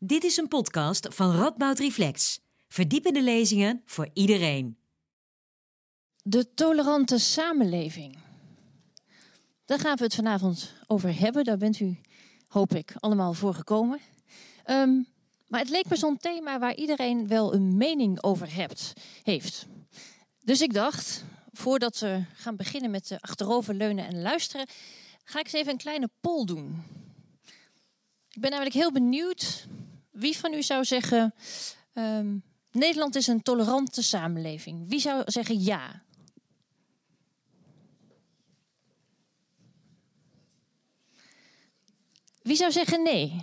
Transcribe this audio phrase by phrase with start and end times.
[0.00, 2.40] Dit is een podcast van Radboud Reflex.
[2.68, 4.78] Verdiepende lezingen voor iedereen.
[6.22, 8.18] De tolerante samenleving.
[9.64, 11.44] Daar gaan we het vanavond over hebben.
[11.44, 12.00] Daar bent u,
[12.48, 14.00] hoop ik, allemaal voor gekomen.
[14.66, 15.06] Um,
[15.46, 18.92] maar het leek me zo'n thema waar iedereen wel een mening over hebt,
[19.22, 19.66] heeft.
[20.44, 24.66] Dus ik dacht, voordat we gaan beginnen met achteroverleunen en luisteren,
[25.24, 26.82] ga ik eens even een kleine poll doen.
[28.30, 29.66] Ik ben namelijk heel benieuwd
[30.18, 31.34] wie van u zou zeggen:
[31.92, 34.88] um, Nederland is een tolerante samenleving.
[34.88, 36.02] Wie zou zeggen ja?
[42.42, 43.42] Wie zou zeggen nee?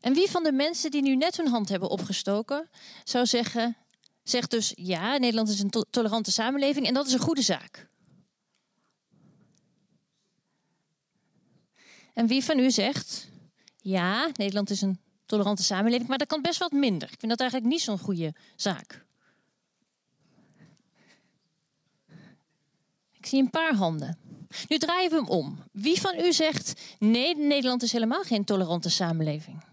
[0.00, 2.70] En wie van de mensen die nu net hun hand hebben opgestoken,
[3.04, 3.76] zou zeggen,
[4.22, 7.88] zegt dus ja, Nederland is een tolerante samenleving en dat is een goede zaak.
[12.14, 13.28] En wie van u zegt,
[13.88, 17.10] ja, Nederland is een tolerante samenleving, maar dat kan best wat minder.
[17.12, 19.04] Ik vind dat eigenlijk niet zo'n goede zaak.
[23.12, 24.18] Ik zie een paar handen.
[24.68, 25.64] Nu draaien we hem om.
[25.72, 29.64] Wie van u zegt, nee, Nederland is helemaal geen tolerante samenleving?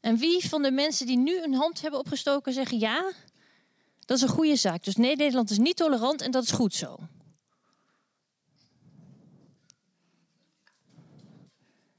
[0.00, 3.12] En wie van de mensen die nu een hand hebben opgestoken zeggen ja,
[4.04, 4.84] dat is een goede zaak.
[4.84, 6.98] Dus nee, Nederland is niet tolerant en dat is goed zo.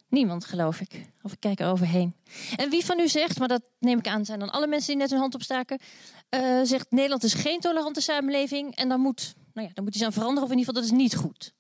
[0.10, 1.06] Niemand, geloof ik.
[1.22, 2.16] Of ik kijk er overheen.
[2.56, 4.98] En wie van u zegt, maar dat neem ik aan, zijn dan alle mensen die
[4.98, 5.80] net hun hand opstaken,
[6.30, 10.04] uh, zegt Nederland is geen tolerante samenleving en dan moet, nou ja, dan moet iets
[10.04, 11.54] aan veranderen of in ieder geval dat is niet goed.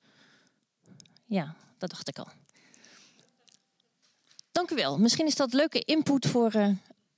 [1.25, 2.27] Ja, dat dacht ik al.
[4.51, 4.97] Dank u wel.
[4.97, 6.69] Misschien is dat leuke input voor, uh,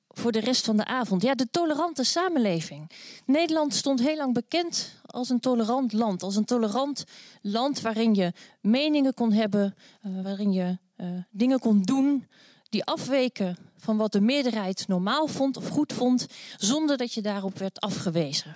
[0.07, 1.21] voor de rest van de avond.
[1.21, 2.91] Ja, de tolerante samenleving.
[3.25, 6.23] Nederland stond heel lang bekend als een tolerant land.
[6.23, 7.03] Als een tolerant
[7.41, 12.27] land waarin je meningen kon hebben, uh, waarin je uh, dingen kon doen
[12.69, 17.57] die afweken van wat de meerderheid normaal vond of goed vond, zonder dat je daarop
[17.57, 18.56] werd afgewezen.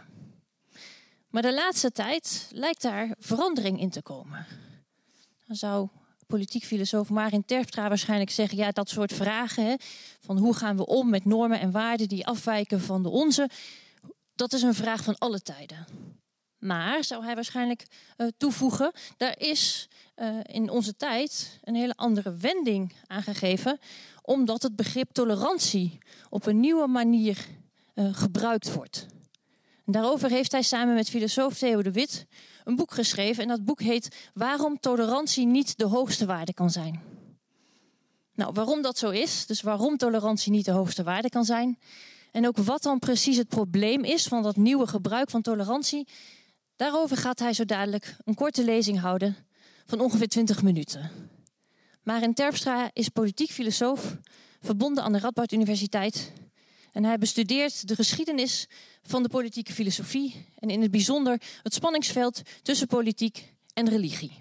[1.30, 4.46] Maar de laatste tijd lijkt daar verandering in te komen.
[5.48, 5.88] Dan zou
[6.28, 9.78] politiek filosoof Marin Terpstra waarschijnlijk zeggen: ja, dat soort vragen,
[10.20, 13.50] van hoe gaan we om met normen en waarden die afwijken van de onze,
[14.36, 15.86] dat is een vraag van alle tijden.
[16.66, 17.86] Maar, zou hij waarschijnlijk
[18.18, 23.80] uh, toevoegen, daar is uh, in onze tijd een hele andere wending aangegeven,
[24.22, 25.98] omdat het begrip tolerantie
[26.30, 27.48] op een nieuwe manier
[27.96, 29.06] uh, gebruikt wordt.
[29.86, 32.26] En daarover heeft hij samen met filosoof Theo de Wit
[32.64, 33.44] een boek geschreven.
[33.44, 37.02] En dat boek heet Waarom tolerantie niet de hoogste waarde kan zijn.
[38.34, 41.80] Nou, waarom dat zo is, dus waarom tolerantie niet de hoogste waarde kan zijn.
[42.32, 46.08] En ook wat dan precies het probleem is van dat nieuwe gebruik van tolerantie.
[46.76, 49.36] Daarover gaat hij zo dadelijk een korte lezing houden
[49.86, 51.12] van ongeveer 20 minuten.
[52.04, 54.18] Marin Terpstra is politiek filosoof,
[54.62, 56.32] verbonden aan de Radboud Universiteit
[56.92, 58.68] en hij bestudeert de geschiedenis
[59.04, 64.32] van de politieke filosofie en in het bijzonder het spanningsveld tussen politiek en religie.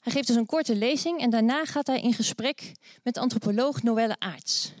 [0.00, 4.16] Hij geeft dus een korte lezing en daarna gaat hij in gesprek met antropoloog Noelle
[4.18, 4.72] Aarts.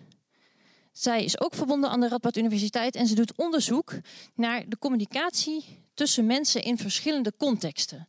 [0.94, 3.92] Zij is ook verbonden aan de Radboud Universiteit en ze doet onderzoek
[4.34, 8.08] naar de communicatie tussen mensen in verschillende contexten.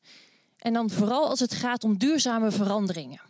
[0.57, 3.21] En dan vooral als het gaat om duurzame veranderingen.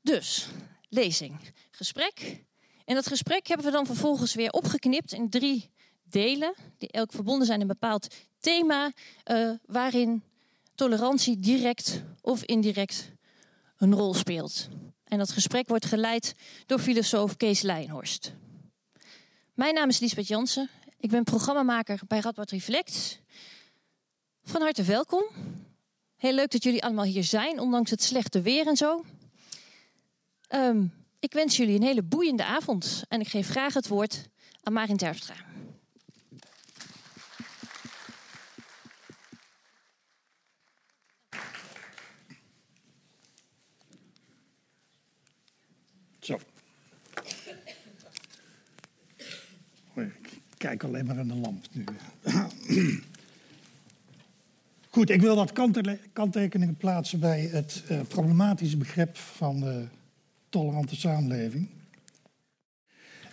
[0.00, 0.48] Dus,
[0.88, 1.40] lezing,
[1.70, 2.44] gesprek,
[2.84, 5.70] en dat gesprek hebben we dan vervolgens weer opgeknipt in drie
[6.02, 8.92] delen, die elk verbonden zijn in een bepaald thema,
[9.30, 10.22] uh, waarin
[10.74, 13.12] tolerantie direct of indirect
[13.76, 14.68] een rol speelt.
[15.04, 16.34] En dat gesprek wordt geleid
[16.66, 18.32] door filosoof Kees Leijenhorst.
[19.54, 20.70] Mijn naam is Lisbeth Jansen.
[20.98, 23.20] Ik ben programmamaker bij Radboud Reflect.
[24.42, 25.24] Van harte welkom.
[26.16, 29.04] Heel leuk dat jullie allemaal hier zijn, ondanks het slechte weer en zo.
[30.48, 34.28] Um, ik wens jullie een hele boeiende avond en ik geef graag het woord
[34.62, 35.34] aan Marin Terpstra.
[46.20, 46.38] Zo.
[49.94, 51.84] Ik kijk alleen maar aan de lamp nu.
[54.94, 55.52] Goed, ik wil wat
[56.12, 59.84] kanttekeningen plaatsen bij het uh, problematische begrip van de
[60.48, 61.68] tolerante samenleving.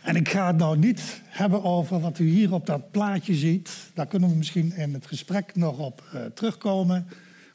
[0.02, 3.72] En ik ga het nou niet hebben over wat u hier op dat plaatje ziet.
[3.94, 7.08] Daar kunnen we misschien in het gesprek nog op uh, terugkomen.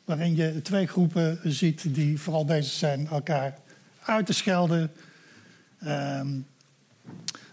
[0.05, 3.58] Waarin je twee groepen ziet die vooral bezig zijn elkaar
[4.02, 4.90] uit te schelden.
[5.82, 6.20] Uh,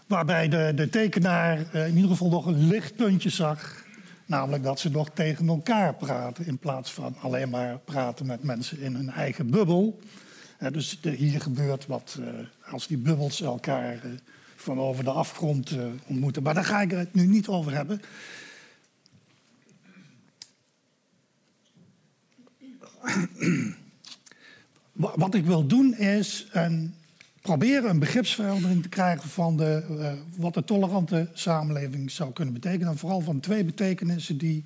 [0.06, 3.84] waarbij de, de tekenaar uh, in ieder geval nog een lichtpuntje zag.
[4.26, 8.80] Namelijk dat ze nog tegen elkaar praten in plaats van alleen maar praten met mensen
[8.80, 10.00] in hun eigen bubbel.
[10.72, 12.26] dus hier gebeurt wat uh,
[12.70, 13.98] als die bubbels elkaar
[14.56, 16.42] van over de afgrond ontmoeten.
[16.42, 18.00] Maar daar ga ik het nu niet over hebben.
[24.92, 26.94] Wat ik wil doen is een,
[27.44, 32.88] proberen een begripsverandering te krijgen van de, uh, wat de tolerante samenleving zou kunnen betekenen.
[32.88, 34.64] En vooral van twee betekenissen die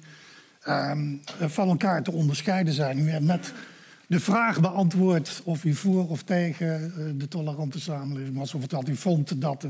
[0.69, 2.99] um, van elkaar te onderscheiden zijn.
[2.99, 3.53] U hebt net
[4.07, 8.55] de vraag beantwoord of u voor of tegen uh, de tolerante samenleving was.
[8.55, 9.67] Of dat u vond dat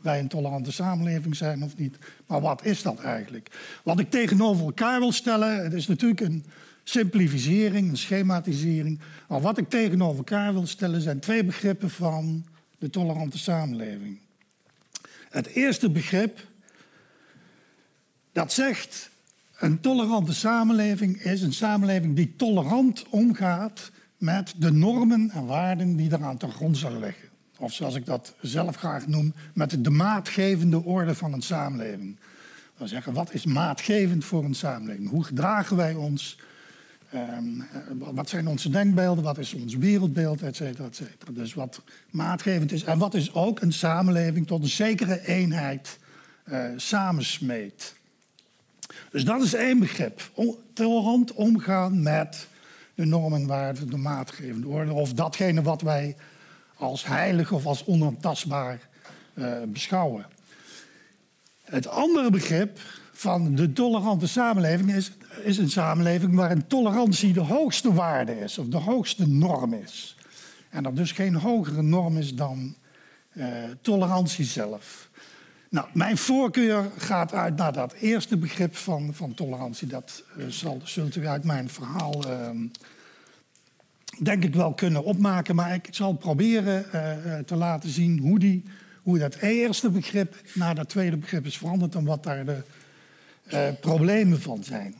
[0.00, 1.98] wij een tolerante samenleving zijn of niet.
[2.26, 3.50] Maar wat is dat eigenlijk?
[3.84, 6.44] Wat ik tegenover elkaar wil stellen, het is natuurlijk een
[6.88, 9.00] simplificering, een schematisering.
[9.28, 12.46] Maar wat ik tegenover elkaar wil stellen zijn twee begrippen van
[12.78, 14.18] de tolerante samenleving.
[15.30, 16.46] Het eerste begrip,
[18.32, 19.10] dat zegt
[19.58, 26.12] een tolerante samenleving is een samenleving die tolerant omgaat met de normen en waarden die
[26.12, 27.28] eraan grond zullen liggen.
[27.58, 32.18] Of zoals ik dat zelf graag noem, met de maatgevende orde van een samenleving.
[32.76, 35.08] We zeggen, wat is maatgevend voor een samenleving?
[35.08, 36.38] Hoe gedragen wij ons?
[37.14, 37.66] Um,
[37.98, 41.32] wat zijn onze denkbeelden, wat is ons wereldbeeld, et cetera, et cetera.
[41.32, 42.84] Dus wat maatgevend is.
[42.84, 45.98] En wat is ook een samenleving tot een zekere eenheid
[46.44, 47.94] uh, samensmeet.
[49.10, 50.30] Dus dat is één begrip.
[50.72, 52.46] Tolerant omgaan met
[52.94, 54.92] de normen, waarden, de maatgevende orde.
[54.92, 56.16] Of datgene wat wij
[56.74, 58.88] als heilig of als onaantastbaar
[59.34, 60.26] uh, beschouwen.
[61.62, 62.80] Het andere begrip
[63.12, 65.12] van de tolerante samenleving is,
[65.42, 70.16] is een samenleving waarin tolerantie de hoogste waarde is, of de hoogste norm is.
[70.70, 72.74] En er dus geen hogere norm is dan
[73.32, 73.46] uh,
[73.80, 75.08] tolerantie zelf.
[75.70, 79.88] Nou, mijn voorkeur gaat uit naar dat eerste begrip van, van tolerantie.
[79.88, 82.50] Dat uh, zal, zult u uit mijn verhaal uh,
[84.22, 85.54] denk ik wel kunnen opmaken.
[85.54, 88.62] Maar ik zal proberen uh, te laten zien hoe, die,
[89.02, 92.62] hoe dat eerste begrip naar dat tweede begrip is veranderd en wat daar de
[93.80, 94.94] problemen van zijn.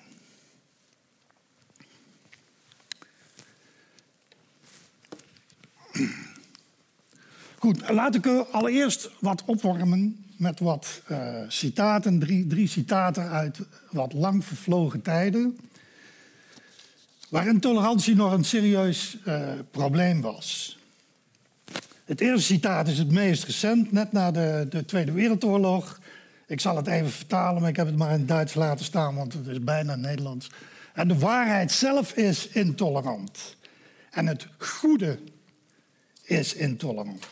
[7.58, 13.58] Goed, laat ik allereerst wat opwarmen met wat uh, citaten, drie, drie citaten uit
[13.90, 15.58] wat lang vervlogen tijden,
[17.28, 20.78] waarin tolerantie nog een serieus uh, probleem was.
[22.04, 26.00] Het eerste citaat is het meest recent, net na de, de Tweede Wereldoorlog.
[26.46, 29.32] Ik zal het even vertalen, maar ik heb het maar in Duits laten staan, want
[29.32, 30.50] het is bijna Nederlands.
[30.94, 33.56] En de waarheid zelf is intolerant.
[34.10, 35.18] En het goede
[36.28, 37.26] is intolerant.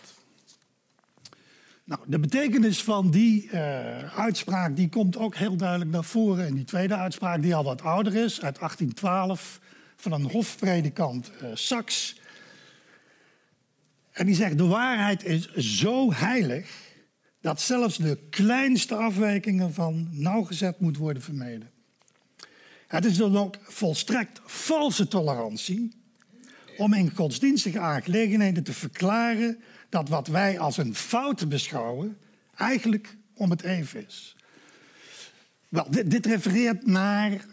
[1.85, 6.55] Nou, de betekenis van die uh, uitspraak die komt ook heel duidelijk naar voren in
[6.55, 9.61] die tweede uitspraak, die al wat ouder is, uit 1812,
[9.97, 12.21] van een hofpredikant uh, Sachs.
[14.13, 16.71] En die zegt: De waarheid is zo heilig
[17.41, 21.71] dat zelfs de kleinste afwijkingen van nauwgezet moet worden vermeden.
[22.87, 26.06] Het is dan ook volstrekt valse tolerantie
[26.77, 32.19] om in godsdienstige aangelegenheden te verklaren dat wat wij als een fout beschouwen
[32.57, 34.37] eigenlijk om het even is.
[35.69, 37.45] Wel, dit, refereert naar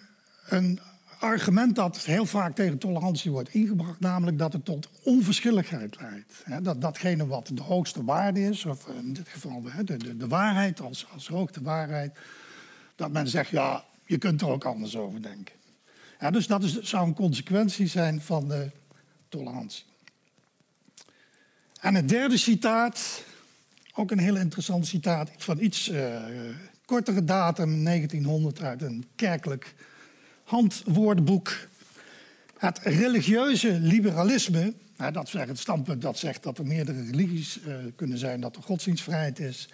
[0.47, 0.79] een
[1.19, 6.63] argument dat heel vaak tegen tolerantie wordt ingebracht, namelijk dat het tot onverschilligheid leidt.
[6.65, 10.81] dat datgene wat de hoogste waarde is, of in dit geval de, de, de waarheid
[10.81, 12.17] als, als hoogste waarheid,
[12.95, 15.55] dat men zegt, ja, je kunt er ook anders over denken.
[16.31, 18.71] dus dat is, zou een consequentie zijn van de
[19.37, 19.83] tolerantie.
[21.79, 23.23] En het derde citaat,
[23.93, 26.21] ook een heel interessant citaat van iets uh,
[26.85, 29.75] kortere datum, 1900, uit een kerkelijk
[30.43, 31.67] handwoordenboek.
[32.57, 37.75] Het religieuze liberalisme, nou, dat is het standpunt dat zegt dat er meerdere religies uh,
[37.95, 39.69] kunnen zijn, dat er godsdienstvrijheid is.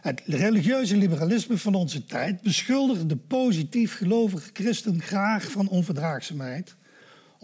[0.00, 6.76] Het religieuze liberalisme van onze tijd beschuldigt de positief gelovige christen graag van onverdraagzaamheid,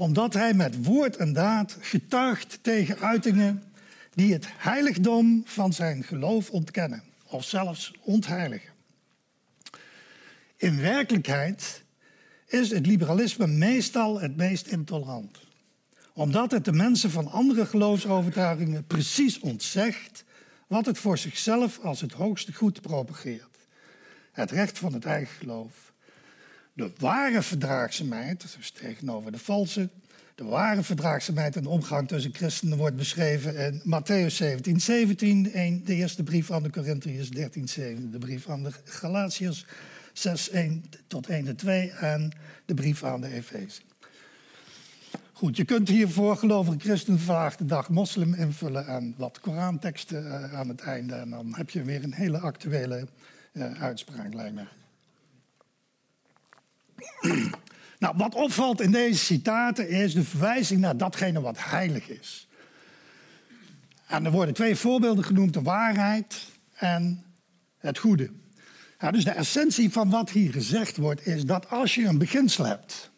[0.02, 3.62] omdat hij met woord en daad getuigt tegen uitingen
[4.14, 8.73] die het heiligdom van zijn geloof ontkennen of zelfs ontheiligen.
[10.56, 11.82] In werkelijkheid
[12.47, 15.38] is het liberalisme meestal het meest intolerant.
[16.12, 20.25] Omdat het de mensen van andere geloofsovertuigingen precies ontzegt
[20.66, 23.59] wat het voor zichzelf als het hoogste goed propageert.
[24.32, 25.91] Het recht van het eigen geloof.
[26.75, 29.88] De ware verdraagzaamheid, dus tegenover de valse,
[30.35, 35.43] de ware verdraagzaamheid en omgang tussen christenen wordt beschreven in Matthäus 17, 17,
[35.85, 39.67] de eerste brief aan de Corinthiërs, 13, 7, de brief aan de Galatiërs,
[40.12, 42.33] 6, 1 tot 1 en 2 en
[42.64, 43.81] de brief aan de Efeze.
[45.33, 50.55] Goed, je kunt hiervoor gelovige christen vandaag de dag moslim invullen en wat Koranteksten uh,
[50.55, 51.14] aan het einde.
[51.14, 53.07] En dan heb je weer een hele actuele
[53.52, 54.61] uh, uitspraak, lijkt.
[57.99, 62.49] Nou, wat opvalt in deze citaten is de verwijzing naar datgene wat heilig is.
[64.06, 67.25] En er worden twee voorbeelden genoemd, de waarheid en
[67.78, 68.30] het goede.
[69.00, 72.64] Ja, dus de essentie van wat hier gezegd wordt is dat als je een beginsel
[72.64, 73.11] hebt,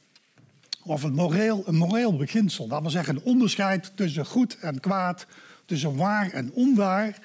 [0.82, 5.26] of een moreel, een moreel beginsel, dat wil zeggen een onderscheid tussen goed en kwaad,
[5.64, 7.18] tussen waar en onwaar,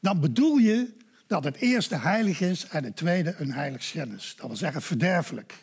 [0.00, 0.92] dan bedoel je
[1.26, 4.34] dat het eerste heilig is en het tweede een heilig schennis.
[4.36, 5.54] Dat wil zeggen verderfelijk.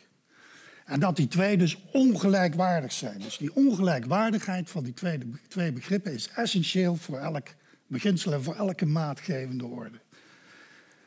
[0.86, 3.20] En dat die twee dus ongelijkwaardig zijn.
[3.20, 7.48] Dus die ongelijkwaardigheid van die twee, twee begrippen is essentieel voor elk
[7.88, 10.00] beginsel en voor elke maatgevende orde.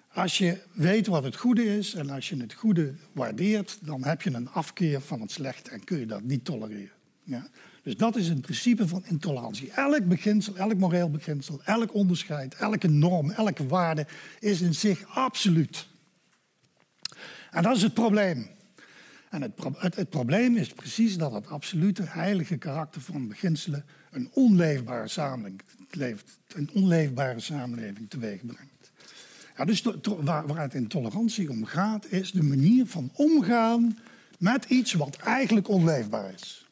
[0.08, 4.23] Als je weet wat het goede is en als je het goede waardeert, dan heb
[4.23, 6.93] je een afkeer van het slechte en kun je dat niet tolereren.
[7.25, 7.47] Ja?
[7.83, 9.71] Dus dat is een principe van intolerantie.
[9.71, 14.07] Elk beginsel, elk moreel beginsel, elk onderscheid, elke norm, elke waarde
[14.40, 15.87] is in zich absoluut.
[17.50, 18.49] En dat is het probleem.
[19.31, 26.23] En het, probleem is precies dat het absolute heilige karakter van beginselen een onleefbare samenleving,
[26.49, 28.93] een onleefbare samenleving teweeg brengt.
[29.57, 33.99] Ja, dus waar, waar het in tolerantie om gaat, is de manier van omgaan
[34.38, 36.63] met iets wat eigenlijk onleefbaar is.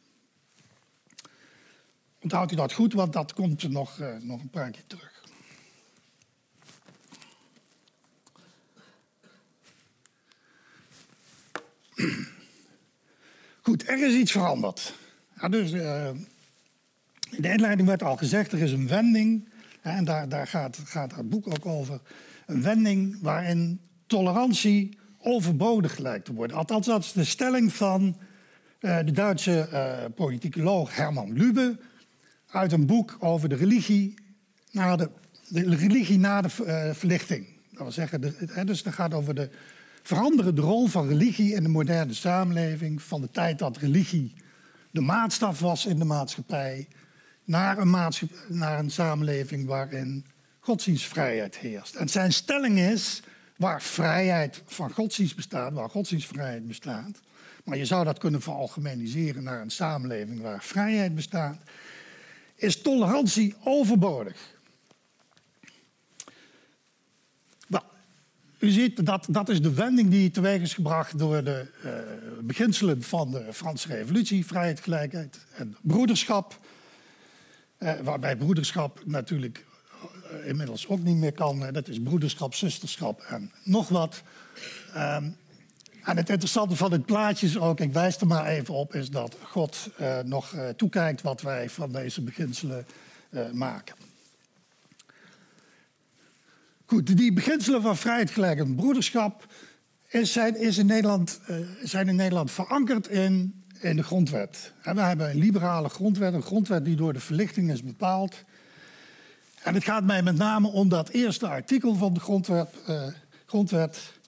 [2.23, 5.23] Onthoudt u dat goed, want dat komt nog, uh, nog een paar keer terug.
[13.61, 14.95] Goed, er is iets veranderd.
[15.41, 16.09] Ja, dus, uh,
[17.31, 19.49] in de inleiding werd al gezegd, er is een wending,
[19.81, 22.01] en daar, daar gaat, gaat het boek ook over.
[22.47, 26.57] Een wending waarin tolerantie overbodig lijkt te worden.
[26.57, 28.17] Althans, dat is de stelling van
[28.81, 31.79] uh, de Duitse uh, politicoloog Herman Lübe
[32.53, 34.15] uit een boek over de religie
[34.71, 35.11] na de,
[35.51, 36.49] religie na de
[36.95, 37.47] verlichting.
[37.71, 39.51] Dat wil zeggen, de, dus het gaat over de
[40.03, 43.03] veranderen de rol van religie in de moderne samenleving.
[43.03, 44.35] Van de tijd dat religie
[44.91, 46.89] de maatstaf was in de maatschappij.
[47.45, 48.13] Naar een,
[48.49, 50.27] naar een samenleving waarin
[50.61, 51.95] godsdienstvrijheid heerst.
[51.95, 53.23] En zijn stelling is,
[53.57, 57.21] waar vrijheid van godsdienst bestaat, waar godsdienstvrijheid bestaat.
[57.65, 61.59] Maar je zou dat kunnen veralgemeniseren naar een samenleving waar vrijheid bestaat.
[62.63, 64.51] Is tolerantie overbodig.
[68.59, 71.91] U ziet, dat, dat is de wending die teweeg is gebracht door de uh,
[72.41, 76.59] beginselen van de Franse Revolutie, vrijheid, gelijkheid en broederschap.
[77.79, 79.65] Uh, waarbij broederschap natuurlijk
[80.33, 81.73] uh, inmiddels ook niet meer kan.
[81.73, 84.23] dat is broederschap, zusterschap en nog wat.
[84.97, 85.37] Um,
[86.03, 89.11] en het interessante van het plaatje is ook, ik wijs er maar even op, is
[89.11, 89.91] dat God
[90.25, 92.87] nog toekijkt wat wij van deze beginselen
[93.53, 93.95] maken.
[96.87, 99.47] Goed, die beginselen van vrijheid, gelijkheid en broederschap
[100.09, 101.41] zijn, in Nederland,
[101.83, 104.73] zijn in Nederland verankerd in, in de grondwet.
[104.83, 108.45] En we hebben een liberale grondwet, een grondwet die door de verlichting is bepaald.
[109.63, 112.69] En het gaat mij met name om dat eerste artikel van de grondwet.
[113.47, 114.21] Grondwet.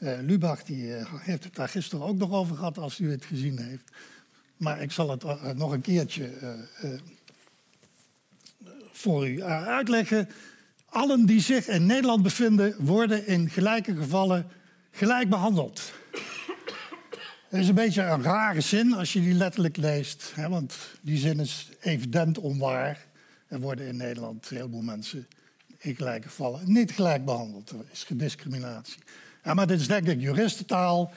[0.00, 3.58] Uh, Lubach die, heeft het daar gisteren ook nog over gehad, als u het gezien
[3.58, 3.90] heeft.
[4.56, 6.30] Maar ik zal het nog een keertje
[8.92, 10.28] voor u uitleggen.
[10.86, 14.46] Allen die zich in Nederland bevinden, worden in gelijke gevallen
[14.90, 15.92] gelijk behandeld.
[17.50, 21.18] Dat is een beetje een rare zin als je die letterlijk leest, hè, want die
[21.18, 23.06] zin is evident onwaar.
[23.46, 25.26] Er worden in Nederland een heleboel mensen
[25.78, 27.70] in gelijke gevallen niet gelijk behandeld.
[27.70, 29.02] Er is gediscriminatie.
[29.44, 31.12] Ja, maar dit is denk ik juristentaal.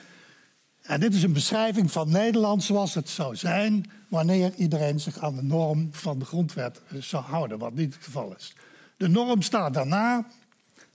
[0.82, 5.36] En dit is een beschrijving van Nederland zoals het zou zijn wanneer iedereen zich aan
[5.36, 8.54] de norm van de grondwet zou houden, wat niet het geval is.
[8.98, 10.28] De norm staat daarna.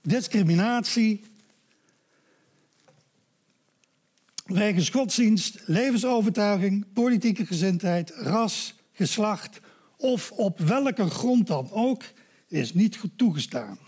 [0.02, 1.24] Discriminatie.
[4.44, 9.60] Wegens godsdienst, levensovertuiging, politieke gezindheid, ras, geslacht
[9.96, 12.02] of op welke grond dan ook
[12.46, 13.78] is niet toegestaan.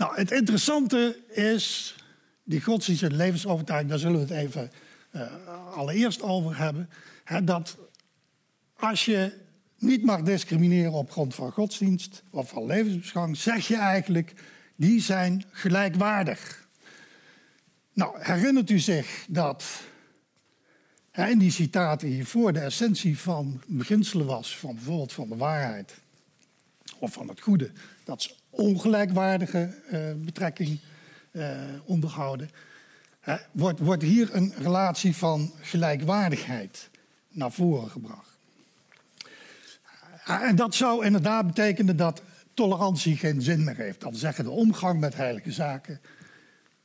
[0.00, 1.94] Nou, het interessante is,
[2.44, 4.70] die godsdienst en levensovertuiging, daar zullen we het even
[5.12, 5.32] uh,
[5.74, 6.90] allereerst over hebben.
[7.24, 7.76] Hè, dat
[8.76, 9.32] als je
[9.78, 14.34] niet mag discrimineren op grond van godsdienst of van levensbeschouwing, zeg je eigenlijk,
[14.76, 16.68] die zijn gelijkwaardig.
[17.92, 19.64] Nou, herinnert u zich dat
[21.14, 25.94] in die citaten hiervoor de essentie van beginselen was, van bijvoorbeeld van de waarheid
[26.98, 27.70] of van het goede,
[28.04, 30.78] dat ze ongelijkwaardige uh, betrekking
[31.32, 31.50] uh,
[31.84, 32.50] onderhouden,
[33.52, 36.90] wordt, wordt hier een relatie van gelijkwaardigheid
[37.28, 38.38] naar voren gebracht.
[40.24, 42.22] En dat zou inderdaad betekenen dat
[42.54, 44.00] tolerantie geen zin meer heeft.
[44.00, 46.00] Dat zeggen de omgang met heilige zaken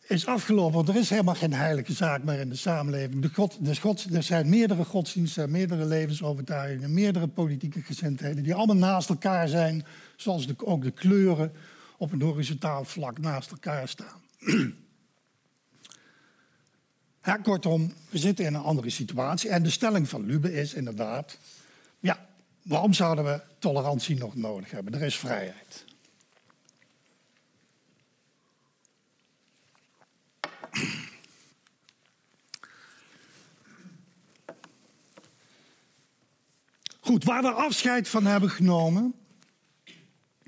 [0.08, 0.74] is afgelopen.
[0.74, 3.22] Want er is helemaal geen heilige zaak meer in de samenleving.
[3.22, 8.76] De God, de God, er zijn meerdere godsdiensten, meerdere levensovertuigingen, meerdere politieke gezindheden die allemaal
[8.76, 11.54] naast elkaar zijn, zoals ook de kleuren
[11.98, 14.22] op een horizontaal vlak naast elkaar staan.
[17.44, 19.50] Kortom, we zitten in een andere situatie.
[19.50, 21.38] En de stelling van Lube is inderdaad:
[22.00, 22.28] ja,
[22.62, 24.94] waarom zouden we tolerantie nog nodig hebben?
[24.94, 25.86] Er is vrijheid.
[37.00, 39.14] Goed, waar we afscheid van hebben genomen,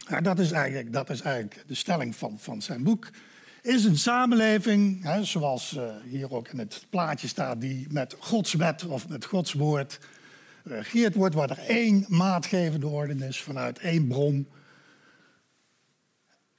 [0.10, 3.10] ja, dat, is eigenlijk, dat is eigenlijk de stelling van, van zijn boek,
[3.62, 8.54] is een samenleving, hè, zoals uh, hier ook in het plaatje staat, die met Gods
[8.54, 10.00] wet of met Gods woord
[10.64, 14.48] geregeerd wordt, waar er één maatgevende orde is vanuit één bron.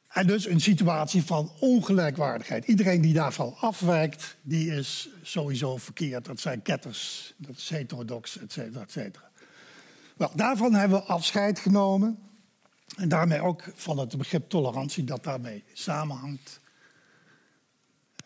[0.08, 2.66] En dus een situatie van ongelijkwaardigheid.
[2.66, 6.24] Iedereen die daarvan afwijkt, die is sowieso verkeerd.
[6.24, 9.30] Dat zijn ketters, dat is heterodox, et cetera, et cetera.
[10.16, 12.18] Wel, daarvan hebben we afscheid genomen.
[12.96, 16.60] En daarmee ook van het begrip tolerantie dat daarmee samenhangt.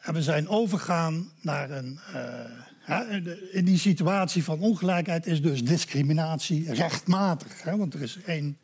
[0.01, 1.99] En we zijn overgegaan naar een.
[2.15, 8.59] Uh, in die situatie van ongelijkheid is dus discriminatie rechtmatig, hè, want er is één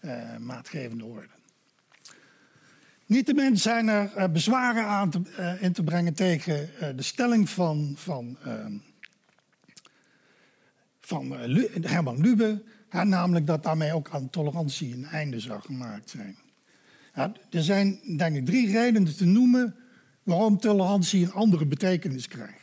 [0.00, 1.28] uh, maatgevende orde.
[3.06, 5.10] Niettemin zijn er uh, bezwaren aan
[5.60, 8.38] in te brengen tegen de stelling van, van
[11.06, 12.62] van eh, Herman Lube,
[13.02, 16.36] namelijk dat daarmee ook aan tolerantie een einde zou gemaakt zijn.
[17.14, 19.76] Ja, er zijn denk ik drie redenen te noemen
[20.22, 22.62] waarom tolerantie een andere betekenis krijgt.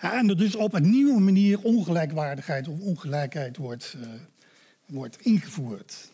[0.00, 4.06] Ja, en er dus op een nieuwe manier ongelijkwaardigheid of ongelijkheid wordt, uh,
[4.86, 6.10] wordt ingevoerd.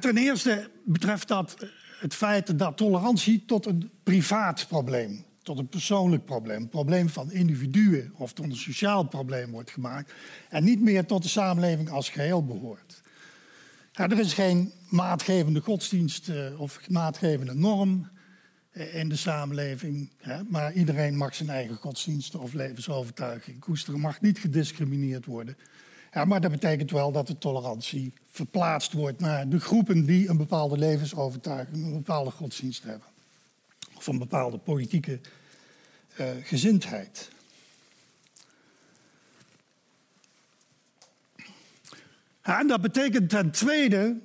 [0.00, 1.56] Ten eerste betreft dat
[2.00, 7.32] het feit dat tolerantie tot een privaat probleem, tot een persoonlijk probleem, een probleem van
[7.32, 10.12] individuen of tot een sociaal probleem wordt gemaakt
[10.48, 13.02] en niet meer tot de samenleving als geheel behoort.
[13.92, 18.08] er is geen maatgevende godsdienst eh, of maatgevende norm
[18.70, 20.10] eh, in de samenleving,
[20.48, 25.56] maar iedereen mag zijn eigen godsdiensten of levensovertuiging koesteren, mag niet gediscrimineerd worden.
[26.12, 30.36] Ja, maar dat betekent wel dat de tolerantie verplaatst wordt naar de groepen die een
[30.36, 33.11] bepaalde levensovertuiging, een bepaalde godsdienst hebben.
[34.06, 35.20] Een bepaalde politieke
[36.20, 37.30] uh, gezindheid.
[42.42, 44.20] En dat betekent ten tweede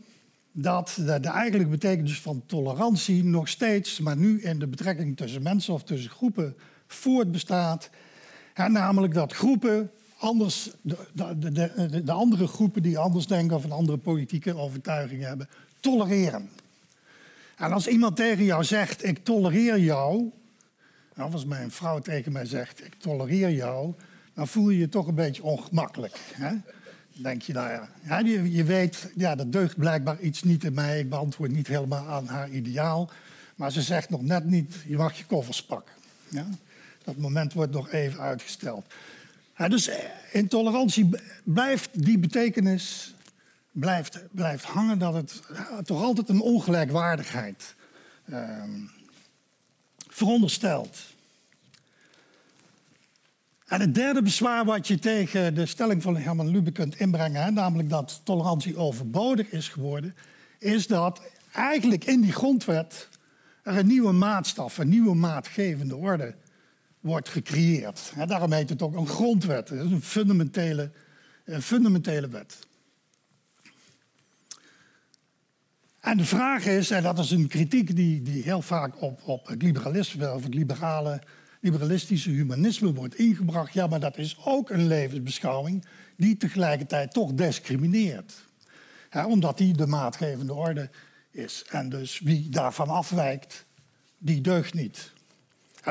[0.51, 5.73] dat de, eigenlijke betekenis van tolerantie nog steeds, maar nu in de betrekking tussen mensen
[5.73, 6.55] of tussen groepen,
[6.87, 7.89] voortbestaat.
[8.55, 13.71] Namelijk dat groepen anders, de, de, de, de, andere groepen die anders denken of een
[13.71, 16.49] andere politieke overtuiging hebben, tolereren.
[17.57, 20.31] En als iemand tegen jou zegt, ik tolereer jou,
[21.15, 23.93] nou, als mijn vrouw tegen mij zegt, ik tolereer jou,
[24.33, 26.19] dan voel je je toch een beetje ongemakkelijk.
[26.33, 26.51] Hè?
[27.13, 30.73] Denk je, nou ja, ja je, je, weet, ja, dat deugt blijkbaar iets niet in
[30.73, 33.11] mij, ik beantwoord niet helemaal aan haar ideaal.
[33.55, 35.93] Maar ze zegt nog net niet, je mag je koffers pakken.
[36.29, 36.47] Ja?
[37.03, 38.85] Dat moment wordt nog even uitgesteld.
[39.57, 39.97] Ja, dus eh,
[40.31, 41.09] intolerantie
[41.43, 43.15] blijft die betekenis
[43.79, 45.41] blijft, blijft hangen dat het
[45.83, 47.75] toch altijd een ongelijkwaardigheid
[48.25, 48.63] uh,
[50.07, 50.97] veronderstelt.
[53.65, 57.89] En het derde bezwaar wat je tegen de stelling van Herman Lube kunt inbrengen, namelijk
[57.89, 60.15] dat tolerantie overbodig is geworden,
[60.59, 63.09] is dat eigenlijk in die grondwet
[63.63, 66.35] er een nieuwe maatstaf, een nieuwe maatgevende orde
[66.99, 68.13] wordt gecreëerd.
[68.27, 69.71] daarom heet het ook een grondwet.
[69.71, 70.91] Is een fundamentele,
[71.45, 72.66] een fundamentele wet.
[76.07, 79.47] En de vraag is, en dat is een kritiek die, die heel vaak op, op
[79.47, 81.21] het liberalisme of het liberale,
[81.61, 83.73] liberalistische humanisme wordt ingebracht.
[83.73, 85.85] Ja, maar dat is ook een levensbeschouwing
[86.17, 88.33] die tegelijkertijd toch discrimineert.
[89.25, 90.89] omdat die de maatgevende orde
[91.31, 91.65] is.
[91.69, 93.65] En dus wie daarvan afwijkt,
[94.17, 95.11] die deugt niet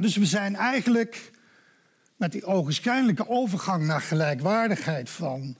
[0.00, 1.30] dus we zijn eigenlijk
[2.16, 5.56] met die ogenschijnlijke overgang naar gelijkwaardigheid van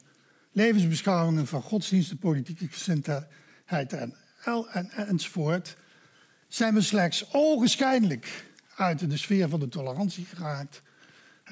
[0.53, 4.15] levensbeschouwingen, van godsdiensten, politieke gezindheid en,
[4.47, 5.77] en, enzovoort,
[6.49, 8.45] zijn we slechts ogenschijnlijk
[8.77, 10.83] uit de sfeer van de tolerantie geraakt.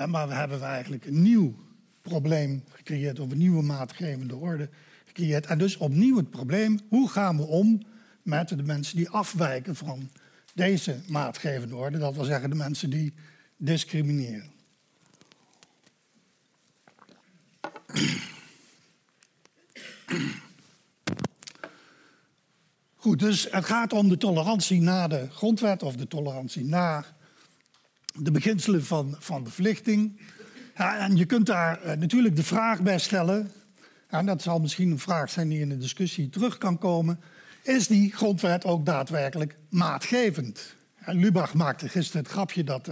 [0.06, 1.54] Maar we hebben eigenlijk een nieuw
[2.02, 4.68] probleem gecreëerd, of een nieuwe maatgevende orde
[5.04, 5.46] gecreëerd.
[5.46, 7.82] En dus opnieuw het probleem, hoe gaan we om
[8.22, 10.10] met de mensen die afwijken van
[10.54, 11.98] deze maatgevende orde?
[11.98, 13.14] Dat wil zeggen de mensen die
[13.56, 14.52] discrimineren.
[23.04, 27.04] Goed, dus het gaat om de tolerantie na de grondwet of de tolerantie na
[28.14, 30.20] de beginselen van, van de verlichting.
[30.76, 33.52] Ja, en je kunt daar eh, natuurlijk de vraag bij stellen,
[34.08, 37.20] en dat zal misschien een vraag zijn die in de discussie terug kan komen,
[37.62, 40.74] is die grondwet ook daadwerkelijk maatgevend?
[40.96, 42.90] En Lubach maakte gisteren het grapje dat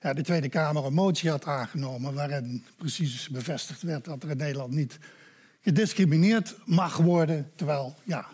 [0.00, 4.36] ja, de Tweede Kamer een motie had aangenomen waarin precies bevestigd werd dat er in
[4.36, 4.98] Nederland niet
[5.60, 8.26] gediscrimineerd mag worden, terwijl ja,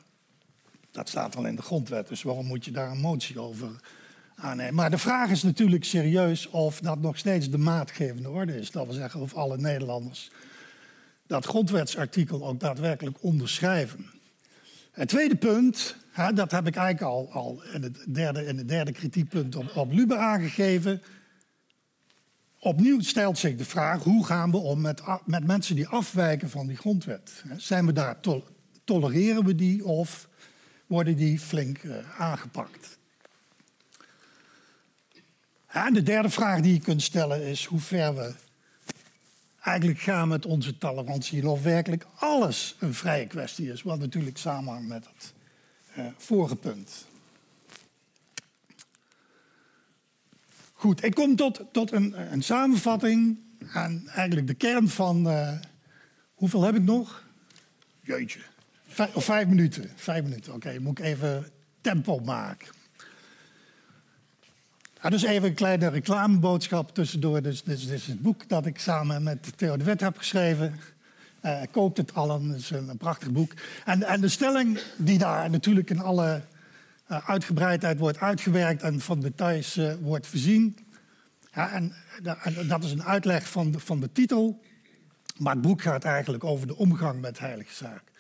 [0.94, 3.68] dat staat al in de grondwet, dus waarom moet je daar een motie over
[4.34, 4.74] aannemen?
[4.74, 8.70] Maar de vraag is natuurlijk serieus of dat nog steeds de maatgevende orde is.
[8.70, 10.30] Dat wil zeggen of alle Nederlanders
[11.26, 14.06] dat grondwetsartikel ook daadwerkelijk onderschrijven.
[14.90, 18.68] Het tweede punt, hè, dat heb ik eigenlijk al, al in, het derde, in het
[18.68, 21.02] derde kritiekpunt op, op Lube aangegeven.
[22.58, 26.66] Opnieuw stelt zich de vraag: hoe gaan we om met, met mensen die afwijken van
[26.66, 27.44] die grondwet?
[27.56, 28.16] Zijn we daar,
[28.84, 30.28] tolereren we die of
[30.86, 32.98] worden die flink uh, aangepakt.
[35.66, 38.34] En de derde vraag die je kunt stellen is hoe ver we
[39.60, 44.38] eigenlijk gaan met onze tolerantie en of werkelijk alles een vrije kwestie is, wat natuurlijk
[44.38, 45.32] samenhangt met het
[45.98, 47.06] uh, vorige punt.
[50.72, 53.38] Goed, ik kom tot, tot een, een samenvatting
[53.72, 55.28] en eigenlijk de kern van.
[55.28, 55.52] Uh,
[56.34, 57.24] hoeveel heb ik nog?
[58.00, 58.40] Jeetje.
[58.94, 59.90] Vijf, of vijf minuten.
[59.94, 60.78] Vijf minuten, oké.
[60.78, 61.46] moet ik even
[61.80, 62.68] tempo maken.
[65.02, 67.42] Ja, dus even een kleine reclameboodschap tussendoor.
[67.42, 70.74] Dus, dit is het boek dat ik samen met Theo de Wet heb geschreven.
[71.42, 73.52] Uh, koopt het allen, het is een, prachtig boek.
[73.84, 76.42] En, en, de stelling die daar natuurlijk in alle
[77.10, 80.78] uh, uitgebreidheid wordt uitgewerkt en van details uh, wordt voorzien.
[81.52, 81.94] Ja, en,
[82.68, 84.62] dat is een uitleg van de, van de titel.
[85.38, 88.12] Maar het boek gaat eigenlijk over de omgang met heilige zaak.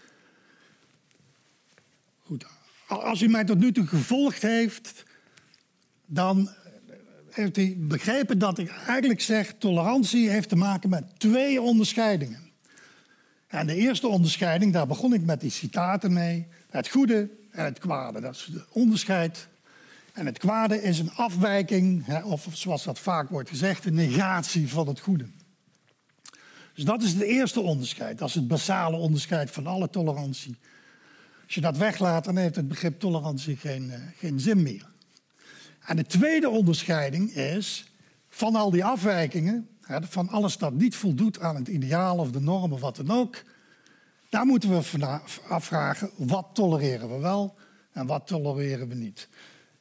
[2.26, 2.46] Goed.
[2.86, 5.04] Als u mij tot nu toe gevolgd heeft,
[6.06, 6.50] dan
[7.30, 12.50] heeft u begrepen dat ik eigenlijk zeg: tolerantie heeft te maken met twee onderscheidingen.
[13.46, 17.78] En de eerste onderscheiding, daar begon ik met die citaten mee: het goede en het
[17.78, 18.20] kwade.
[18.20, 19.48] Dat is het onderscheid.
[20.12, 24.88] En het kwade is een afwijking, of zoals dat vaak wordt gezegd, een negatie van
[24.88, 25.26] het goede.
[26.74, 28.18] Dus dat is het eerste onderscheid.
[28.18, 30.56] Dat is het basale onderscheid van alle tolerantie.
[31.44, 34.86] Als je dat weglaat, dan heeft het begrip tolerantie geen, uh, geen zin meer.
[35.84, 37.92] En de tweede onderscheiding is
[38.28, 42.72] van al die afwijkingen, van alles dat niet voldoet aan het ideaal of de norm
[42.72, 43.42] of wat dan ook,
[44.28, 47.56] daar moeten we afvragen wat tolereren we wel
[47.92, 49.28] en wat tolereren we niet.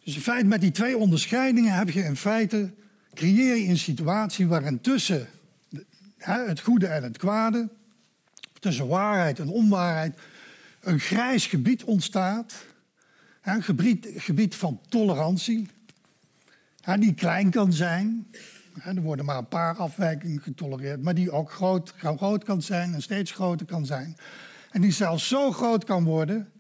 [0.04, 2.74] Dus in feite met die twee onderscheidingen heb je in feite
[3.14, 5.28] creëer je een situatie waarin tussen
[6.18, 7.70] het goede en het kwade,
[8.60, 10.18] tussen waarheid en onwaarheid,
[10.84, 12.66] een grijs gebied ontstaat.
[13.42, 15.68] Een gebied, gebied van tolerantie,
[17.00, 18.28] die klein kan zijn.
[18.84, 23.02] Er worden maar een paar afwijkingen getolereerd, maar die ook groot, groot kan zijn en
[23.02, 24.18] steeds groter kan zijn.
[24.72, 26.52] En die zelfs zo groot kan worden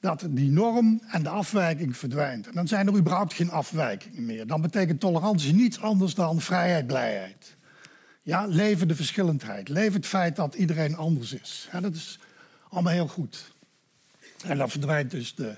[0.00, 2.54] dat die norm en de afwijking verdwijnt.
[2.54, 4.46] Dan zijn er überhaupt geen afwijkingen meer.
[4.46, 7.56] Dan betekent tolerantie niets anders dan vrijheid, blijheid.
[8.22, 9.68] Ja, leven de verschillendheid.
[9.68, 11.68] Leven het feit dat iedereen anders is.
[11.80, 12.18] Dat is
[12.68, 13.53] allemaal heel goed.
[14.44, 15.54] En dan verdwijnt dus de.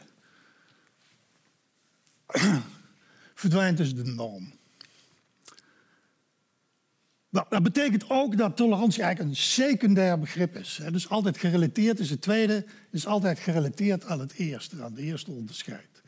[3.34, 4.54] verdwijnt dus de norm.
[7.28, 10.80] Nou, dat betekent ook dat tolerantie eigenlijk een secundair begrip is.
[10.90, 15.30] Dus altijd gerelateerd is het tweede, is altijd gerelateerd aan het eerste, aan de eerste
[15.30, 16.02] onderscheid.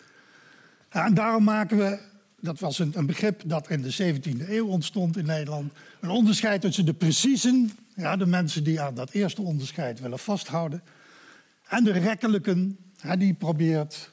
[0.88, 1.99] En daarom maken we,
[2.41, 6.61] dat was een, een begrip dat in de 17e eeuw ontstond in Nederland, een onderscheid
[6.61, 10.83] tussen de preciezen, ja, de mensen die aan dat eerste onderscheid willen vasthouden,
[11.68, 12.78] en de rekkelijken,
[13.18, 14.11] die probeert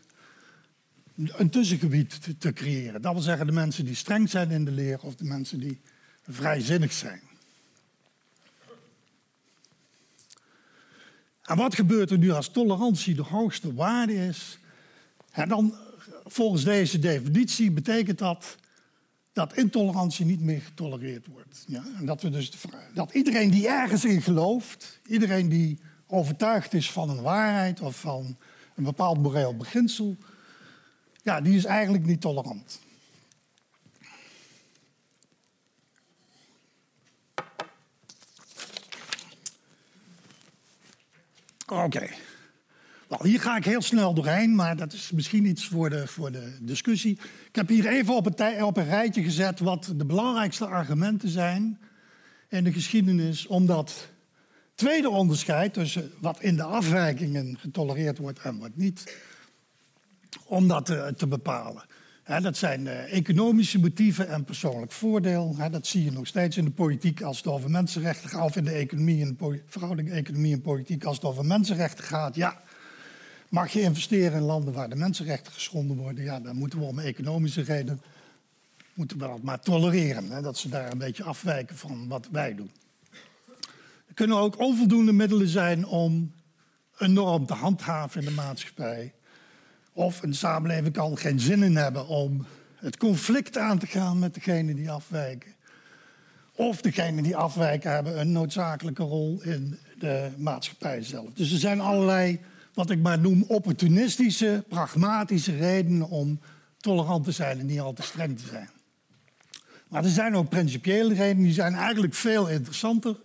[1.15, 3.01] een tussengebied te, creëren.
[3.01, 5.81] Dat wil zeggen de mensen die streng zijn in de leer of de mensen die
[6.29, 7.21] vrijzinnig zijn.
[11.41, 14.59] En wat gebeurt er nu als tolerantie de hoogste waarde is?
[15.31, 15.75] En dan,
[16.25, 18.57] volgens deze definitie, betekent dat
[19.33, 21.63] dat intolerantie niet meer getolereerd wordt.
[21.67, 21.83] Ja?
[21.97, 22.51] En dat, we dus,
[22.93, 28.37] dat iedereen die ergens in gelooft, iedereen die overtuigd is van een waarheid of van
[28.75, 30.17] een bepaald moreel beginsel,
[31.23, 32.79] ja, die is eigenlijk niet tolerant.
[41.67, 42.09] Oké.
[43.09, 46.31] Nou, hier ga ik heel snel doorheen, maar dat is misschien iets voor de, voor
[46.31, 47.19] de discussie.
[47.47, 51.79] Ik heb hier even op een, op een rijtje gezet wat de belangrijkste argumenten zijn
[52.49, 54.09] in de geschiedenis om dat
[54.75, 59.15] tweede onderscheid tussen wat in de afwijkingen getolereerd wordt en wat niet,
[60.45, 61.83] om dat te, bepalen.
[62.41, 65.55] dat zijn uh, economische motieven en persoonlijk voordeel.
[65.71, 68.63] dat zie je nog steeds in de politiek als het over mensenrechten gaat, of in
[68.63, 72.35] de economie en verhouding economie en politiek als het over mensenrechten gaat.
[72.35, 72.61] Ja,
[73.49, 76.23] mag je investeren in landen waar de mensenrechten geschonden worden?
[76.23, 78.01] Ja, dan moeten we om economische redenen
[78.93, 80.43] moeten we dat maar tolereren.
[80.43, 82.71] dat ze daar een beetje afwijken van wat wij doen.
[84.15, 86.33] Kunnen ook onvoldoende middelen zijn om
[86.97, 89.13] een norm te handhaven in de maatschappij.
[89.93, 94.33] Of een samenleving kan geen zin in hebben om het conflict aan te gaan met
[94.33, 95.53] degenen die afwijken.
[96.55, 101.33] Of degenen die afwijken hebben een noodzakelijke rol in de maatschappij zelf.
[101.33, 102.39] Dus er zijn allerlei,
[102.73, 106.39] wat ik maar noem, opportunistische, pragmatische redenen om
[106.77, 108.69] tolerant te zijn en niet al te streng te zijn.
[109.87, 113.15] Maar er zijn ook principiële redenen, die zijn eigenlijk veel interessanter.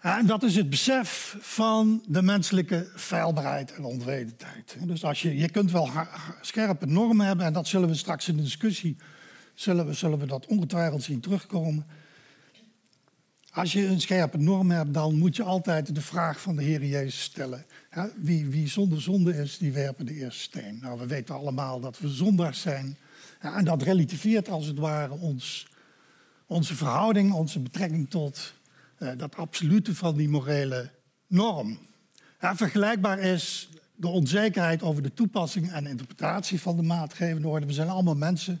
[0.00, 4.76] En dat is het besef van de menselijke feilbaarheid en onwetendheid.
[4.80, 5.90] Dus als je, je kunt wel
[6.40, 8.96] scherpe normen hebben, en dat zullen we straks in de discussie,
[9.54, 11.86] zullen we, zullen we dat ongetwijfeld zien terugkomen.
[13.52, 16.84] Als je een scherpe norm hebt, dan moet je altijd de vraag van de Heer
[16.84, 17.64] Jezus stellen.
[18.16, 20.78] Wie, wie zonder zonde is, die werpen de eerste steen.
[20.82, 22.96] Nou, we weten allemaal dat we zondaars zijn.
[23.40, 25.66] en dat relativeert als het ware ons,
[26.46, 28.56] onze verhouding, onze betrekking tot
[29.16, 30.90] dat absolute van die morele
[31.26, 31.78] norm.
[32.38, 37.66] Vergelijkbaar is de onzekerheid over de toepassing en interpretatie van de maatgevende orde.
[37.66, 38.60] We zijn allemaal mensen.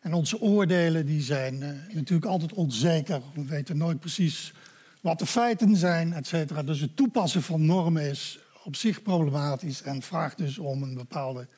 [0.00, 3.20] En onze oordelen die zijn uh, natuurlijk altijd onzeker.
[3.34, 4.52] We weten nooit precies
[5.00, 6.62] wat de feiten zijn, et cetera.
[6.62, 11.48] Dus het toepassen van normen is op zich problematisch en vraagt dus om een bepaalde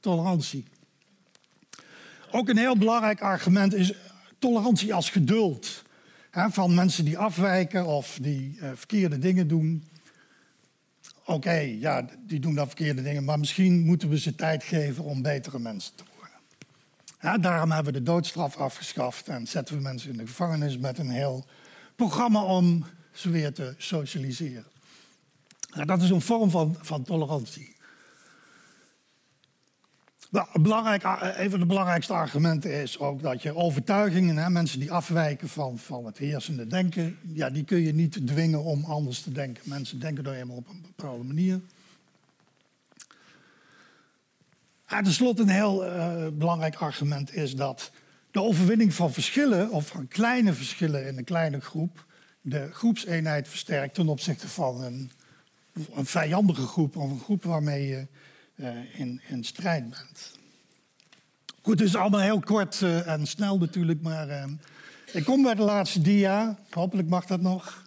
[0.00, 0.64] tolerantie.
[2.30, 3.92] Ook een heel belangrijk argument is
[4.38, 5.82] tolerantie als geduld
[6.34, 9.84] van mensen die afwijken of die uh, verkeerde dingen doen.
[11.26, 15.22] Oké, ja, die doen dan verkeerde dingen, maar misschien moeten we ze tijd geven om
[15.22, 17.42] betere mensen te worden.
[17.42, 21.10] Daarom hebben we de doodstraf afgeschaft en zetten we mensen in de gevangenis met een
[21.10, 21.44] heel
[21.96, 24.66] programma om ze weer te socialiseren.
[25.84, 27.73] Dat is een vorm van, van tolerantie.
[30.52, 34.92] Belangrijk, eh, een van de belangrijkste argumenten is ook dat je overtuigingen, hè, mensen die
[34.92, 39.32] afwijken van, van het heersende denken, ja, die kun je niet dwingen om anders te
[39.32, 39.62] denken.
[39.66, 41.60] Mensen denken nou eenmaal op een bepaalde manier.
[44.86, 47.90] En tenslotte een heel uh, belangrijk argument is dat
[48.30, 52.06] de overwinning van verschillen, of van kleine verschillen in een kleine groep,
[52.40, 55.10] de groepseenheid versterkt ten opzichte van een,
[55.94, 58.06] een vijandige groep of een groep waarmee je
[58.56, 60.38] uh, in, in strijd bent.
[61.62, 64.44] Goed, is allemaal heel kort uh, en snel natuurlijk, maar uh,
[65.12, 66.58] ik kom bij de laatste dia.
[66.70, 67.82] Hopelijk mag dat nog.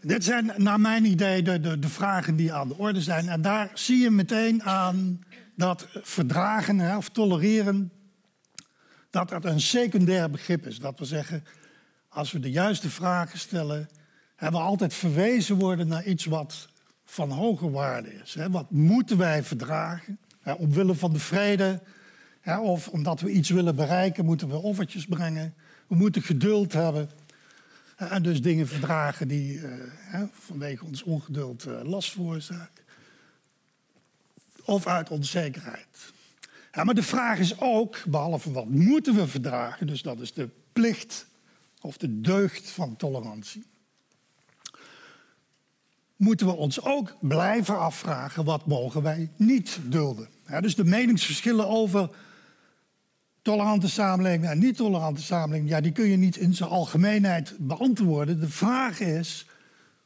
[0.00, 3.28] Dit zijn naar mijn idee de, de, de, vragen die aan de orde zijn.
[3.28, 7.92] En daar zie je meteen aan dat verdragen hè, of tolereren,
[9.10, 10.78] dat dat een secundair begrip is.
[10.78, 11.44] Dat we zeggen,
[12.08, 13.88] als we de juiste vragen stellen,
[14.48, 16.68] we altijd verwezen worden naar iets wat
[17.04, 18.36] van hoge waarde is.
[18.50, 20.18] Wat moeten wij verdragen?
[20.58, 21.82] Omwille van de vrede,
[22.60, 25.54] of omdat we iets willen bereiken, moeten we offertjes brengen.
[25.86, 27.10] We moeten geduld hebben.
[27.96, 29.60] En dus dingen verdragen die
[29.98, 32.84] hè, vanwege ons ongeduld uh, last veroorzaken.
[34.64, 36.12] Of uit onzekerheid.
[36.84, 41.26] Maar de vraag is ook, behalve wat moeten we verdragen, dus dat is de plicht
[41.80, 43.64] of de deugd van tolerantie
[46.20, 50.28] moeten we ons ook blijven afvragen wat mogen wij niet dulden.
[50.46, 52.10] Ja, dus de meningsverschillen over
[53.42, 58.40] tolerante samenleving en niet-tolerante samenleving, ja, die kun je niet in zijn algemeenheid beantwoorden.
[58.40, 59.46] De vraag is,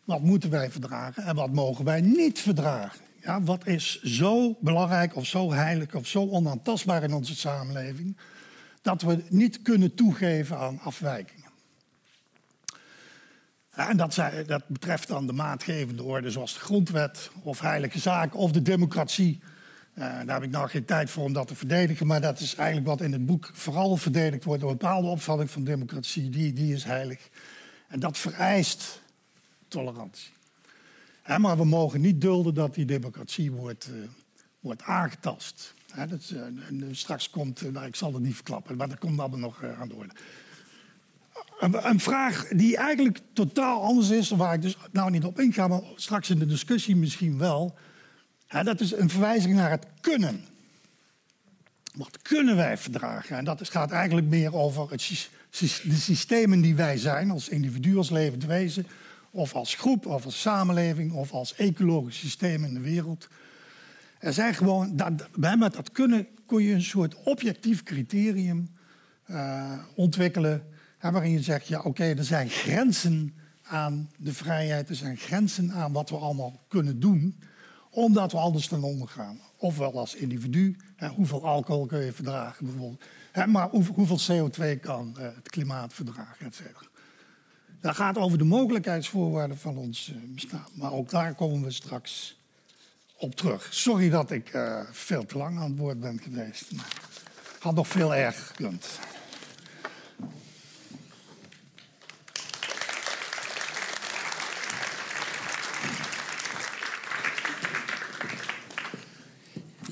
[0.04, 3.00] wat moeten wij verdragen en wat mogen wij niet verdragen?
[3.22, 8.16] Ja, wat is zo belangrijk of zo heilig of zo onaantastbaar in onze samenleving
[8.82, 11.43] dat we niet kunnen toegeven aan afwijking?
[13.74, 18.52] En dat, dat, betreft dan de maatgevende orde zoals de grondwet of heilige zaken of
[18.52, 19.40] de democratie.
[19.94, 22.54] Uh, daar heb ik nou geen tijd voor om dat te verdedigen, maar dat is
[22.54, 24.62] eigenlijk wat in het boek vooral verdedigd wordt.
[24.62, 27.28] Een bepaalde opvatting van democratie, die, die is heilig.
[27.88, 29.00] En dat vereist
[29.68, 30.32] tolerantie.
[31.38, 33.88] maar we mogen niet dulden dat die democratie wordt,
[34.60, 35.74] wordt aangetast.
[36.08, 36.34] dat,
[36.90, 39.94] straks komt, nou, ik zal het niet verklappen, maar dat komt allemaal nog aan de
[39.94, 40.14] orde.
[41.58, 45.80] Een, vraag die eigenlijk totaal anders is, waar ik dus nou niet op inga, maar
[45.96, 47.74] straks in de discussie misschien wel.
[48.62, 50.44] Dat is een verwijzing naar het kunnen.
[51.94, 53.36] Wat kunnen wij verdragen?
[53.36, 58.10] En dat gaat eigenlijk meer over het, de systemen die wij zijn, als individu, als
[58.10, 58.86] levend wezen,
[59.30, 63.28] of als groep, of als samenleving, of als ecologisch systeem in de wereld.
[64.18, 68.68] Er zijn gewoon, dat, met dat kunnen kun je een soort objectief criterium
[69.30, 70.73] uh, ontwikkelen.
[71.12, 75.92] Waarin je zegt, ja oké, er zijn grenzen aan de vrijheid, er zijn grenzen aan
[75.92, 77.40] wat we allemaal kunnen doen,
[77.90, 79.40] omdat we anders ten onder gaan.
[79.56, 85.14] Ofwel als individu, hè, hoeveel alcohol kun je verdragen bijvoorbeeld, hè, maar hoeveel CO2 kan
[85.18, 86.86] uh, het klimaat verdragen, et cetera.
[87.80, 90.66] Dat gaat over de mogelijkheidsvoorwaarden van ons uh, bestaan.
[90.74, 92.40] Maar ook daar komen we straks
[93.16, 93.68] op terug.
[93.70, 96.72] Sorry dat ik uh, veel te lang aan het woord ben geweest.
[96.72, 96.92] Maar
[97.58, 98.98] had nog veel erger gekund.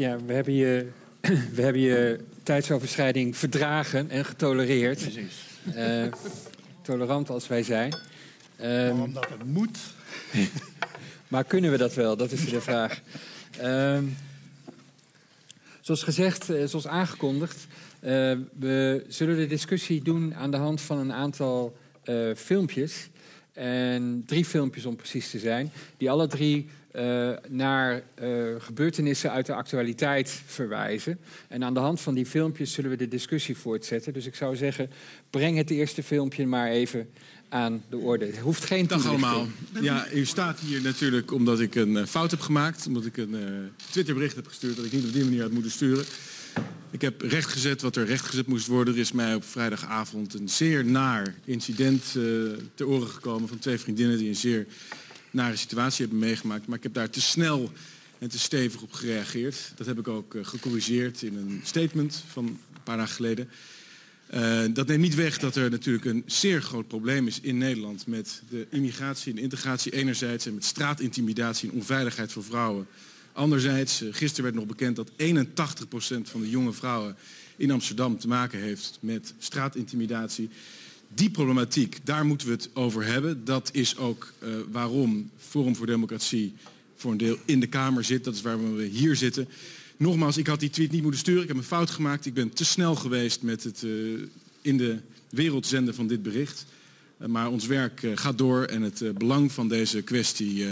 [0.03, 0.87] Ja, we hebben je,
[1.57, 4.99] we hebben je tijdsoverschrijding verdragen en getolereerd.
[5.01, 5.47] Precies.
[5.77, 6.05] Uh,
[6.83, 7.95] tolerant als wij zijn.
[8.63, 9.79] Um, Omdat het moet.
[11.29, 12.17] maar kunnen we dat wel?
[12.17, 13.01] Dat is de vraag.
[13.63, 14.17] Um,
[15.81, 17.67] zoals gezegd, eh, zoals aangekondigd,
[18.05, 18.11] uh,
[18.59, 23.09] we zullen de discussie doen aan de hand van een aantal uh, filmpjes.
[23.53, 29.47] En drie filmpjes om precies te zijn, die alle drie uh, naar uh, gebeurtenissen uit
[29.47, 31.19] de actualiteit verwijzen.
[31.49, 34.13] En aan de hand van die filmpjes zullen we de discussie voortzetten.
[34.13, 34.91] Dus ik zou zeggen,
[35.31, 37.09] breng het eerste filmpje maar even
[37.49, 38.27] aan de orde.
[38.27, 39.47] Het hoeft geen Dag allemaal.
[39.81, 42.87] Ja, u staat hier natuurlijk omdat ik een uh, fout heb gemaakt.
[42.87, 43.37] Omdat ik een
[43.91, 46.05] Twitterbericht heb gestuurd dat ik niet op die manier had moeten sturen.
[46.91, 48.95] Ik heb rechtgezet wat er rechtgezet moest worden.
[48.95, 52.03] Er is mij op vrijdagavond een zeer naar incident
[52.75, 54.67] te oren gekomen van twee vriendinnen die een zeer
[55.33, 56.67] nare situatie hebben meegemaakt.
[56.67, 57.73] Maar ik heb daar te snel
[58.19, 59.73] en te stevig op gereageerd.
[59.77, 63.49] Dat heb ik ook uh, gecorrigeerd in een statement van een paar dagen geleden.
[64.35, 68.07] Uh, dat neemt niet weg dat er natuurlijk een zeer groot probleem is in Nederland
[68.07, 72.87] met de immigratie en integratie enerzijds en met straatintimidatie en onveiligheid voor vrouwen.
[73.33, 77.17] Anderzijds, uh, gisteren werd nog bekend dat 81% van de jonge vrouwen
[77.57, 80.51] in Amsterdam te maken heeft met straatintimidatie
[81.15, 83.45] die problematiek, daar moeten we het over hebben.
[83.45, 86.55] Dat is ook uh, waarom Forum voor Democratie
[86.97, 88.25] voor een deel in de Kamer zit.
[88.25, 89.49] Dat is waarom we hier zitten.
[89.97, 91.43] Nogmaals, ik had die tweet niet moeten sturen.
[91.43, 92.27] Ik heb een fout gemaakt.
[92.27, 94.21] Ik ben te snel geweest met het uh,
[94.61, 94.99] in de
[95.31, 96.67] wereld zenden van dit bericht.
[97.19, 100.65] Uh, maar ons werk gaat door en het belang van deze kwestie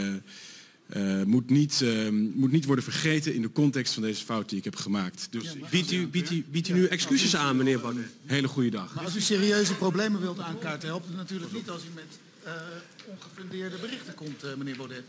[0.96, 4.58] uh, moet, niet, uh, moet niet worden vergeten in de context van deze fout die
[4.58, 5.28] ik heb gemaakt.
[5.30, 8.04] Dus ja, biedt, u, biedt, u, biedt u nu excuses aan, meneer Baudet?
[8.26, 8.94] Hele goede dag.
[8.94, 12.52] Maar als u serieuze problemen wilt aankaarten, helpt het natuurlijk niet als u met uh,
[13.06, 15.04] ongefundeerde berichten komt, meneer Baudet.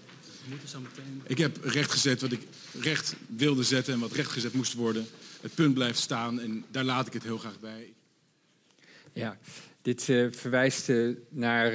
[1.27, 2.41] Ik heb recht gezet wat ik
[2.79, 5.05] recht wilde zetten en wat recht gezet moest worden.
[5.41, 7.93] Het punt blijft staan en daar laat ik het heel graag bij.
[9.13, 9.37] Ja,
[9.81, 10.91] dit verwijst
[11.29, 11.73] naar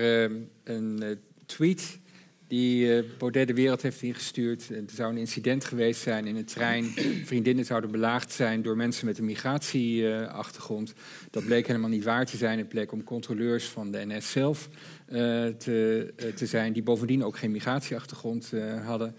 [0.64, 1.98] een tweet
[2.48, 4.68] die uh, Baudet de wereld heeft ingestuurd.
[4.68, 6.84] Er zou een incident geweest zijn in een trein.
[7.24, 10.94] Vriendinnen zouden belaagd zijn door mensen met een migratieachtergrond.
[11.30, 12.58] dat bleek helemaal niet waar te zijn.
[12.58, 14.68] Het bleek om controleurs van de NS zelf
[15.08, 16.72] uh, te, uh, te zijn...
[16.72, 18.52] die bovendien ook geen migratieachtergrond
[18.84, 19.14] hadden.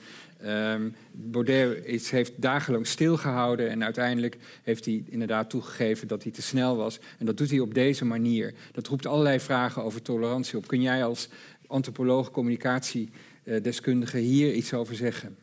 [0.46, 6.76] Um, Baudet heeft dagenlang stilgehouden en uiteindelijk heeft hij inderdaad toegegeven dat hij te snel
[6.76, 7.00] was.
[7.18, 8.54] En dat doet hij op deze manier.
[8.72, 10.68] Dat roept allerlei vragen over tolerantie op.
[10.68, 11.30] Kun jij als
[11.68, 15.36] antropoloog, communicatiedeskundige hier iets over zeggen?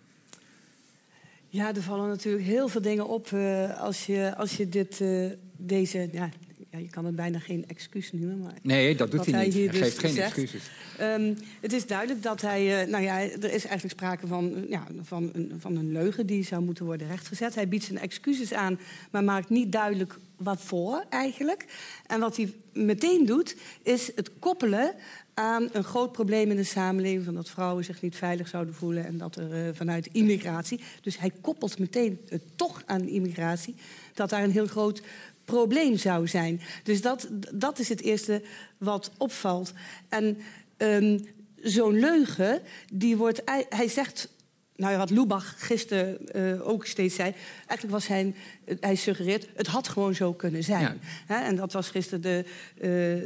[1.48, 5.30] Ja, er vallen natuurlijk heel veel dingen op uh, als, je, als je dit, uh,
[5.56, 6.30] deze, ja,
[6.74, 8.40] ja, je kan het bijna geen excuus noemen.
[8.40, 9.54] Maar nee, dat doet hij, niet.
[9.54, 10.36] Hij, geeft dus geen zegt.
[10.36, 10.70] excuses.
[11.00, 14.86] Um, het is duidelijk dat hij, uh, nou ja, er is eigenlijk sprake van, ja,
[15.02, 17.54] van, een, van een leugen die zou moeten worden rechtgezet.
[17.54, 18.78] Hij biedt zijn excuses aan,
[19.10, 21.66] maar maakt niet duidelijk wat voor eigenlijk.
[22.06, 24.94] En wat hij meteen doet, is het koppelen
[25.34, 27.24] aan een groot probleem in de samenleving...
[27.24, 30.80] van dat vrouwen zich niet veilig zouden voelen en dat er uh, vanuit immigratie...
[31.00, 33.74] dus hij koppelt meteen uh, toch aan immigratie...
[34.14, 35.02] dat daar een heel groot
[35.44, 36.60] probleem zou zijn.
[36.82, 38.42] Dus dat, dat is het eerste
[38.78, 39.72] wat opvalt.
[40.08, 40.38] En
[40.76, 41.26] um,
[41.62, 42.60] zo'n leugen,
[42.92, 43.42] die wordt...
[43.68, 44.28] Hij zegt
[44.76, 47.34] nou, wat Lubach gisteren uh, ook steeds zei.
[47.56, 48.34] Eigenlijk was hij,
[48.80, 51.00] hij suggereert, het had gewoon zo kunnen zijn.
[51.28, 51.44] Ja.
[51.44, 52.44] en dat was gisteren de,
[52.76, 52.82] uh,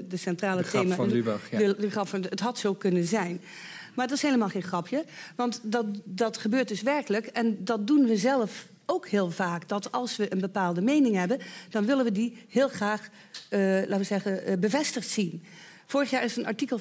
[0.09, 0.94] de centrale de thema.
[0.94, 1.59] van Lubach, ja.
[1.59, 3.40] de, de grap van, het had zo kunnen zijn.
[3.94, 5.05] Maar dat is helemaal geen grapje.
[5.36, 7.26] Want dat, dat gebeurt dus werkelijk.
[7.26, 9.68] En dat doen we zelf ook heel vaak.
[9.68, 11.38] Dat als we een bepaalde mening hebben...
[11.70, 13.09] dan willen we die heel graag,
[13.51, 15.42] uh, laten we zeggen, bevestigd zien.
[15.91, 16.78] Vorig jaar is een artikel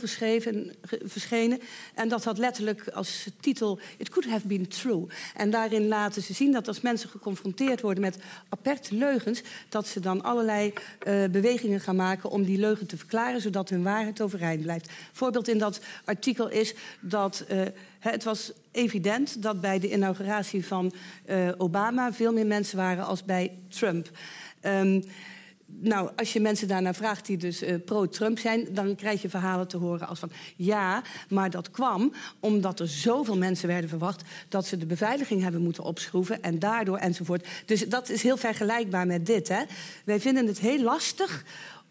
[1.03, 1.62] verschenen.
[1.93, 5.05] En dat had letterlijk als titel It Could Have Been True.
[5.36, 8.18] En daarin laten ze zien dat als mensen geconfronteerd worden met
[8.49, 9.41] aperte leugens...
[9.70, 13.41] dat ze dan allerlei eh, bewegingen gaan maken om die leugen te verklaren...
[13.41, 14.89] zodat hun waarheid overeind blijft.
[15.12, 17.45] Voorbeeld in dat artikel is dat...
[17.47, 17.62] eh,
[17.99, 20.93] het was evident dat bij de inauguratie van
[21.26, 22.14] eh, Obama...
[22.14, 24.10] veel meer mensen waren als bij Trump.
[24.62, 25.01] Ehm,
[25.80, 28.68] nou, als je mensen daarnaar vraagt die dus eh, pro-Trump zijn...
[28.72, 30.32] dan krijg je verhalen te horen als van...
[30.55, 34.22] ja, maar dat kwam omdat er zoveel mensen werden verwacht...
[34.49, 37.47] dat ze de beveiliging hebben moeten opschroeven en daardoor enzovoort.
[37.65, 39.47] Dus dat is heel vergelijkbaar met dit.
[39.47, 39.63] Hè?
[40.05, 41.43] Wij vinden het heel lastig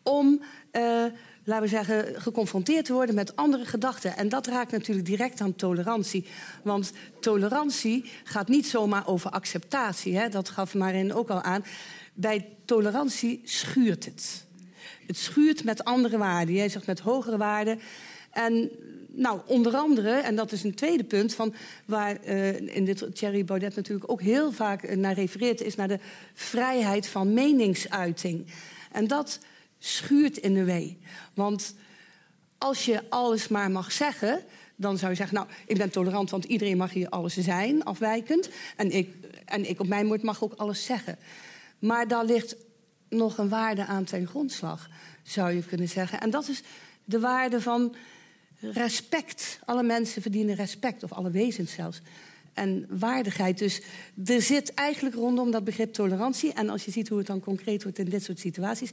[0.02, 0.42] om...
[0.70, 1.04] eh,
[1.44, 4.16] laten we zeggen, geconfronteerd te worden met andere gedachten.
[4.16, 6.26] En dat raakt natuurlijk direct aan tolerantie.
[6.62, 10.18] Want tolerantie gaat niet zomaar over acceptatie.
[10.18, 10.28] Hè?
[10.28, 11.64] Dat gaf Marin ook al aan.
[12.18, 14.44] Bij tolerantie schuurt het.
[15.06, 16.54] Het schuurt met andere waarden.
[16.54, 17.80] Jij zegt met hogere waarden.
[18.30, 18.70] En
[19.16, 21.34] nou, onder andere, en dat is een tweede punt...
[21.34, 21.54] Van
[21.84, 25.60] waar eh, in dit Thierry Baudet natuurlijk ook heel vaak eh, naar refereert...
[25.60, 25.98] is naar de
[26.34, 28.46] vrijheid van meningsuiting.
[28.92, 29.38] En dat
[29.78, 30.98] schuurt in de wee.
[31.34, 31.74] Want
[32.58, 34.40] als je alles maar mag zeggen...
[34.76, 36.30] dan zou je zeggen, nou, ik ben tolerant...
[36.30, 38.48] want iedereen mag hier alles zijn, afwijkend.
[38.76, 39.14] En ik,
[39.44, 41.18] en ik op mijn woord mag ook alles zeggen.
[41.78, 42.56] Maar daar ligt
[43.08, 44.88] nog een waarde aan ten grondslag,
[45.22, 46.20] zou je kunnen zeggen.
[46.20, 46.62] En dat is
[47.04, 47.94] de waarde van
[48.60, 49.58] respect.
[49.64, 52.00] Alle mensen verdienen respect, of alle wezens zelfs.
[52.52, 53.58] En waardigheid.
[53.58, 53.82] Dus
[54.24, 56.52] er zit eigenlijk rondom dat begrip tolerantie...
[56.52, 58.90] en als je ziet hoe het dan concreet wordt in dit soort situaties...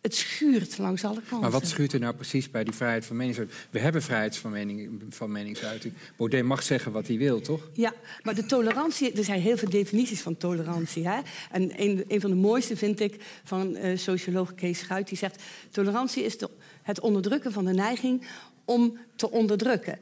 [0.00, 1.40] het schuurt langs alle kanten.
[1.40, 3.58] Maar wat schuurt er nou precies bij die vrijheid van meningsuiting?
[3.70, 5.94] We hebben vrijheid van, mening, van meningsuiting.
[6.16, 7.68] Baudet mag zeggen wat hij wil, toch?
[7.72, 11.08] Ja, maar de tolerantie, er zijn heel veel definities van tolerantie.
[11.08, 11.20] Hè?
[11.50, 15.08] En een, een van de mooiste vind ik van eh, socioloog Kees Schuit.
[15.08, 16.50] Die zegt, tolerantie is de,
[16.82, 18.26] het onderdrukken van de neiging
[18.64, 19.98] om te onderdrukken.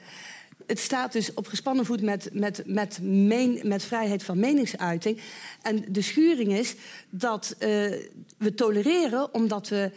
[0.66, 3.00] Het staat dus op gespannen voet met, met, met,
[3.62, 5.20] met vrijheid van meningsuiting.
[5.62, 6.74] En de schuring is
[7.10, 7.68] dat uh,
[8.38, 9.90] we tolereren omdat we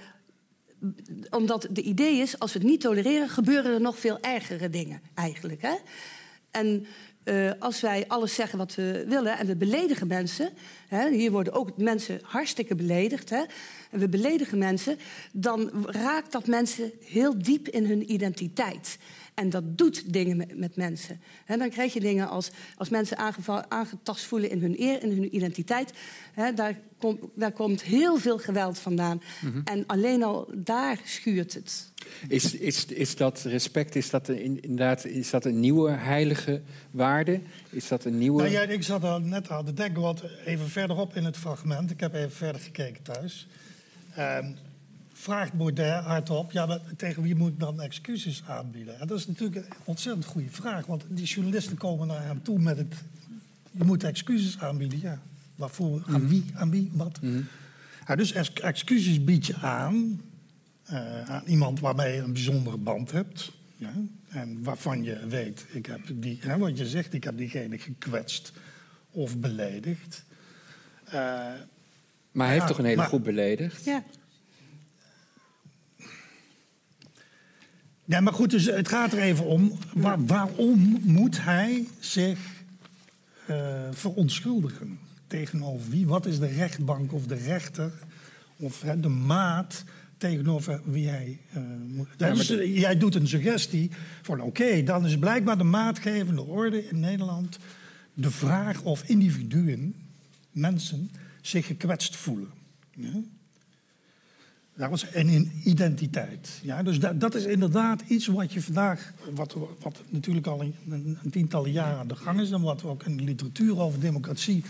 [1.30, 5.02] omdat de idee is, als we het niet tolereren, gebeuren er nog veel ergere dingen
[5.14, 5.62] eigenlijk.
[5.62, 5.76] Hè?
[6.52, 6.86] En
[7.24, 10.50] uh, als wij alles zeggen wat we willen en we beledigen mensen,
[10.88, 13.44] hè, hier worden ook mensen hartstikke beledigd, hè,
[13.92, 14.98] en we beledigen mensen,
[15.32, 18.98] dan raakt dat mensen heel diep in hun identiteit.
[19.40, 21.22] En dat doet dingen met, mensen.
[21.46, 23.18] He, dan krijg je dingen als, als mensen
[23.70, 25.94] aangetast voelen in hun eer, in hun identiteit.
[26.34, 29.22] He, daar, kom, daar komt heel veel geweld vandaan.
[29.42, 29.62] Mm -hmm.
[29.64, 31.92] En alleen al daar schuurt het.
[32.28, 36.62] Is, is, is dat respect, is dat een, inderdaad is dat een nieuwe heilige
[36.92, 37.42] waarde?
[37.70, 38.42] Is dat een nieuwe...
[38.42, 41.92] Nou, ja, ik zat al net aan te denken, wat even verderop in het fragment.
[41.92, 43.48] Ik heb even verder gekeken thuis.
[44.18, 44.56] Um,
[45.20, 49.00] vraagt Baudet hardop, ja, maar tegen wie moet ik dan excuses aanbieden?
[49.00, 52.60] En dat is natuurlijk een ontzettend goede vraag, want die journalisten komen naar hem toe
[52.60, 52.96] met het,
[53.72, 55.20] je moet excuses aanbieden, ja.
[55.56, 57.22] Waarvoor, aan wie, aan wie, wat?
[57.22, 57.48] Mm -hmm.
[58.08, 60.22] ja, dus ex excuses bied je aan,
[60.92, 63.52] uh, aan iemand waarmee je een bijzondere band hebt.
[63.76, 63.94] Ja,
[64.28, 68.54] en waarvan je weet, ik heb die, hè, wat je zegt, ik heb diegene gekwetst
[69.12, 70.24] of beledigd.
[71.08, 71.14] Uh,
[72.32, 73.86] maar hij heeft toch een hele maar, groep beledigd?
[73.86, 74.04] Ja.
[78.10, 79.78] Ja, maar goed, dus het gaat er even om.
[79.94, 82.40] Waar, waarom moet hij zich
[83.50, 85.00] uh, verontschuldigen?
[85.28, 86.08] Tegenover wie?
[86.08, 87.92] Wat is de rechtbank of de rechter
[88.58, 89.84] of hè, de maat
[90.18, 92.08] tegenover wie hij uh, moet.
[92.18, 92.74] Ja, dus, de...
[92.74, 93.92] Jij doet een suggestie
[94.22, 97.60] van oké, okay, dan is blijkbaar de maatgevende orde in Nederland
[98.14, 99.96] de vraag of individuen,
[100.52, 102.50] mensen, zich gekwetst voelen.
[102.96, 103.22] Ja?
[104.80, 106.60] En in identiteit.
[106.62, 110.76] Ja, dus dat, dat, is inderdaad iets wat je vandaag, wat, wat natuurlijk al een,
[110.90, 114.64] een, tientallen jaren aan de gang is, en wat ook in de literatuur over democratie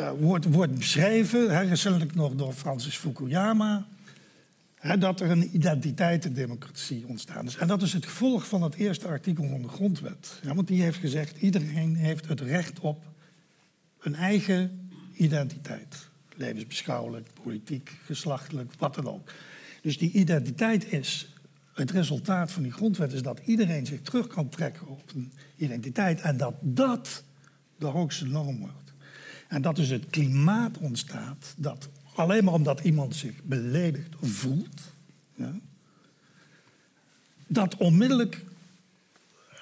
[0.00, 3.86] uh, wordt, wordt beschreven, hè, nog door Francis Fukuyama,
[4.74, 7.56] hè, dat er een identiteitendemocratie ontstaan is.
[7.56, 10.40] En dat is het gevolg van het eerste artikel van de Grondwet.
[10.42, 13.02] Ja, want die heeft gezegd, iedereen heeft het recht op
[14.00, 19.30] een eigen identiteit levensbeschouwelijk, politiek, geslachtelijk, wat dan ook.
[19.82, 21.28] Dus die identiteit is,
[21.74, 26.20] het resultaat van die grondwet is dat iedereen zich terug kan trekken op een identiteit
[26.20, 27.22] en dat dat
[27.78, 28.92] de hoogste norm wordt.
[29.48, 34.80] En dat dus het klimaat ontstaat dat alleen maar omdat iemand zich beledigd voelt,
[35.34, 35.54] ja,
[37.46, 38.44] dat onmiddellijk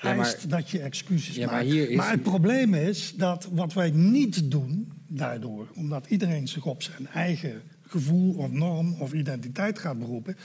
[0.03, 1.95] Ja, maar- eist dat je excuses Ja, maakt.
[1.95, 7.07] maar het probleem is dat wat wij niet doen daardoor, omdat iedereen zich op zijn
[7.07, 10.37] eigen gevoel of norm of identiteit gaat beroepen,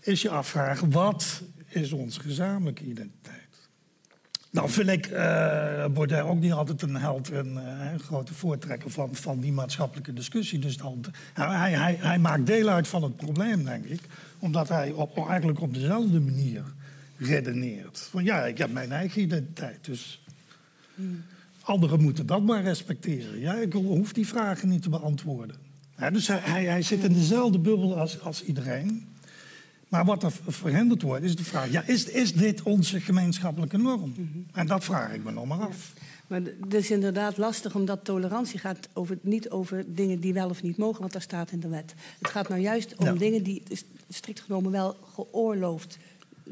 [0.00, 3.38] is je afvragen, wat is onze gezamenlijke identiteit?
[4.50, 9.40] Nou vind ik uh, ook niet altijd een held en uh, grote voortrekker van, van
[9.40, 10.58] die maatschappelijke discussie.
[10.58, 14.00] Dus dan, hij, hij, hij maakt deel uit van het probleem, denk ik.
[14.38, 16.62] Omdat hij op, eigenlijk op dezelfde manier
[17.16, 17.98] redeneert.
[18.10, 20.22] Van ja, ik heb mijn eigen identiteit, dus
[20.94, 21.22] hmm.
[21.62, 23.40] Anderen moeten dat maar respecteren.
[23.40, 25.56] Ja, ik hoef die vragen niet te beantwoorden.
[25.98, 29.08] Ja, dus hij, hij, zit in dezelfde bubbel als, als iedereen.
[29.88, 34.12] Maar wat er verhinderd wordt, is de vraag: ja, is, is dit onze gemeenschappelijke norm?
[34.16, 34.38] Mhm.
[34.52, 35.92] En dat vraag ik me nog maar af.
[36.26, 40.62] Maar het is inderdaad lastig, omdat tolerantie gaat over, niet over dingen die wel of
[40.62, 41.94] niet mogen, want daar staat in de wet.
[42.18, 43.62] Het gaat nou juist om dingen die
[44.08, 45.98] strikt genomen wel geoorloofd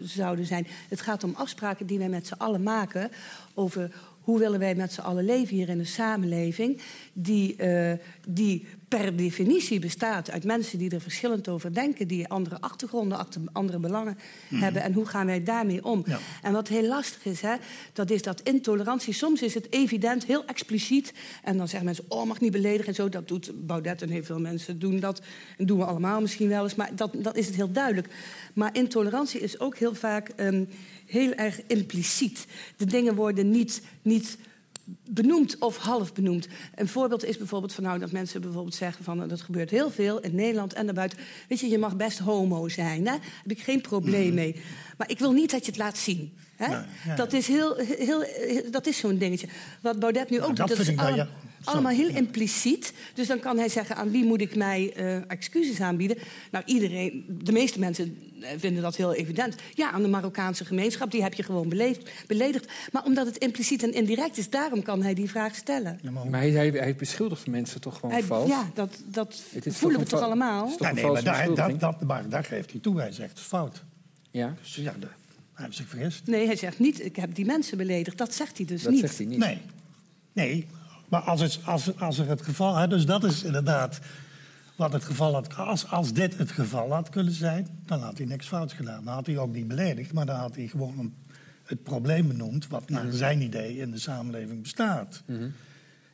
[0.01, 0.67] zouden zijn.
[0.89, 3.11] Het gaat om afspraken die wij met z'n allen maken
[3.55, 3.93] over
[4.29, 6.81] hoe willen wij met z'n allen leven hier in een samenleving
[7.13, 7.93] die, uh,
[8.29, 13.79] die per definitie bestaat uit mensen die er verschillend over denken, die andere achtergronden, andere
[13.79, 14.19] belangen
[14.49, 14.63] mhm.
[14.63, 14.83] hebben.
[14.83, 16.05] En hoe gaan wij daarmee om?
[16.43, 17.55] En wat heel lastig is, hè,
[17.93, 21.13] dat is dat intolerantie, soms is het evident, heel expliciet.
[21.43, 23.09] En dan zeggen mensen, oh, mag niet beledigen en zo.
[23.09, 25.21] Dat doet Baudet en heel veel mensen doen dat.
[25.59, 28.09] En doen we allemaal misschien wel eens, maar dat, dat is het heel duidelijk.
[28.55, 30.69] Maar intolerantie is ook heel vaak um,
[31.09, 32.47] heel erg impliciet.
[32.77, 34.39] De dingen worden niet, niet
[35.05, 36.49] benoemd of half benoemd.
[36.75, 40.21] Een voorbeeld is bijvoorbeeld van nou, dat mensen bijvoorbeeld zeggen van dat gebeurt heel veel
[40.21, 41.19] in Nederland en daarbuiten.
[41.49, 43.05] Weet je, je mag best homo zijn, hè?
[43.05, 44.35] daar heb ik geen probleem mhm.
[44.35, 44.57] mee.
[44.97, 46.37] Maar ik wil niet dat je het laat zien.
[46.59, 46.79] Hè?
[47.17, 48.25] Dat is, heel, heel,
[48.71, 49.49] dat is zo'n dingetje.
[49.81, 50.97] Wat Baudet nu ook doet, dat, is
[51.65, 52.93] allemaal heel impliciet.
[53.15, 56.19] Dus dan kan hij zeggen, aan wie moet ik mij uh, excuses aanbieden?
[56.51, 59.55] Nou, iedereen, de meeste mensen eh, vinden dat heel evident.
[59.75, 62.73] Ja, aan de Marokkaanse gemeenschap, die heb je gewoon beleefd, beledigd.
[62.93, 66.01] Maar omdat het impliciet en indirect is, daarom kan hij die vraag stellen.
[66.31, 68.49] maar hij, hij, hij beschuldigt mensen toch gewoon hij, vals?
[68.49, 70.73] Ja, dat, dat voelen we toch allemaal?
[70.79, 73.01] Ja, nee, maar daar, dat, dat, maar daar geeft hij toe.
[73.01, 73.85] Hij zegt, fout.
[74.31, 74.55] Ja?
[74.63, 75.09] Dus ja, de,
[75.59, 76.27] hij heeft zich vergist.
[76.27, 78.19] Nee, hij zegt niet, ik heb die mensen beledigd.
[78.19, 79.01] Dat zegt hij dus dat niet.
[79.01, 79.39] Zegt hij niet.
[79.39, 79.61] Nee.
[80.33, 80.67] Nee,
[81.09, 82.77] maar als, het, als, als er het geval...
[82.77, 83.99] Hè, dus dat is inderdaad
[84.77, 85.57] wat het geval had...
[85.57, 89.05] Als, als dit het geval had kunnen zijn, dan had hij niks fout gedaan.
[89.05, 91.15] Dan had hij ook niet beledigd, maar dan had hij gewoon een,
[91.65, 92.69] het probleem benoemd...
[92.69, 95.23] wat naar zijn idee in de samenleving bestaat.
[95.27, 95.49] Mhm.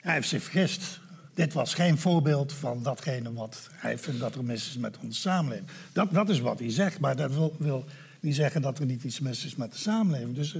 [0.00, 1.00] Hij heeft zich vergist.
[1.34, 5.20] Dit was geen voorbeeld van datgene wat hij vindt dat er mis is met onze
[5.20, 5.68] samenleving.
[5.92, 7.84] Dat, dat is wat hij zegt, maar dat wil, wil
[8.24, 10.34] niet zeggen dat er niet iets mis is met de samenleving.
[10.34, 10.56] Dus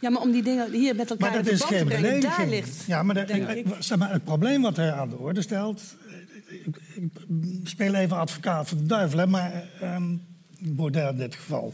[0.00, 2.84] ja, maar om die dingen hier met elkaar maar dat is geen brengen, daar ligt...
[2.86, 5.82] Ja, maar, de, zeg maar, het probleem wat hij aan de orde stelt...
[6.46, 6.76] Ik,
[7.62, 10.22] ik speel even advocaat van de duivel, hè, maar um,
[10.58, 11.72] Baudet in dit geval.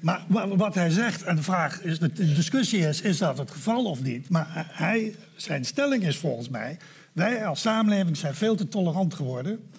[0.00, 0.24] Maar
[0.56, 4.02] wat hij zegt, en de vraag is, de discussie is, is dat het geval of
[4.02, 4.28] niet?
[4.28, 6.78] Maar hij, zijn stelling is volgens mij,
[7.12, 9.70] wij als samenleving zijn veel te tolerant geworden.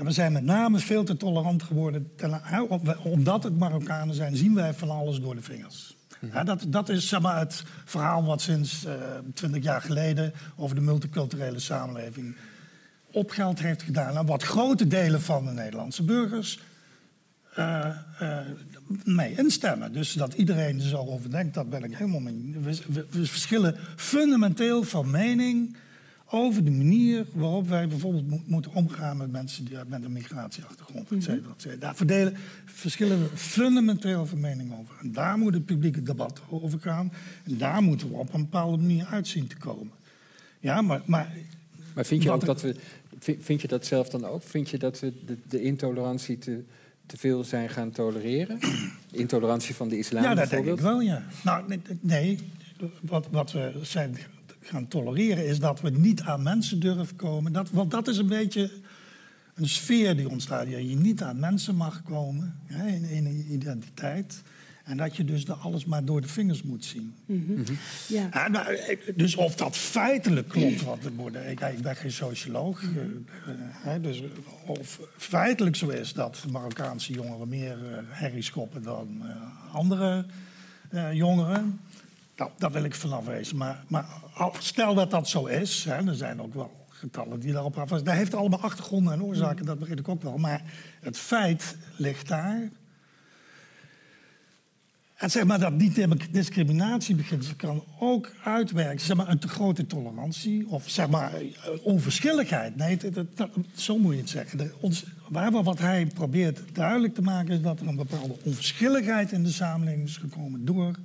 [0.00, 2.10] En we zijn met name veel te tolerant geworden.
[3.02, 5.96] Omdat het Marokkanen zijn, zien wij van alles door de vingers.
[6.32, 9.00] Ja, dat, dat is zeg maar, het verhaal wat sinds uh, eh,
[9.34, 12.36] 20 jaar geleden over de multiculturele samenleving
[13.12, 14.16] opgeld heeft gedaan.
[14.16, 16.60] En wat grote delen van de Nederlandse burgers
[17.58, 17.86] uh,
[18.22, 18.38] uh,
[19.04, 19.92] mee instemmen.
[19.92, 22.56] Dus dat iedereen er zo over denkt, dat ben ik helemaal mee.
[22.60, 25.76] we, we verschillen fundamenteel van mening
[26.30, 31.22] over de manier waarop wij bijvoorbeeld moeten omgaan met mensen die, met een migratieachtergrond, et
[31.22, 31.80] cetera, et cetera.
[31.80, 34.94] Daar verdelen, verschillen we fundamenteel van mening over.
[35.00, 37.12] En daar moet het publieke debat over gaan.
[37.44, 39.92] En daar moeten we op een bepaalde manier uitzien te komen.
[40.60, 41.02] Ja, maar...
[41.04, 41.32] Maar,
[41.94, 42.76] maar vind je ook dat we...
[43.38, 44.42] Vind je dat zelf dan ook?
[44.42, 46.62] Vind je dat we de, de intolerantie te,
[47.06, 48.58] te veel zijn gaan tolereren?
[49.10, 51.22] De intolerantie van de islam Ja, dat denk ik wel, ja.
[51.44, 52.38] Nou, nee, nee
[53.00, 54.16] wat, wat we zijn
[54.70, 57.52] gaan tolereren, is dat we niet aan mensen durven komen.
[57.52, 58.70] Dat, want dat is een beetje
[59.54, 60.70] een sfeer die ontstaat.
[60.70, 64.42] Dat je niet aan mensen mag komen hè, in, een identiteit.
[64.84, 67.14] En dat je dus alles maar door de vingers moet zien.
[67.26, 67.52] Mhm.
[67.52, 67.72] Mhm.
[68.08, 68.48] ja.
[68.48, 68.78] Nou,
[69.16, 71.36] dus of dat feitelijk klopt, wat er wordt.
[71.36, 72.82] Ik, ik ben geen socioloog.
[72.82, 74.22] Uh, dus
[74.66, 79.22] of feitelijk zo is dat Marokkaanse jongeren meer uh, herrie schoppen dan
[79.72, 80.24] andere
[81.12, 81.80] jongeren.
[82.40, 83.56] Dat, daar wil ik vanaf wezen.
[83.56, 84.06] Maar, maar
[84.58, 88.08] stel dat dat zo is, hè, er zijn ook wel getallen die daarop afwijzen.
[88.08, 90.38] Dat heeft allemaal achtergronden en oorzaken, dat begrijp ik ook wel.
[90.38, 90.62] Maar
[91.00, 92.68] het feit ligt daar.
[95.14, 99.00] En zeg maar dat niet discriminatie begint, kan ook uitwerken.
[99.00, 101.32] Zeg maar een te grote tolerantie of zeg maar
[101.82, 102.76] onverschilligheid.
[102.76, 102.98] Nee,
[103.34, 104.72] dat, zo moet je het zeggen.
[104.80, 109.42] Ons, waar wat hij probeert duidelijk te maken is dat er een bepaalde onverschilligheid in
[109.42, 110.96] de samenleving is gekomen door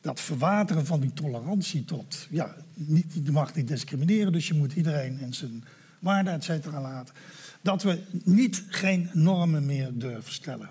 [0.00, 4.72] dat verwateren van die tolerantie tot, ja, niet, je mag niet discrimineren, dus je moet
[4.72, 5.64] iedereen in zijn
[5.98, 7.14] waarde, et cetera, laten.
[7.60, 10.70] dat we niet geen normen meer durven stellen.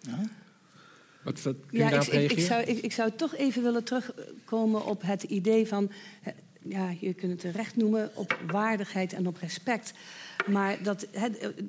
[0.00, 0.18] Ja?
[1.22, 3.84] Wat, wat, kun je Ja, daarop ik, ik, zou, ik, ik zou toch even willen
[3.84, 5.90] terugkomen op het idee van...
[6.64, 9.92] Ja, je kunt het recht noemen op waardigheid en op respect.
[10.46, 11.06] Maar dat,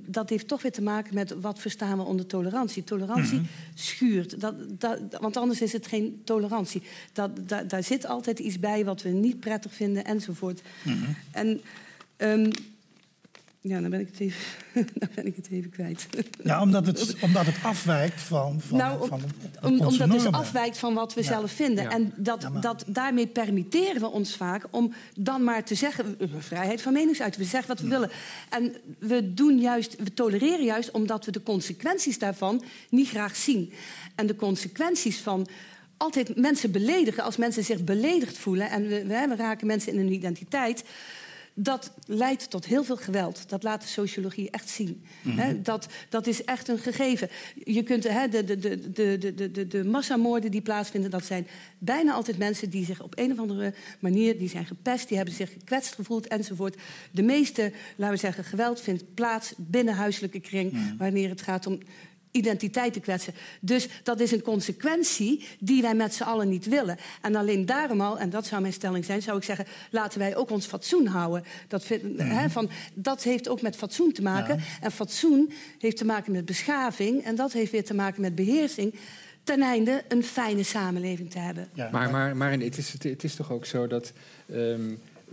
[0.05, 2.84] dat heeft toch weer te maken met wat verstaan we onder tolerantie.
[2.84, 3.41] Tolerantie
[3.74, 6.82] schuurt, dat, dat, want anders is het geen tolerantie.
[7.14, 10.61] Dat, da- daar zit altijd iets bij wat we niet prettig vinden enzovoort.
[11.32, 11.61] En
[12.18, 12.51] ehm,
[13.66, 14.41] ja, dan ben ik het even,
[14.99, 16.07] dan ben ik het even kwijt.
[16.43, 19.22] Ja, omdat het, omdat het afwijkt van, van, nou, van
[19.61, 21.28] om- omdat het dus afwijkt van wat we Ja.
[21.28, 21.84] zelf vinden.
[21.84, 21.89] Ja.
[21.89, 26.18] En dat, Ja, maar- dat, daarmee permitteren we ons vaak om dan maar te zeggen...
[26.39, 28.09] vrijheid van meningsuiting, we zeggen wat we willen.
[28.49, 33.74] En we, doen juist, we tolereren juist omdat we de consequenties daarvan niet graag zien.
[34.16, 35.47] En de consequenties van
[35.97, 37.24] altijd mensen beledigen...
[37.24, 38.70] als mensen zich beledigd voelen...
[38.70, 40.84] en we, we, we raken mensen in hun identiteit
[41.54, 43.49] dat leidt tot heel veel geweld.
[43.49, 45.04] Dat laat de sociologie echt zien.
[45.22, 45.62] Mhm.
[45.62, 47.30] Dat, dat is echt een gegeven.
[47.64, 51.47] Je kunt he, de, de, de, de, de, de, de massamoorden die plaatsvinden, dat zijn
[51.78, 55.36] bijna altijd mensen die zich op een of andere manier die zijn gepest, die hebben
[55.36, 56.78] zich gekwetst gevoeld enzovoort.
[57.12, 60.97] De meeste, laten we zeggen, geweld vindt plaats binnen huiselijke kring, mhm.
[60.97, 61.80] wanneer het gaat om
[62.34, 63.34] identiteit te kwetsen.
[63.61, 66.97] Dus dat is een consequentie die wij met z'n allen niet willen.
[67.21, 70.36] En alleen daarom al, en dat zou mijn stelling zijn, zou ik zeggen: laten wij
[70.36, 71.43] ook ons fatsoen houden.
[71.67, 74.59] Dat, vind- hè, van, dat heeft ook met fatsoen te maken.
[74.81, 77.23] En fatsoen heeft te maken met beschaving.
[77.23, 78.95] En dat heeft weer te maken met beheersing.
[79.43, 81.67] Ten einde een fijne samenleving te hebben.
[81.73, 84.11] Ja, Maar, maar, maar het, is, het is toch ook zo dat
[84.53, 84.81] ehm,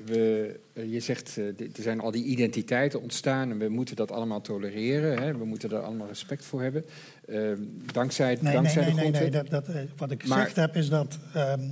[0.05, 4.11] we, eh, je zegt, eh, er zijn al die identiteiten ontstaan en we moeten dat
[4.11, 5.23] allemaal tolereren.
[5.23, 5.37] Hè?
[5.39, 6.85] We moeten er allemaal respect voor hebben.
[7.29, 7.59] Ehm,
[7.93, 9.31] dankzij Nee, dankzij nee, de nee, nee, nee.
[9.31, 9.51] grondwet.
[9.51, 11.69] Dat, dat, eh, wat ik Maar- gezegd heb is dat ehm,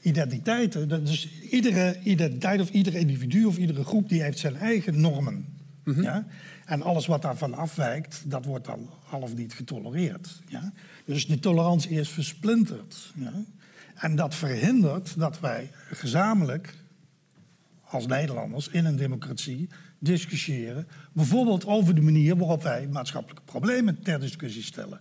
[0.00, 5.00] identiteiten, dat dus iedere identiteit of ieder individu of iedere groep die heeft zijn eigen
[5.00, 5.46] normen.
[5.84, 6.02] Mhm.
[6.02, 6.26] ja?
[6.66, 10.40] En alles wat daarvan afwijkt, dat wordt dan al of niet getolereerd.
[10.48, 10.72] Ja?
[11.04, 13.12] Dus de tolerantie is versplinterd.
[13.14, 13.32] Ja?
[13.94, 16.74] En dat verhindert dat wij gezamenlijk
[17.94, 19.68] als Nederlanders in een democratie
[19.98, 20.86] discussiëren.
[21.12, 25.00] Bijvoorbeeld over de manier waarop wij maatschappelijke problemen ter discussie stellen.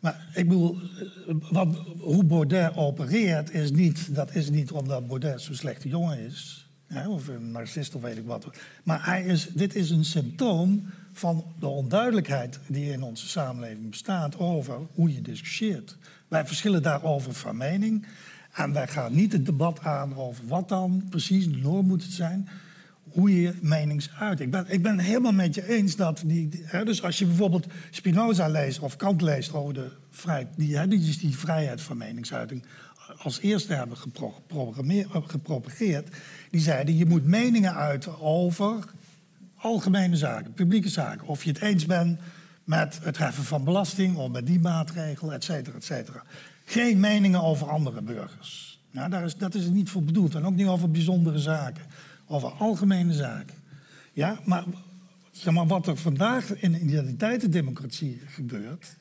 [0.00, 0.78] Maar ik bedoel,
[1.26, 6.18] eh, wat, hoe Baudet opereert, is niet, dat is niet omdat Baudet zo'n slechte jongen
[6.18, 6.68] is.
[6.86, 8.46] Hè, of een narcist of weet ik wat.
[8.82, 14.38] Maar hij is, dit is een symptoom van de onduidelijkheid die in onze samenleving bestaat
[14.38, 15.96] over hoe je discussieert.
[16.28, 18.06] Wij verschillen daarover van mening.
[18.52, 22.12] En wij gaan niet het debat aan over wat dan precies de norm moet het
[22.12, 22.48] zijn
[23.10, 24.40] hoe je menings uit.
[24.40, 26.48] Ik ben, ik ben helemaal met je eens dat die.
[26.64, 30.88] hè, dus als je bijvoorbeeld Spinoza leest of Kant leest over de vrijheid, die, hè,
[30.88, 32.64] die, die vrijheid van meningsuiting
[33.18, 33.96] als eerste hebben
[35.26, 36.08] gepropageerd,
[36.50, 38.84] die zeiden je moet meningen uiten over
[39.56, 41.26] algemene zaken, publieke zaken.
[41.26, 42.18] Of je het eens bent
[42.64, 46.22] met het heffen van belasting of met die maatregel, et cetera, et cetera.
[46.70, 48.80] Geen meningen over andere burgers.
[48.90, 50.34] Nou, daar is, dat is het niet voor bedoeld.
[50.34, 51.84] En ook niet over bijzondere zaken.
[52.26, 53.56] Over algemene zaken.
[54.12, 54.64] Ja, maar,
[55.30, 58.96] zeg maar wat er vandaag in de identiteitendemocratie gebeurt...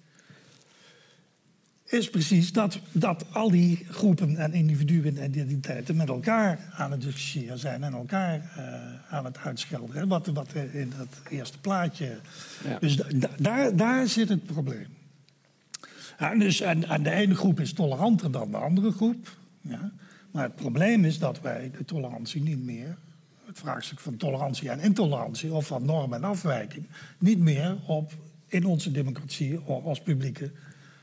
[1.86, 5.96] is precies dat, dat al die groepen en individuen en identiteiten...
[5.96, 9.96] met elkaar aan het discussiëren zijn en elkaar eh, aan het uitschelden.
[9.96, 10.08] Hè?
[10.08, 12.20] Wat, wat in dat eerste plaatje...
[12.64, 12.80] Ja.
[12.80, 14.98] Dus da- da- daar, daar zit het probleem.
[16.20, 19.38] Ja, dus, en, en de ene groep is toleranter dan de andere groep.
[19.62, 19.92] Ja.
[20.32, 22.98] Maar het probleem is dat wij de tolerantie niet meer,
[23.46, 26.86] het vraagstuk van tolerantie en intolerantie, of van norm en afwijking,
[27.20, 28.14] niet meer op,
[28.48, 30.52] in onze democratie o- als publieke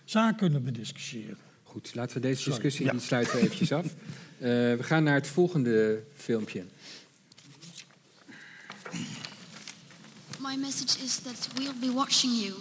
[0.05, 1.37] zaak kunnen bediscussiëren.
[1.63, 2.53] Goed, laten we deze Sorry.
[2.53, 2.93] discussie Ja.
[2.93, 3.87] die sluiten we eventjes af.
[4.39, 6.65] Eh, we gaan naar het volgende filmpje.
[10.41, 12.53] My message is that we'll be watching you.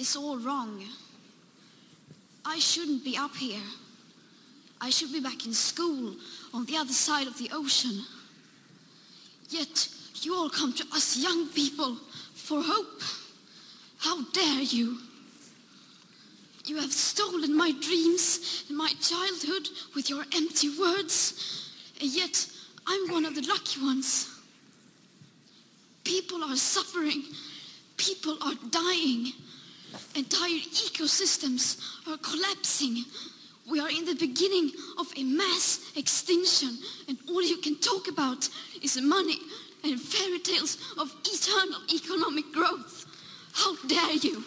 [0.00, 0.82] Is all wrong.
[2.44, 3.62] I shouldn't be up here.
[4.80, 6.16] I should be back in school
[6.54, 8.02] on the other side of the ocean.
[9.50, 9.88] Yet
[10.22, 11.96] you all come to us young people
[12.34, 13.02] for hope.
[13.98, 14.98] How dare you?
[16.64, 21.70] You have stolen my dreams and my childhood with your empty words,
[22.00, 22.46] and yet
[22.86, 24.28] I'm one of the lucky ones.
[26.04, 27.22] People are suffering,
[27.96, 29.32] people are dying,
[30.14, 31.78] entire ecosystems
[32.08, 33.04] are collapsing.
[33.70, 36.78] We are in the beginning of a mass extinction,
[37.08, 38.48] and all you can talk about
[38.82, 39.38] is money
[39.84, 43.06] and fairy tales of eternal economic growth.
[43.52, 44.44] How dare you?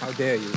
[0.00, 0.50] How dare you?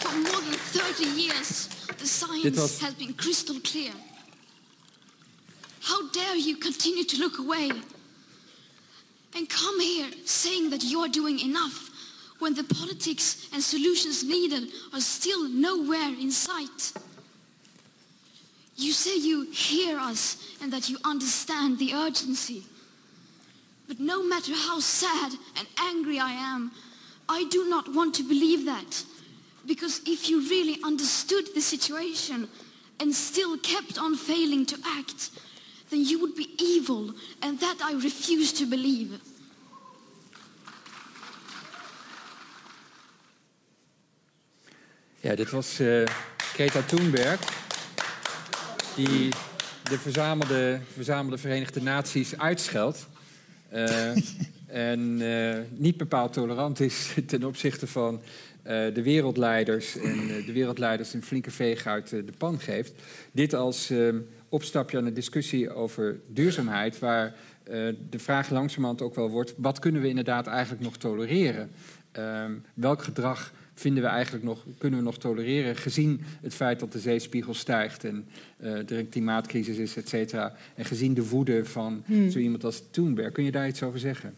[0.00, 1.68] For more than 30 years,
[1.98, 3.92] the science was- has been crystal clear.
[5.86, 7.70] How dare you continue to look away
[9.36, 11.90] and come here saying that you're doing enough
[12.40, 16.92] when the politics and solutions needed are still nowhere in sight?
[18.74, 22.64] You say you hear us and that you understand the urgency.
[23.86, 26.72] But no matter how sad and angry I am,
[27.28, 29.04] I do not want to believe that.
[29.64, 32.48] Because if you really understood the situation
[32.98, 35.30] and still kept on failing to act,
[35.88, 39.18] then you would be evil, and that I refuse to believe.
[45.20, 46.04] Ja, dit was eh
[46.36, 47.40] Greta Thunberg,
[48.94, 49.28] die
[49.82, 53.06] de verzamelde, verzamelde Verenigde Naties uitscheldt.
[53.68, 54.10] Eh,
[54.66, 58.20] en eh, niet bepaald tolerant is ten opzichte van
[58.66, 59.96] de wereldleiders.
[59.96, 62.92] En de wereldleiders een flinke veeg uit de pan geeft.
[63.32, 63.92] Dit als
[64.48, 67.34] opstapje aan een discussie over duurzaamheid, waar
[67.64, 71.70] eh, de vraag langzamerhand ook wel wordt: wat kunnen we inderdaad eigenlijk nog tolereren?
[72.12, 76.92] Ehm, welk gedrag vinden we eigenlijk nog, kunnen we nog tolereren, gezien het feit dat
[76.92, 80.54] de zeespiegel stijgt en eh, er een klimaatcrisis is, et cetera.
[80.74, 83.32] En gezien de woede van zo iemand als Thunberg.
[83.32, 84.34] Kun je daar iets over zeggen?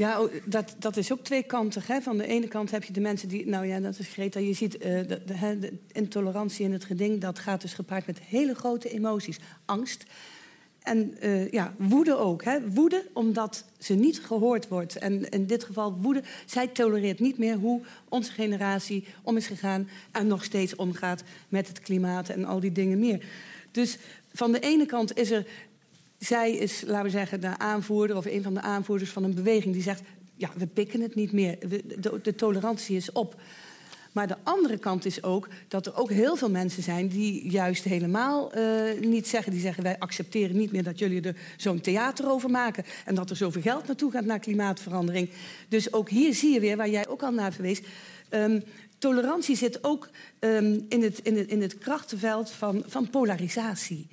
[0.00, 1.86] Ja, oh, dat, dat is ook tweekantig.
[1.86, 2.00] Hè?
[2.00, 3.46] Van de ene kant heb je de mensen die...
[3.46, 4.40] Nou ja, dat is Greta.
[4.40, 7.20] Je ziet eh, de, de, intolerantie in het geding...
[7.20, 9.38] dat gaat dus gepaard met hele grote emoties.
[9.64, 10.04] Angst.
[10.82, 12.44] En eh, ja, woede ook.
[12.44, 12.70] Hè?
[12.70, 14.96] Woede omdat ze niet gehoord wordt.
[14.96, 16.22] En in dit geval woede.
[16.46, 19.88] Zij tolereert niet meer hoe onze generatie om is gegaan...
[20.12, 23.24] en nog steeds omgaat met het klimaat en al die dingen meer.
[23.70, 23.98] Dus
[24.32, 25.46] van de ene kant is er
[26.20, 29.74] zij is, laten we zeggen, de aanvoerder of een van de aanvoerders van een beweging
[29.74, 30.02] die zegt:
[30.36, 31.58] ja, we pikken het niet meer,
[32.22, 33.40] de, tolerantie is op.
[34.12, 37.84] Maar de andere kant is ook dat er ook heel veel mensen zijn die juist
[37.84, 39.52] helemaal eh, niet zeggen.
[39.52, 42.84] Die zeggen: wij accepteren niet meer dat jullie er zo'n theater over maken.
[43.04, 45.30] En dat er zoveel geld naartoe gaat naar klimaatverandering.
[45.68, 47.82] Dus ook hier zie je weer, waar jij ook al naar verwees.
[48.28, 48.60] ehm,
[48.98, 50.08] tolerantie zit ook
[50.38, 54.08] ehm, in, het, in, het, in het krachtenveld van, van polarisatie.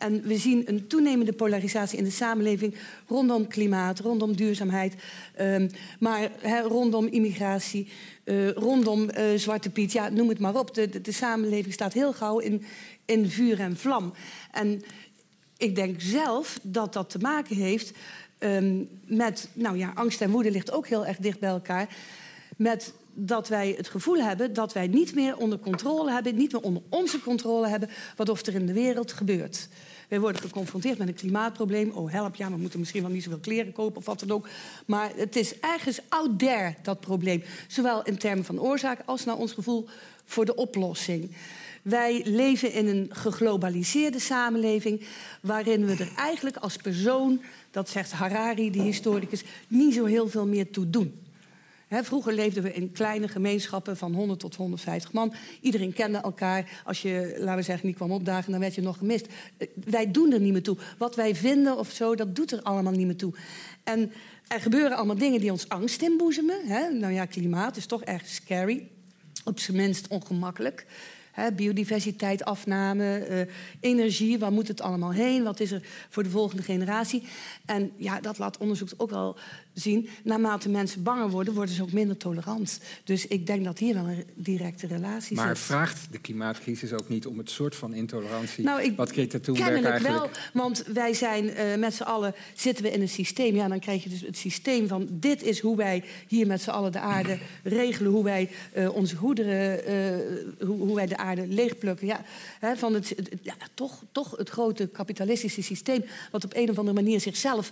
[0.00, 2.74] En we zien een toenemende polarisatie in de samenleving
[3.06, 4.94] rondom klimaat, rondom duurzaamheid,
[5.34, 6.30] ehm, maar
[6.62, 7.88] rondom immigratie,
[8.24, 10.74] eh, rondom eh, Zwarte Piet, ja, noem het maar op.
[10.74, 12.64] De, de, de samenleving staat heel gauw in,
[13.04, 14.12] in vuur en vlam.
[14.52, 14.82] En
[15.56, 17.92] ik denk zelf dat dat te maken heeft
[18.38, 21.96] ehm, met, nou ja, angst en woede ligt ook heel erg dicht bij elkaar.
[22.56, 26.62] Met dat wij het gevoel hebben dat wij niet meer onder controle hebben, niet meer
[26.62, 29.68] onder onze controle hebben, wat er in de wereld gebeurt.
[30.10, 31.90] Wij worden geconfronteerd met een klimaatprobleem.
[31.90, 34.48] Oh, help, ja, we moeten misschien wel niet zoveel kleren kopen of wat dan ook.
[34.86, 37.42] Maar het is ergens out there, dat probleem.
[37.68, 39.88] Zowel in termen van oorzaak als naar ons gevoel
[40.24, 41.36] voor de oplossing.
[41.82, 45.06] Wij leven in een geglobaliseerde samenleving...
[45.42, 49.44] waarin we er eigenlijk als persoon, dat zegt Harari, die historicus...
[49.68, 51.29] niet zo heel veel meer toe doen.
[51.90, 55.34] Vroeger leefden we in kleine gemeenschappen van 100 tot 150 man.
[55.60, 56.80] Iedereen kende elkaar.
[56.84, 59.26] Als je, laten we zeggen, niet kwam opdagen, dan werd je nog gemist.
[59.56, 60.76] Eh, Wij doen er niet meer toe.
[60.98, 63.34] Wat wij vinden of zo, dat doet er allemaal niet meer toe.
[63.84, 64.12] En
[64.48, 66.60] er gebeuren allemaal dingen die ons angst inboezemen.
[66.98, 68.88] Nou ja, klimaat is toch erg scary.
[69.44, 70.86] Op zijn minst ongemakkelijk.
[71.32, 73.40] Hè, biodiversiteit, afname, eh,
[73.80, 75.42] energie, waar moet het allemaal heen?
[75.42, 77.22] Wat is er voor de volgende generatie?
[77.66, 79.36] En ja, dat laat onderzoek ook wel
[79.72, 80.08] zien.
[80.24, 82.80] Naarmate mensen banger worden, worden ze ook minder tolerant.
[83.04, 85.58] Dus ik denk dat hier wel een directe relatie Maar zit.
[85.64, 89.68] vraagt de klimaatcrisis ook niet om het soort van intolerantie Nou, ik- wat Greta Thunberg
[89.84, 90.02] eigenlijk...
[90.02, 93.54] wel, want wij zijn eh, met z'n allen zitten we in een systeem.
[93.54, 96.70] Ja, dan krijg je dus het systeem van dit is hoe wij hier met z'n
[96.70, 99.80] allen de aarde regelen, hoe wij eh, onze goederen,
[100.66, 102.06] hoe, hoe wij de aarde leegplukken.
[102.06, 102.24] Ja,
[102.60, 106.78] hè, van het, het- ja, toch, toch het grote kapitalistische systeem, wat op een of
[106.78, 107.70] andere manier zichzelf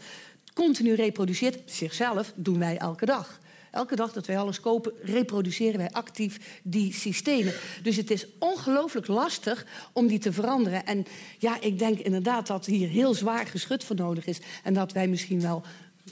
[0.54, 1.58] continu reproduceert.
[1.70, 3.38] Zichzelf doen wij elke dag.
[3.70, 7.52] Elke dag dat wij alles kopen, reproduceren wij actief die systemen.
[7.82, 10.86] Dus het is ongelooflijk lastig om die te veranderen.
[10.86, 11.06] En
[11.38, 14.38] ja, ik denk inderdaad dat hier heel zwaar geschut voor nodig is.
[14.62, 15.62] En dat wij misschien wel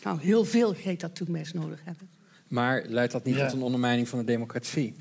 [0.03, 2.09] nou, heel veel Greta Thunbergs nodig hebben.
[2.49, 3.45] Maar leidt dat niet Ja.
[3.47, 4.95] tot een ondermijning van de democratie?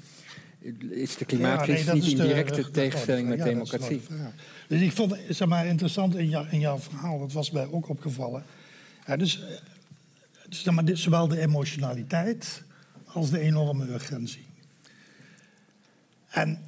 [0.90, 3.38] Is de Ja, klimaatcrisis nee, niet in de- directe de- de tegenstelling met.
[3.38, 3.86] Ja, de democratie?
[4.00, 4.32] grote vraag.
[4.68, 7.68] Dus ik vond het zeg maar, interessant in, jou, in jouw verhaal, dat was mij
[7.72, 8.44] ook opgevallen.
[9.08, 9.48] Ja, dus, eh,
[10.50, 12.64] dus zeg maar, dit, zowel de emotionaliteit
[13.06, 14.46] als de enorme urgentie.
[16.30, 16.60] En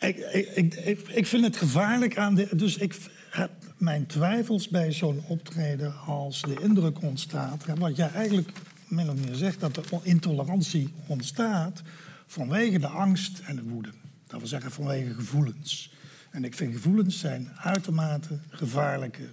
[0.00, 2.48] ik, ik, ik, ik, vind het gevaarlijk aan de.
[2.56, 2.96] Dus ik,
[3.30, 7.64] heb- mijn twijfels bij zo'n optreden als de indruk ontstaat.
[7.78, 8.48] Wat jij eigenlijk
[8.88, 11.82] min of meer zegt, dat de intolerantie ontstaat
[12.26, 13.90] vanwege de angst en de woede.
[14.26, 15.92] Dat wil zeggen vanwege gevoelens.
[16.30, 19.28] En ik vind gevoelens zijn uitermate gevaarlijke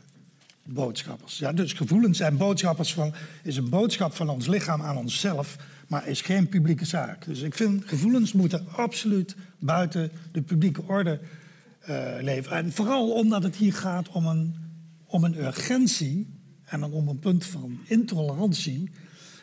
[0.63, 1.37] boodschappers.
[1.37, 3.13] Ja, dus gevoelens zijn boodschappers van,
[3.43, 5.55] is een boodschap van ons lichaam aan onszelf,
[5.87, 7.25] maar is geen publieke zaak.
[7.25, 11.19] Dus ik vind gevoelens moeten absoluut buiten de publieke orde
[11.79, 12.51] eh, leven.
[12.51, 14.55] En vooral omdat het hier gaat om een,
[15.05, 16.27] om een urgentie
[16.65, 18.91] en dan om een punt van intolerantie.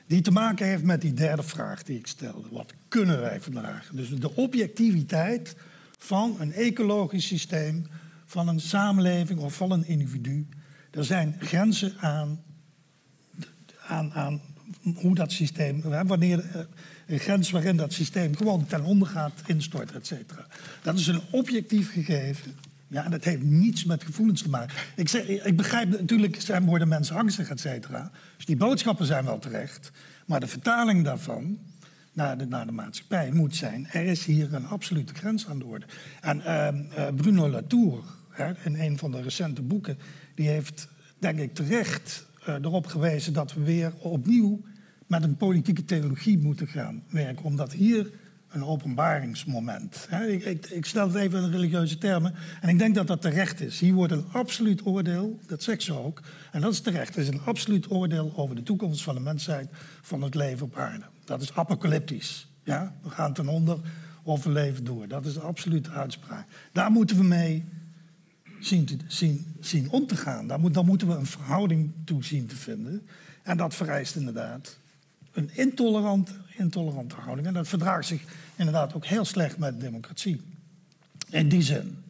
[0.08, 2.48] Die te maken heeft met die derde vraag die ik stelde.
[2.50, 3.96] Wat kunnen wij verdragen?
[3.96, 5.56] Dus de objectiviteit
[5.98, 7.86] van een ecologisch systeem,
[8.26, 10.46] van een samenleving of van een individu.
[10.90, 12.42] Er zijn grenzen aan,
[13.86, 14.40] aan, aan
[14.94, 16.60] hoe dat systeem, wanneer eh,
[17.06, 20.46] een grens waarin dat systeem gewoon ten onder gaat, instort, et cetera.
[20.82, 22.56] Dat is een objectief gegeven.
[22.88, 24.76] Ja, dat heeft niets met gevoelens te maken.
[24.96, 28.10] Ik, zeg, ik begrijp natuurlijk, zijn worden mensen angstig, et cetera.
[28.36, 29.90] Dus die boodschappen zijn wel terecht.
[30.26, 31.58] Maar de vertaling daarvan
[32.12, 33.86] naar de, naar de maatschappij moet zijn...
[33.92, 35.86] er is hier een absolute grens aan de orde.
[36.20, 39.98] En ehm, eh, Bruno Latour, hè, in een van de recente boeken...
[40.34, 44.60] die heeft, denk ik, terecht eh, erop gewezen dat we weer opnieuw...
[45.06, 47.44] met een politieke theologie moeten gaan werken.
[47.44, 48.10] Omdat hier
[48.58, 50.08] een openbaringsmoment.
[50.26, 52.34] Ik, ik, stel het even in religieuze termen.
[52.60, 53.80] En ik denk dat dat terecht is.
[53.80, 56.22] Hier wordt een absoluut oordeel, dat zegt ze ook.
[56.52, 57.14] En dat is terecht.
[57.14, 59.68] Er is een absoluut oordeel over de toekomst van de mensheid,
[60.02, 61.04] van het leven op aarde.
[61.24, 62.48] Dat is apocalyptisch.
[62.64, 62.94] Ja?
[63.02, 63.78] We gaan ten onder
[64.22, 65.08] of we leven door.
[65.08, 66.46] Dat is de absolute uitspraak.
[66.72, 67.64] Daar moeten we mee
[68.60, 70.46] zien, zien, zien om te gaan.
[70.46, 73.06] Daar moeten we een verhouding toe zien te vinden.
[73.42, 74.78] En dat vereist inderdaad
[75.32, 77.46] een intolerante, intolerante houding.
[77.46, 78.22] En dat verdraagt zich
[78.58, 80.40] inderdaad ook heel slecht met democratie.
[81.30, 82.02] In die zin.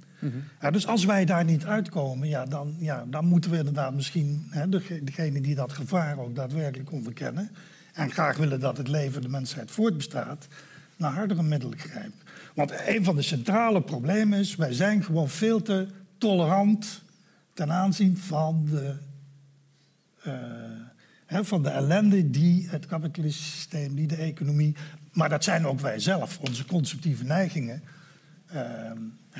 [0.61, 4.47] Ja, dus als wij daar niet uitkomen, ja, dan, ja, dan moeten we inderdaad misschien
[4.51, 7.51] hè, dege- degene die dat gevaar ook daadwerkelijk onderkennen.
[7.93, 10.49] En graag willen dat het leven de mensheid voortbestaat,
[10.97, 12.21] naar hardere middelen grijpen.
[12.55, 15.87] Want een van de centrale problemen is, wij zijn gewoon veel te
[16.19, 17.03] tolerant
[17.55, 18.95] ten aanzien van de
[20.23, 20.33] eh,
[21.27, 24.77] hè, van de ellende die het kapitalistische systeem, die de economie,
[25.19, 27.83] maar dat zijn ook wij zelf, onze conceptieve neigingen,
[28.47, 28.99] ehm,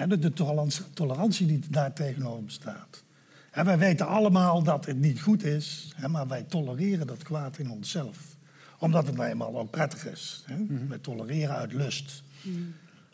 [0.09, 3.03] de, de tolerantie, tolerantie die daar tegenover bestaat.
[3.51, 7.59] Hè, wij weten allemaal dat het niet goed is, hè, maar wij tolereren dat kwaad
[7.59, 8.37] in onszelf.
[8.79, 10.45] Omdat het nou eenmaal ook prettig is.
[10.47, 10.57] Hè.
[10.89, 12.23] Wij tolereren uit lust,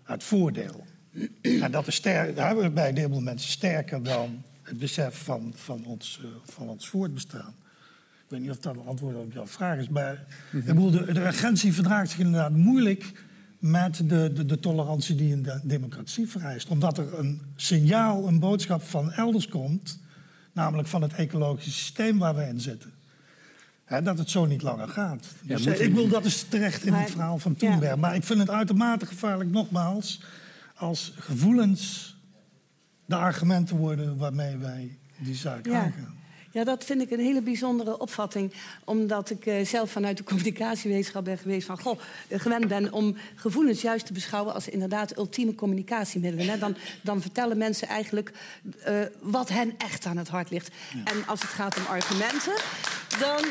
[0.03, 0.85] uit voordeel.
[1.43, 5.53] En dat is daar hebben we bij een heleboel mensen sterker dan het besef van,
[5.57, 7.55] van, ons, eh, van ons voortbestaan.
[8.35, 9.89] Ik weet niet of dat een antwoord op jouw vraag is.
[9.89, 13.24] Maar ik bedoel, de, de urgentie verdraagt zich inderdaad moeilijk
[13.59, 16.68] met de, de, de tolerantie die een de- democratie vereist.
[16.68, 19.99] Omdat er een signaal, een boodschap van elders komt,
[20.53, 22.93] namelijk van het ecologische systeem waar we in zitten.
[23.85, 25.26] Hè, dat het zo niet langer gaat.
[25.43, 27.70] Ja, Dus, eh, ik bedoel, dat is terecht in Maar- het verhaal van ja.
[27.70, 27.97] Thunberg.
[27.97, 30.22] Maar ik vind het uitermate gevaarlijk, nogmaals,
[30.76, 32.16] als gevoelens
[33.07, 35.82] de argumenten worden waarmee wij die zaak Ja.
[35.85, 36.14] aangaan.
[36.55, 38.53] Ja, dat vind ik een hele bijzondere opvatting.
[38.85, 41.81] Omdat ik eh, zelf vanuit de communicatiewetenschap ben geweest van...
[41.81, 46.49] Goh, eh, gewend ben om gevoelens juist te beschouwen als inderdaad ultieme communicatiemiddelen.
[46.49, 46.59] Hè.
[46.59, 48.33] Dan, dan vertellen mensen eigenlijk
[48.83, 50.75] eh, wat hen echt aan het hart ligt.
[51.05, 52.55] En als het gaat om argumenten,
[53.19, 53.45] dan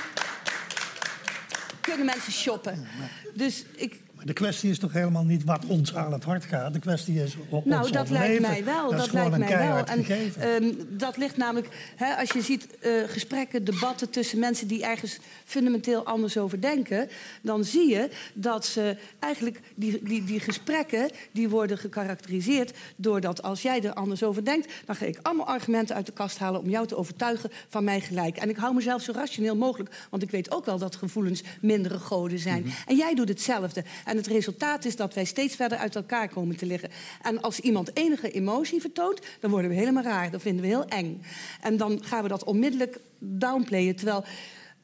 [1.82, 2.88] kunnen mensen shoppen.
[3.34, 6.74] Dus ik, de kwestie is toch helemaal niet wat ons aan het hart gaat.
[6.74, 8.82] De kwestie is o- ons Nou, dat lijkt mij wel.
[8.82, 9.86] Dat, Dat, is gewoon lijkt een mij wel.
[9.86, 10.06] En
[10.40, 15.20] ehm, dat ligt namelijk, hè, als je ziet eh, gesprekken, debatten tussen mensen die ergens
[15.46, 17.10] fundamenteel anders over denken,
[17.42, 23.62] dan zie je dat ze eigenlijk die, die, die gesprekken die worden gekarakteriseerd doordat als
[23.62, 26.70] jij er anders over denkt, dan ga ik allemaal argumenten uit de kast halen om
[26.70, 28.38] jou te overtuigen van mij gelijk.
[28.38, 32.00] En ik hou mezelf zo rationeel mogelijk, want ik weet ook wel dat gevoelens mindere
[32.00, 32.74] goden zijn.
[32.88, 33.84] En jij doet hetzelfde.
[34.06, 36.90] En het resultaat is dat wij steeds verder uit elkaar komen te liggen.
[37.22, 40.32] En als iemand enige emotie vertoont, dan worden we helemaal raar.
[40.32, 41.22] Dat vinden we heel eng.
[41.62, 43.96] En dan gaan we dat onmiddellijk downplayen.
[43.96, 44.24] Terwijl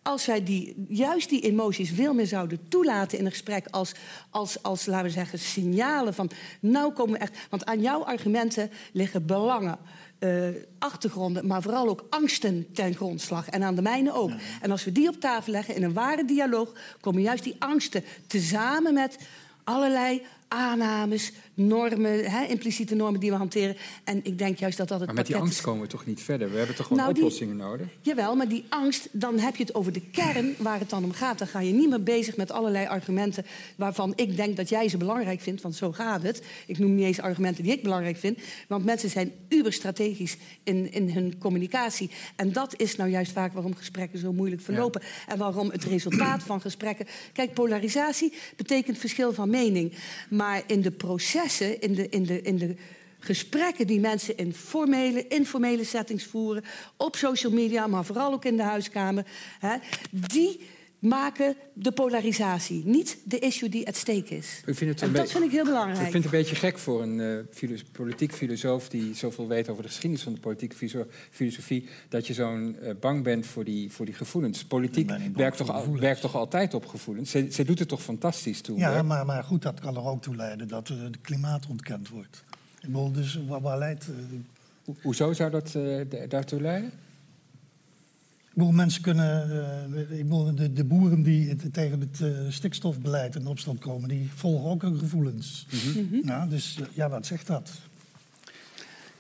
[0.02, 3.92] als wij die, juist die emoties veel meer zouden toelaten in een gesprek als,
[4.30, 8.72] als, als, laten we zeggen, signalen van, nou komen we echt, want aan jouw argumenten
[8.94, 9.80] liggen belangen,
[10.20, 10.48] eh,
[10.80, 13.50] achtergronden, maar vooral ook angsten ten grondslag.
[13.50, 14.32] En aan de mijne ook.
[14.62, 18.04] En als we die op tafel leggen in een ware dialoog, komen juist die angsten
[18.28, 19.18] tezamen met
[19.64, 23.76] allerlei aannames, normen, hè, impliciete normen die we hanteren.
[24.04, 26.22] En ik denk juist dat dat het Maar met die angst komen we toch niet
[26.22, 26.52] verder?
[26.52, 27.88] We hebben toch gewoon Nou, die- oplossingen nodig?
[28.02, 31.12] Jawel, maar die angst, dan heb je het over de kern waar het dan om
[31.12, 31.38] gaat.
[31.38, 33.46] Dan ga je niet meer bezig met allerlei argumenten
[33.76, 36.42] waarvan ik denk dat jij ze belangrijk vindt, want zo gaat het.
[36.68, 41.10] Ik noem niet eens argumenten die ik belangrijk vind, want mensen zijn uberstrategisch in, in
[41.12, 42.10] hun communicatie.
[42.36, 45.02] En dat is nou juist vaak waarom gesprekken zo moeilijk verlopen.
[45.28, 47.06] En waarom het resultaat van gesprekken.
[47.34, 49.94] Kijk, polarisatie betekent verschil van mening.
[50.40, 52.10] Maar in de processen, in de.
[52.10, 52.76] In de, in de
[53.22, 56.64] gesprekken die mensen in formele, informele settings voeren,
[56.98, 59.26] op social media, maar vooral ook in de huiskamer,
[59.60, 59.76] hè,
[60.12, 60.60] die
[61.00, 64.62] maken de polarisatie, niet de issue die at stake is.
[64.66, 66.00] Ik vind het En dat vind ik heel Ik belangrijk.
[66.12, 69.84] vind het een beetje gek voor een eh, filos- politiek filosoof die zoveel weet over
[69.84, 70.76] de geschiedenis van de politieke
[71.32, 74.64] filosofie, dat je zo'n eh, bang bent voor die, voor die gevoelens.
[74.66, 77.32] Politiek werkt toch, al- werkt toch altijd op gevoelens?
[77.32, 78.78] Zij, zij doet het toch fantastisch toe?
[78.78, 82.10] Ja, maar, maar goed, dat kan er ook toe leiden dat eh, het klimaat ontkend
[82.10, 82.44] wordt.
[82.82, 84.06] Ik bedoel, dus waar, waar leidt...
[84.86, 86.92] Ho- Hoezo zou dat da- daartoe leiden?
[88.60, 89.50] Ik bedoel, mensen kunnen.
[90.10, 94.10] eh, ik bedoel, de, de boeren die het- tegen het eh, stikstofbeleid in opstand komen,
[94.10, 95.66] die volgen ook hun gevoelens.
[95.96, 96.28] Mhm.
[96.28, 97.72] Ja, dus eh, ja, wat zegt dat?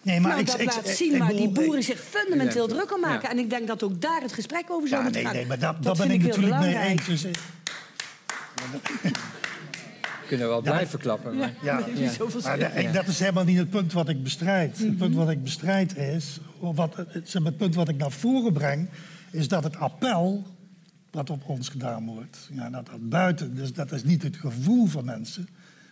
[0.02, 2.68] Nee, maar nou, ik, dat ik- laat ik- zien waar die boeren ik- zich fundamenteel
[2.68, 2.74] Ja.
[2.74, 3.22] druk om maken.
[3.22, 3.30] Ja.
[3.32, 5.40] En ik denk dat ook daar het gesprek over zou Ja, moeten nee, gaan.
[5.40, 7.06] nee, maar dat, Dat dat ben ik natuurlijk mee eens.
[7.06, 7.32] Dus, eh,
[10.28, 11.36] Kunnen we wel Ja, blijven klappen.
[11.38, 11.54] Maar...
[11.64, 12.70] Ja, Nee, niet zoveel maar zin.
[12.74, 14.78] dat- ik- dat is helemaal niet het punt wat ik bestrijd.
[14.78, 17.98] Het punt wat ik bestrijd is, of wat, het, zeg maar, het punt wat ik
[17.98, 18.88] naar voren breng,
[19.32, 20.44] is dat het appel
[21.12, 24.86] wat op ons gedaan wordt, ja, dat dat buiten, dus dat is niet het gevoel
[24.86, 25.48] van mensen,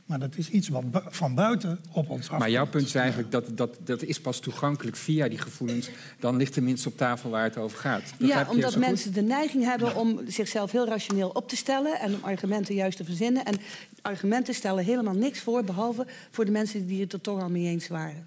[0.06, 2.40] maar dat is iets wat bu- van buiten op ons afkomt.
[2.40, 5.90] Maar jouw punt is eigenlijk dat, dat dat is pas toegankelijk via die gevoelens.
[6.20, 8.14] Dan ligt tenminste op tafel waar het over gaat.
[8.18, 8.82] Begrijp Ja, omdat goed?
[8.82, 12.98] mensen de neiging hebben om zichzelf heel rationeel op te stellen en om argumenten juist
[12.98, 13.46] te verzinnen.
[13.46, 13.56] En
[14.02, 17.66] argumenten stellen helemaal niks voor, behalve voor de mensen die het er toch al mee
[17.66, 18.26] eens waren.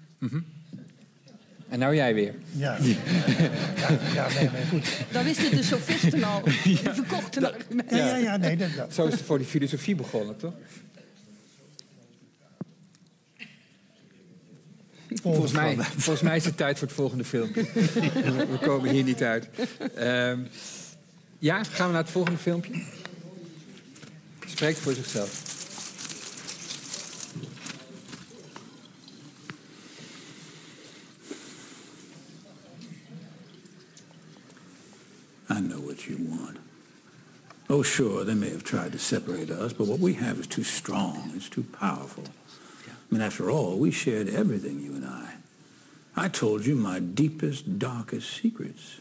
[1.71, 2.33] En nou jij weer.
[2.51, 2.87] Ja, ja,
[4.13, 4.87] ja nee, nee, goed.
[5.11, 7.97] Dan wisten de sofisten al, de verkochte argumenten.
[7.97, 10.53] Ja, ja, ja nee, dat, dat- Zo is het voor die filosofie begonnen, toch?
[15.21, 17.65] Volgens mij, volgens mij is het tijd voor het volgende filmpje.
[17.73, 19.47] We we komen hier niet uit.
[19.95, 20.39] Ehm,
[21.39, 22.83] ja, gaan we naar het volgende filmpje?
[24.47, 25.50] Spreekt voor zichzelf.
[37.71, 40.65] Oh, sure, they may have tried to separate us, but what we have is too
[40.65, 41.31] strong.
[41.33, 42.25] It's too powerful.
[42.85, 45.35] I mean, after all, we shared everything, you and I.
[46.17, 48.99] I told you my deepest, darkest secrets.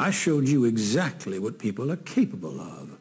[0.00, 2.98] I showed you exactly what people are capable of.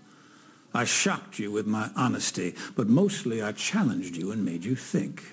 [0.71, 5.23] I shocked you with my honesty, but mostly I challenged you and made you think.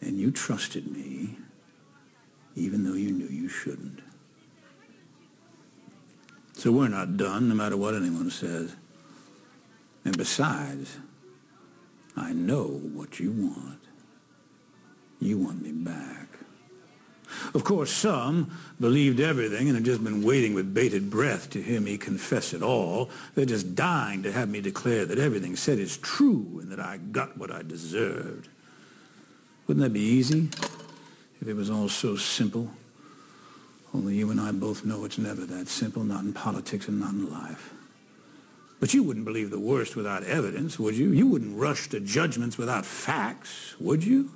[0.00, 1.38] And you trusted me,
[2.54, 3.98] even though you knew you shouldn't.
[6.62, 8.76] So we're not done, no matter what anyone says.
[10.04, 10.96] And besides,
[12.16, 13.80] I know what you want.
[15.18, 16.28] You want me back.
[17.52, 21.80] Of course, some believed everything and have just been waiting with bated breath to hear
[21.80, 23.10] me confess it all.
[23.34, 26.98] They're just dying to have me declare that everything said is true and that I
[26.98, 28.48] got what I deserved.
[29.66, 30.48] Wouldn't that be easy
[31.40, 32.70] if it was all so simple?
[33.94, 37.12] Only you and I both know it's never that simple, not in politics and not
[37.12, 37.74] in life.
[38.80, 41.10] But you wouldn't believe the worst without evidence, would you?
[41.10, 44.30] You wouldn't rush to judgments without facts, would you?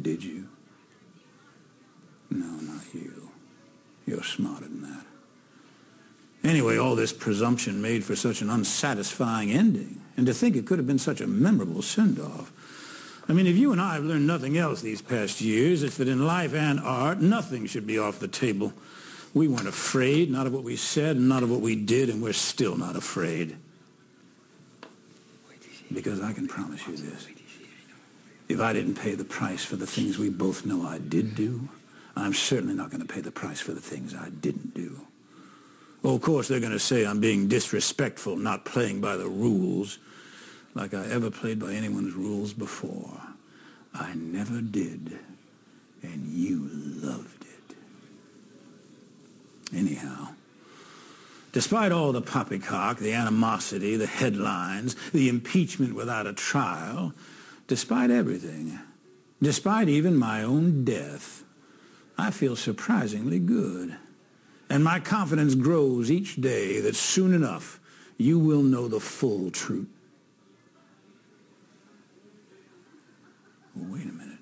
[0.00, 0.48] Did you?
[2.30, 3.30] No, not you.
[4.06, 5.06] You're smarter than that.
[6.42, 10.00] Anyway, all this presumption made for such an unsatisfying ending.
[10.16, 12.52] And to think it could have been such a memorable send-off.
[13.30, 16.08] I mean, if you and I have learned nothing else these past years, it's that
[16.08, 18.72] in life and art, nothing should be off the table.
[19.32, 22.32] We weren't afraid, not of what we said, not of what we did, and we're
[22.32, 23.56] still not afraid.
[25.94, 27.28] Because I can promise you this.
[28.48, 31.68] If I didn't pay the price for the things we both know I did do,
[32.16, 35.06] I'm certainly not going to pay the price for the things I didn't do.
[36.02, 40.00] Well, of course, they're going to say I'm being disrespectful, not playing by the rules,
[40.74, 43.20] like I ever played by anyone's rules before.
[43.92, 45.18] I never did,
[46.02, 47.76] and you loved it.
[49.76, 50.28] Anyhow,
[51.52, 57.12] despite all the poppycock, the animosity, the headlines, the impeachment without a trial,
[57.66, 58.78] despite everything,
[59.42, 61.44] despite even my own death,
[62.16, 63.96] I feel surprisingly good.
[64.68, 67.80] And my confidence grows each day that soon enough
[68.16, 69.88] you will know the full truth.
[73.80, 74.38] Well, wait a minute.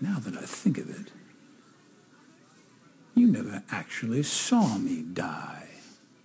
[0.00, 1.12] Now that I think of it,
[3.14, 5.68] you never actually saw me die,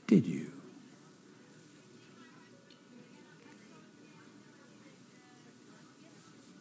[0.05, 0.51] did you?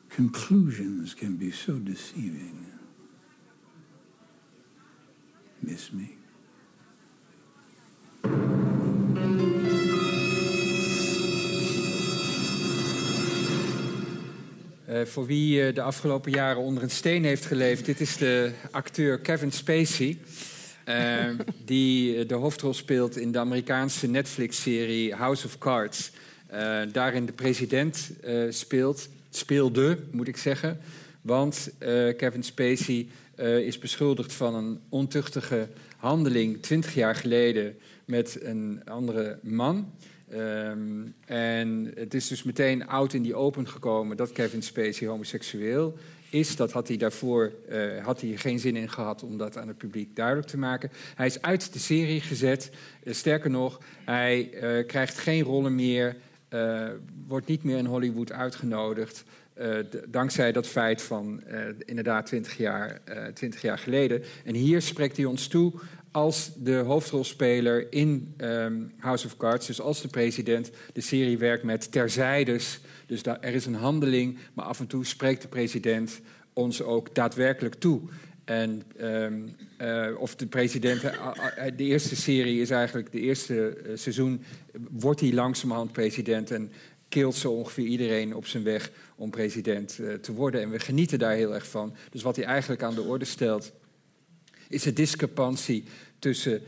[0.09, 2.67] Conclusions can be so deceiving.
[5.63, 6.17] Miss me?
[14.97, 18.53] Uh, voor wie uh, de afgelopen jaren onder een steen heeft geleefd, dit is de
[18.71, 20.19] acteur Kevin Spacey.
[20.89, 21.25] Uh,
[21.65, 26.11] die de hoofdrol speelt in de Amerikaanse Netflix-serie House of Cards.
[26.93, 28.11] daarin de president
[28.49, 30.79] speelt, speelde, moet ik zeggen.
[31.23, 31.71] Want
[32.17, 33.07] Kevin Spacey
[33.65, 39.93] is beschuldigd van een ontuchtige handeling 20 jaar geleden met een andere man.
[40.33, 45.95] Um, en het is dus meteen oud in die open gekomen dat Kevin Spacey homoseksueel
[46.31, 46.57] is.
[46.57, 49.79] Dat had hij daarvoor uh, had hij geen zin in gehad om dat aan het
[49.79, 50.91] publiek duidelijk te maken.
[51.15, 52.71] Hij is uit de serie gezet.
[53.05, 56.17] Uh, sterker nog, hij uh, krijgt geen rollen meer.
[57.27, 59.25] wordt niet meer in Hollywood uitgenodigd.
[60.09, 61.43] dankzij dat feit van
[61.79, 63.01] inderdaad 20 jaar,
[63.35, 64.23] 20 jaar geleden.
[64.45, 65.73] En hier spreekt hij ons toe
[66.17, 71.65] als de hoofdrolspeler in um, House of Cards, dus als de president, de serie werkt
[71.65, 72.81] met terzijdes.
[73.07, 76.21] Dus daar, er is een handeling, maar af en toe spreekt de president
[76.53, 78.01] ons ook daadwerkelijk toe.
[78.45, 81.33] En um, uh, of de president, uh,
[81.77, 84.43] de eerste serie is eigenlijk, de eerste seizoen,
[84.91, 86.73] wordt hij langzamerhand president en
[87.09, 90.63] keelt zo ongeveer iedereen op zijn weg om president te worden.
[90.63, 91.95] En we genieten daar heel erg van.
[92.11, 93.73] Dus wat hij eigenlijk aan de orde stelt,
[94.69, 95.85] is de discrepantie
[96.19, 96.63] tussen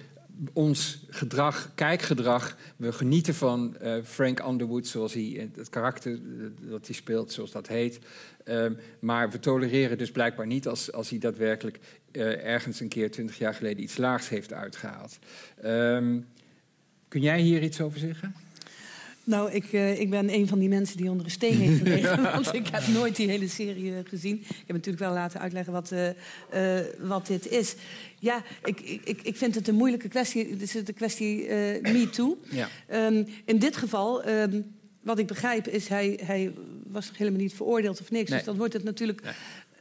[0.53, 2.57] ons gedrag, kijkgedrag.
[2.76, 7.51] We genieten van uh, Frank Underwood, zoals hij, het karakter uh, dat hij speelt, zoals
[7.51, 7.99] dat heet.
[8.44, 11.78] Um, maar we tolereren dus blijkbaar niet als, als hij daadwerkelijk
[12.42, 15.18] ergens een keer twintig jaar geleden iets laags heeft uitgehaald.
[15.64, 16.26] Um,
[17.09, 18.34] kun jij hier iets over zeggen?
[19.29, 22.22] Nou, ik, uh, ik ben een van die mensen die onder een steen heeft gelegen.
[22.22, 24.37] want ik heb nooit die hele serie uh, gezien.
[24.37, 27.74] Ik heb natuurlijk wel laten uitleggen wat, uh, wat dit is.
[28.18, 30.51] Ja, ik, ik, ik vind het een moeilijke kwestie.
[30.51, 31.47] Het is de kwestie
[31.83, 32.39] me too.
[32.51, 32.68] Ja.
[33.07, 34.64] Um, in dit geval, um,
[35.03, 36.53] wat ik begrijp, is hij, hij
[36.87, 38.29] was helemaal niet veroordeeld of niks.
[38.29, 38.39] Nee.
[38.39, 39.22] Dus dan wordt het natuurlijk.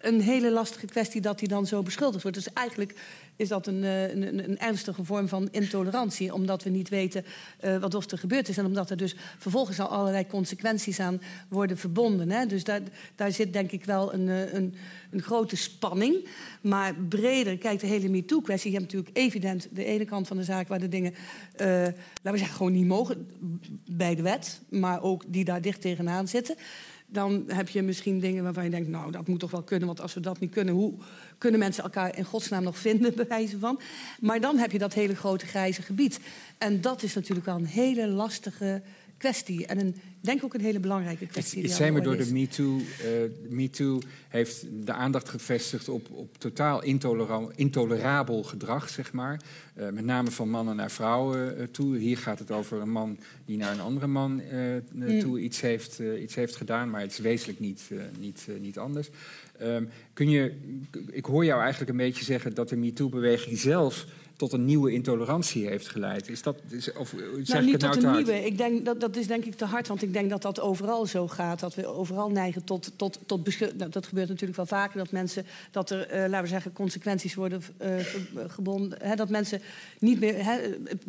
[0.07, 2.37] Een hele lastige kwestie dat hij dan zo beschuldigd wordt.
[2.37, 2.93] Dus eigenlijk
[3.35, 6.33] is dat een, een, een, ernstige vorm van intolerantie.
[6.33, 7.25] Omdat we niet weten
[7.65, 8.57] uh, wat er gebeurd is.
[8.57, 12.31] En omdat er dus vervolgens al allerlei consequenties aan worden verbonden.
[12.31, 12.45] Hè.
[12.45, 12.81] Dus daar,
[13.15, 14.75] daar zit denk ik wel een, een,
[15.11, 16.27] een grote spanning.
[16.61, 18.71] Maar breder, kijk, de hele MeToo-kwestie.
[18.71, 21.13] Je hebt natuurlijk evident de ene kant van de zaak waar de dingen,
[21.57, 23.27] laten we zeggen, gewoon niet mogen
[23.91, 24.61] bij de wet.
[24.69, 26.55] Maar ook die daar dicht tegenaan zitten
[27.09, 28.87] dan heb je misschien dingen waarvan je denkt...
[28.87, 30.73] nou, dat moet toch wel kunnen, want als we dat niet kunnen...
[30.73, 30.93] hoe
[31.37, 33.79] kunnen mensen elkaar in godsnaam nog vinden, bij wijze van?
[34.19, 36.19] Maar dan heb je dat hele grote grijze gebied.
[36.57, 38.81] En dat is natuurlijk wel een hele lastige
[39.17, 39.65] kwestie.
[39.65, 39.95] En een,
[40.27, 41.61] denk ook een hele belangrijke kwestie.
[41.61, 42.75] Het zijn we door de MeToo.
[42.75, 42.83] Uh,
[43.49, 49.41] MeToo heeft de aandacht gevestigd op, op totaal intolera intolerabel gedrag, zeg maar.
[49.77, 51.97] Uh, met name van mannen naar vrouwen uh, toe.
[51.97, 54.41] Hier gaat het over een man die naar een andere man
[54.91, 55.19] mm.
[55.19, 56.89] toe iets heeft, iets heeft gedaan.
[56.89, 59.09] Maar het is wezenlijk niet, niet, niet anders.
[59.61, 60.53] Um, kun je,
[61.11, 64.05] ik hoor jou eigenlijk een beetje zeggen dat de MeToo-beweging zelf
[64.37, 66.29] tot een nieuwe intolerantie heeft geleid.
[66.29, 68.45] Is dat, is, of zeg nou, niet ik het tot nou een nieuwe.
[68.45, 71.05] Ik denk, dat, dat is denk ik te hard, want ik denk dat dat overal
[71.05, 71.59] zo gaat.
[71.59, 75.45] Dat we overal neigen tot, tot, tot nou, Dat gebeurt natuurlijk wel vaker, dat mensen,
[75.71, 77.89] dat er, uh, laten we zeggen, consequenties worden uh,
[78.47, 78.99] gebonden.
[79.01, 79.61] Hè, dat mensen
[79.99, 80.57] niet meer, hè,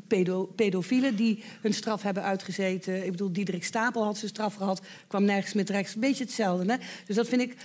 [0.07, 3.05] pedo, pedofielen die hun straf hebben uitgezeten.
[3.05, 5.95] Ik bedoel, Diederik Stapel had zijn straf gehad, kwam nergens meer terecht.
[5.95, 6.73] Een beetje hetzelfde.
[6.73, 6.79] Hè?
[7.07, 7.57] Dus dat vind ik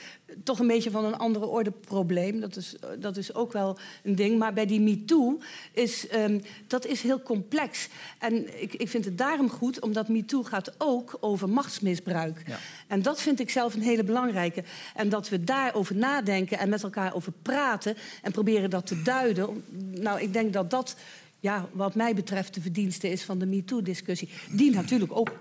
[0.44, 2.40] toch een beetje van een andere orde probleem.
[2.40, 4.40] Dat is, dat is ook wel een ding.
[4.40, 5.40] Maar bij die MeToo
[5.72, 7.88] is um, dat is heel complex.
[8.20, 12.44] En ik, ik vind het daarom goed, omdat MeToo gaat ook over machtsmisbruik.
[12.46, 12.58] Ja.
[12.88, 14.64] En dat vind ik zelf een hele belangrijke.
[14.96, 19.64] En dat we daarover nadenken en met elkaar over praten en proberen dat te duiden.
[20.00, 20.96] Nou, ik denk dat dat,
[21.40, 24.30] ja, wat mij betreft, de verdienste is van de MeToo-discussie.
[24.52, 25.32] Die natuurlijk ook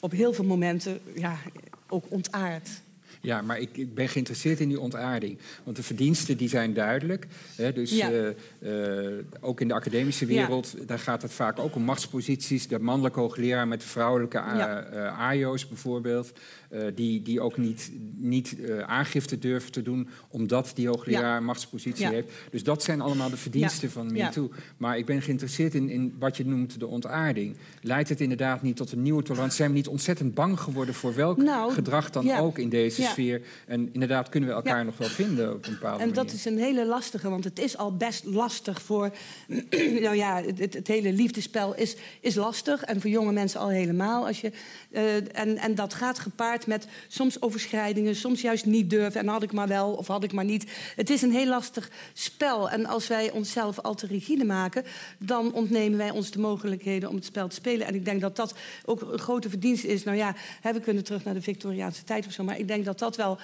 [0.00, 1.36] op heel veel momenten ja,
[1.88, 2.82] ook ontaardt.
[3.22, 5.38] Ja, maar ik, ik ben geïnteresseerd in die ontaarding.
[5.64, 7.26] Want de verdiensten die zijn duidelijk.
[7.56, 8.10] Hè, dus Ja.
[8.10, 8.28] eh,
[9.08, 12.68] eh, ook in de academische wereld, daar gaat het vaak ook om machtsposities.
[12.68, 14.82] De mannelijke hoogleraar met de vrouwelijke A- Ja.
[14.82, 16.32] eh, AIO's bijvoorbeeld.
[16.72, 21.40] Eh, die, die ook niet, niet eh, aangifte durven te doen, omdat die hoogleraar Ja.
[21.40, 22.10] machtspositie Ja.
[22.10, 22.28] heeft.
[22.50, 23.94] Dus dat zijn allemaal de verdiensten Ja.
[23.94, 24.24] van Ja.
[24.26, 24.50] MeToo.
[24.76, 27.56] Maar ik ben geïnteresseerd in, in wat je noemt de ontaarding.
[27.80, 29.56] Leidt het inderdaad niet tot een nieuwe tolerantie?
[29.56, 33.42] Zijn we niet ontzettend bang geworden voor welk Nou, gedrag dan ook in deze sfeer?
[33.66, 36.34] En inderdaad kunnen we elkaar nog wel vinden op een bepaalde En dat manier.
[36.34, 39.10] is een hele lastige, want het is al best lastig voor...
[40.00, 42.82] nou ja, het, het- het hele liefdespel is, is lastig.
[42.82, 44.26] En voor jonge mensen al helemaal.
[44.26, 44.52] Als je,
[44.90, 49.20] eh, en, en dat gaat gepaard met soms overschrijdingen, soms juist niet durven.
[49.20, 50.70] En had ik maar wel of had ik maar niet.
[50.96, 52.70] Het is een heel lastig spel.
[52.70, 54.84] En als wij onszelf al te rigide maken...
[55.18, 57.86] dan ontnemen wij ons de mogelijkheden om het spel te spelen.
[57.86, 60.04] En ik denk dat dat ook een grote verdienste is.
[60.04, 62.44] Nou ja, we kunnen terug naar de Victoriaanse tijd of zo.
[62.44, 63.38] Maar ik denk dat dat wel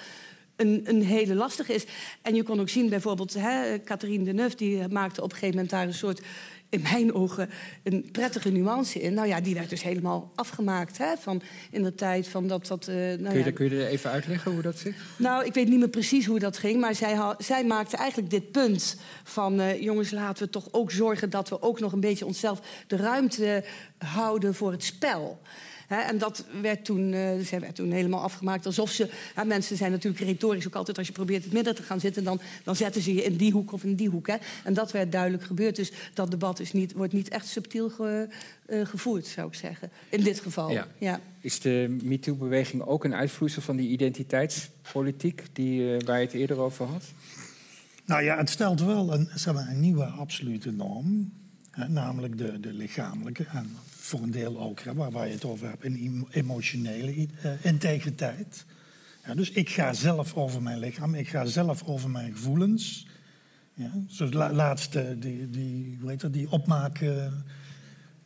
[0.55, 1.85] een, een hele lastige is.
[2.21, 4.55] En je kon ook zien bijvoorbeeld, hè, Catherine Deneuve...
[4.55, 6.21] die maakte op een gegeven moment daar een soort...
[6.69, 7.49] in mijn ogen
[7.83, 9.13] een prettige nuance in.
[9.13, 10.97] Nou ja, die werd dus helemaal afgemaakt.
[10.97, 11.41] Hè, van
[11.71, 12.67] in de tijd van dat...
[12.67, 14.93] dat eh, nou Kun je, ja, kun je er even uitleggen hoe dat zit?
[15.17, 18.51] nou, ik weet niet meer precies hoe dat ging, maar zij, zij maakte eigenlijk dit
[18.51, 19.59] punt van...
[19.59, 22.95] eh, jongens, laten we toch ook zorgen dat we ook nog een beetje onszelf de
[22.95, 23.63] ruimte
[23.97, 25.39] houden voor het spel.
[25.89, 29.09] Hè, en dat werd toen, eh, zij werd toen helemaal afgemaakt alsof ze...
[29.45, 30.97] Mensen zijn natuurlijk retorisch ook altijd...
[30.97, 32.23] als je probeert het midden te gaan zitten...
[32.23, 34.27] dan, dan zetten ze je in die hoek of in die hoek.
[34.27, 34.35] Hè.
[34.63, 35.75] En dat werd duidelijk gebeurd.
[35.75, 38.27] Dus dat debat is niet, wordt niet echt subtiel ge-
[38.65, 39.89] eh, gevoerd, zou ik zeggen.
[40.09, 40.71] In dit geval.
[40.71, 40.87] Ja.
[40.97, 41.19] ja.
[41.41, 46.57] Is de MeToo-beweging ook een uitvloeisel van die identiteitspolitiek die, eh, waar je het eerder
[46.57, 47.03] over had?
[48.05, 51.31] Nou ja, het stelt wel een, zeg maar, een nieuwe absolute norm.
[51.71, 53.75] Hè, namelijk de, de lichamelijke en
[54.09, 57.51] voor een deel ook, hè, waar, waar je het over hebt, een emo- emotionele eh,
[57.61, 58.65] integriteit.
[59.25, 63.07] Ja, dus ik ga zelf over mijn lichaam, ik ga zelf over mijn gevoelens.
[63.73, 67.01] Ja, zoals la, laatste, die, die, hoe heet dat, die opmaak...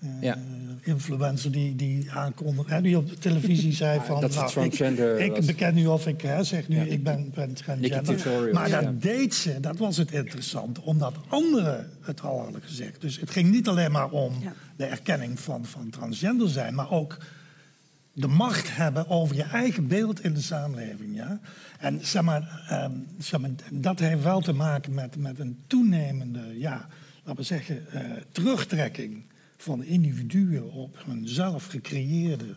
[0.04, 0.38] eh, eh, Ja.
[0.82, 4.22] influencer die, die aankondigde, hè, die op de televisie zei Ah, van...
[4.22, 6.84] dat nou, transgender ik, ik beken nu of ik hè, zeg nu, Ja.
[6.84, 8.54] ik ben, transgender.
[8.54, 8.94] Maar dat ja.
[9.00, 13.02] deed ze, dat was het interessante, omdat anderen het al hadden gezegd.
[13.02, 14.54] Dus het ging niet alleen maar om Ja.
[14.76, 17.18] de erkenning van, van transgender zijn, maar ook
[18.14, 21.16] de macht hebben over je eigen beeld in de samenleving.
[21.16, 21.40] Ja?
[21.80, 26.60] En zeg maar, ehm, zeg maar, dat heeft wel te maken met, met een toenemende,
[26.60, 26.88] ja,
[27.24, 28.02] laten we zeggen, eh,
[28.32, 29.24] terugtrekking
[29.64, 32.56] van individuen op hun zelf gecreëerde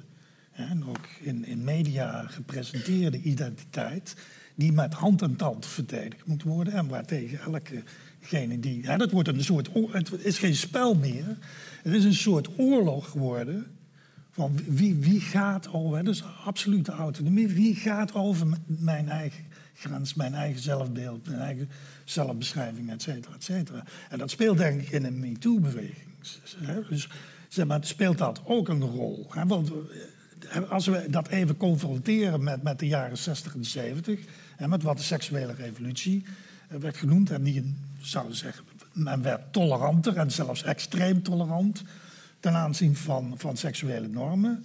[0.52, 4.16] en ook in, in media gepresenteerde identiteit,
[4.54, 8.96] die met hand en tand verdedigd moet worden en waartegen elkegene die.
[8.96, 11.38] Dat wordt een soort, oor- het is geen spel meer,
[11.82, 13.66] het is een soort oorlog geworden.
[14.30, 20.34] Van wie, wie gaat over, dus absolute autonomie, wie gaat over mijn eigen grens, mijn
[20.34, 21.68] eigen zelfbeeld, mijn eigen
[22.04, 23.84] zelfbeschrijving, et cetera, et cetera.
[24.10, 26.05] En dat speelt denk ik in een MeToo-beweging.
[26.88, 27.08] Dus
[27.48, 29.26] zeg maar, speelt dat ook een rol.
[29.30, 29.46] Hè?
[29.46, 29.70] Want
[30.50, 34.20] eh, als we dat even confronteren met, met de jaren 60 en 70,
[34.56, 36.24] hè, met wat de seksuele revolutie
[36.68, 41.82] eh, werd genoemd, en die zouden zeggen, men werd toleranter en zelfs extreem tolerant
[42.40, 44.64] ten aanzien van, van seksuele normen.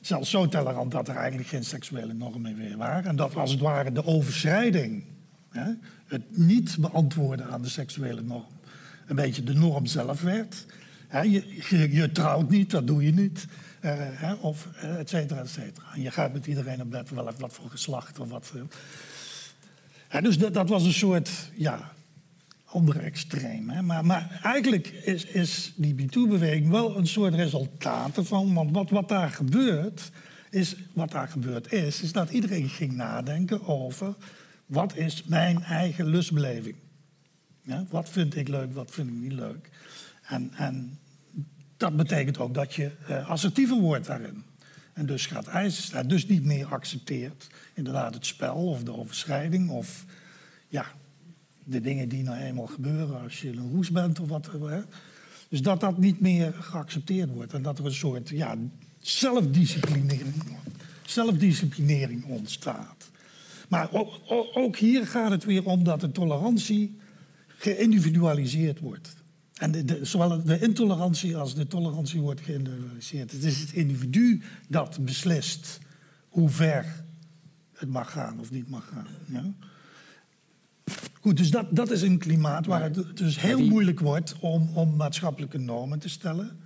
[0.00, 3.10] Zelfs zo tolerant dat er eigenlijk geen seksuele normen meer waren.
[3.10, 5.04] En dat als het ware de overschrijding,
[5.50, 5.72] hè,
[6.06, 8.46] het niet beantwoorden aan de seksuele norm,
[9.06, 10.66] een beetje de norm zelf werd.
[11.10, 13.46] Je, je, trouwt niet, dat doe je niet.
[13.80, 15.86] eh, hè, of eh, et cetera, et cetera.
[15.96, 18.52] Je gaat met iedereen op wel wat voor geslacht of wat.
[18.54, 18.62] eh.
[20.08, 21.92] Hè, dus dat, dat was een soort, ja,
[22.64, 23.70] andere extreem.
[23.70, 23.82] Hè?
[23.82, 28.54] Maar, maar eigenlijk is, is die MeToo-beweging wel een soort resultaat ervan.
[28.54, 30.10] Want wat, wat daar gebeurt,
[30.50, 34.14] is, wat daar gebeurd is, is dat iedereen ging nadenken over
[34.66, 36.76] wat is mijn eigen lustbeleving.
[37.62, 37.84] Ja?
[37.90, 39.70] Wat vind ik leuk, wat vind ik niet leuk.
[40.28, 40.98] En, en
[41.76, 44.42] dat betekent ook dat je eh, assertiever wordt daarin.
[44.92, 46.08] En dus gaat stellen.
[46.08, 50.04] Dus niet meer accepteert inderdaad het spel of de overschrijding of
[50.68, 50.86] ja,
[51.64, 54.50] de dingen die nou eenmaal gebeuren als je een roes bent of wat.
[54.60, 54.80] Hè?
[55.48, 58.56] Dus dat dat niet meer geaccepteerd wordt en dat er een soort ja,
[58.98, 60.42] zelfdisciplinering,
[61.06, 63.10] zelfdisciplinering ontstaat.
[63.68, 64.20] Maar ook-
[64.54, 66.98] ook hier gaat het weer om dat de tolerantie
[67.46, 69.16] geïndividualiseerd wordt.
[69.58, 73.32] En de, de- zowel de intolerantie als de tolerantie wordt geïndividualiseerd.
[73.32, 75.78] Het is het individu dat beslist
[76.28, 77.04] hoe ver
[77.72, 79.06] het mag gaan of niet mag gaan.
[79.26, 79.44] Ja?
[81.20, 84.96] Goed, dus dat, dat is een klimaat waar het dus heel moeilijk wordt om, om
[84.96, 86.58] maatschappelijke normen te stellen.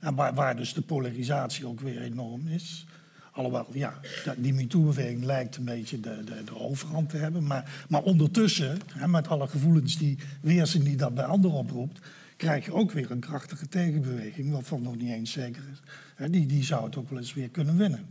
[0.00, 2.86] En waar, waar dus de polarisatie ook weer enorm is.
[3.32, 4.00] Alhoewel, ja,
[4.36, 7.46] die MeToo-beweging lijkt een beetje de, de, de overhand te hebben.
[7.46, 12.00] Maar, maar ondertussen, hè, met alle gevoelens die weerzin die dat bij anderen oproept...
[12.38, 15.78] krijg je ook weer een krachtige tegenbeweging, waarvan nog niet eens zeker is.
[16.14, 18.06] Hè, die, die zou het ook wel eens weer kunnen winnen.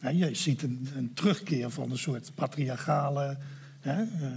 [0.00, 3.36] Hè, je ziet een, een terugkeer van een soort patriarchale...
[3.80, 4.28] Hè, eh,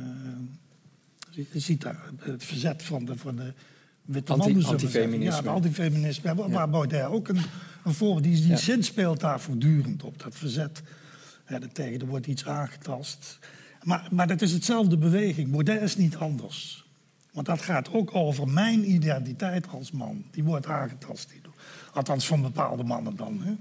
[1.52, 3.54] je ziet daar het verzet van de, van de
[4.06, 4.70] witte Anti- mannen.
[4.70, 5.36] antifeminisme.
[5.36, 6.36] Ja, de antifeminisme.
[6.50, 7.42] Waar, Baudet ook een,
[7.84, 8.24] een voorbeeld...
[8.24, 8.56] Die, die Ja.
[8.58, 10.24] zin speelt daar voortdurend op.
[10.24, 10.82] Dat verzet
[11.44, 13.40] hè, er tegen, er wordt iets aangetast.
[13.84, 15.52] Maar, maar dat is hetzelfde beweging.
[15.52, 16.81] Baudet is niet anders.
[17.32, 20.24] Want dat gaat ook over mijn identiteit als man.
[20.32, 21.34] Die wordt aangetast.
[21.94, 23.42] Althans van bepaalde mannen dan.
[23.42, 23.54] Hè.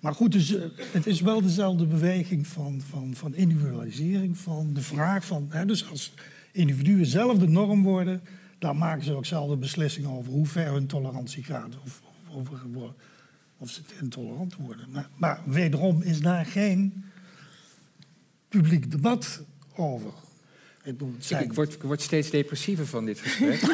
[0.00, 4.38] Maar goed, dus, eh, het is wel dezelfde beweging van, van, van individualisering.
[4.38, 5.46] Van de vraag van...
[5.48, 6.14] Hè, dus als
[6.52, 8.22] individuen zelf de norm worden...
[8.58, 11.78] dan maken ze ook zelf de beslissingen over hoe ver hun tolerantie gaat.
[11.84, 12.92] Of, of, over,
[13.58, 14.86] of ze intolerant worden.
[14.90, 17.04] Maar, maar wederom is daar geen
[18.48, 19.42] publiek debat
[19.76, 20.12] over.
[20.90, 23.60] Ik bedoel, Ik, word, ik word steeds depressiever van dit gesprek.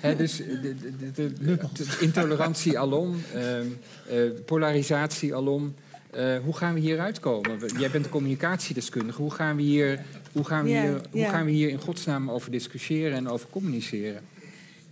[0.00, 1.32] Hè, dus de, de, de, de-
[1.74, 3.66] de intolerantie alom, ehm,
[4.08, 5.74] eh, polarisatie alom.
[6.10, 7.58] Eh, hoe gaan we hier uitkomen?
[7.78, 9.20] Jij bent een communicatiedeskundige.
[9.22, 10.00] Hoe gaan we hier,
[10.32, 14.22] hoe gaan we hier, hoe gaan we hier in godsnaam over discussiëren en over communiceren?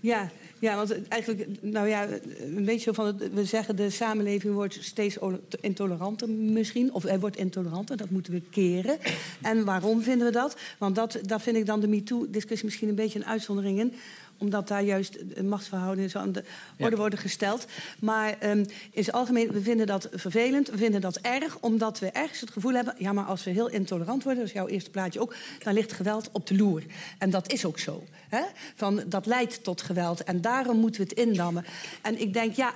[0.01, 0.31] Ja,
[0.63, 2.09] ja, want eigenlijk, nou ja,
[2.57, 5.17] een beetje van, het- we zeggen de samenleving wordt steeds
[5.61, 8.99] intoleranter misschien, of hij wordt intoleranter, dat moeten we keren.
[9.43, 10.57] En waarom vinden we dat?
[10.79, 13.93] Want dat, daar vind ik dan de MeToo-discussie misschien een beetje een uitzondering in
[14.43, 16.45] omdat daar juist machtsverhoudingen zo aan de
[16.79, 17.67] orde worden gesteld.
[17.99, 21.59] Maar ehm, in het algemeen, we vinden dat vervelend, we vinden dat erg...
[21.61, 22.95] omdat we ergens het gevoel hebben...
[22.99, 25.35] ja, maar als we heel intolerant worden, dat is jouw eerste plaatje ook...
[25.63, 26.83] dan ligt geweld op de loer.
[27.19, 28.05] En dat is ook zo.
[28.29, 28.43] Hè?
[28.75, 31.65] Van, dat leidt tot geweld en daarom moeten we het indammen.
[32.03, 32.75] En ik denk, ja...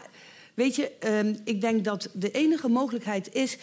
[0.55, 3.57] Weet je, ehm, ik denk dat de enige mogelijkheid is...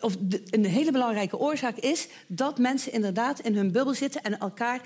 [0.00, 2.08] of de, een hele belangrijke oorzaak is...
[2.26, 4.80] dat mensen inderdaad in hun bubbel zitten en elkaar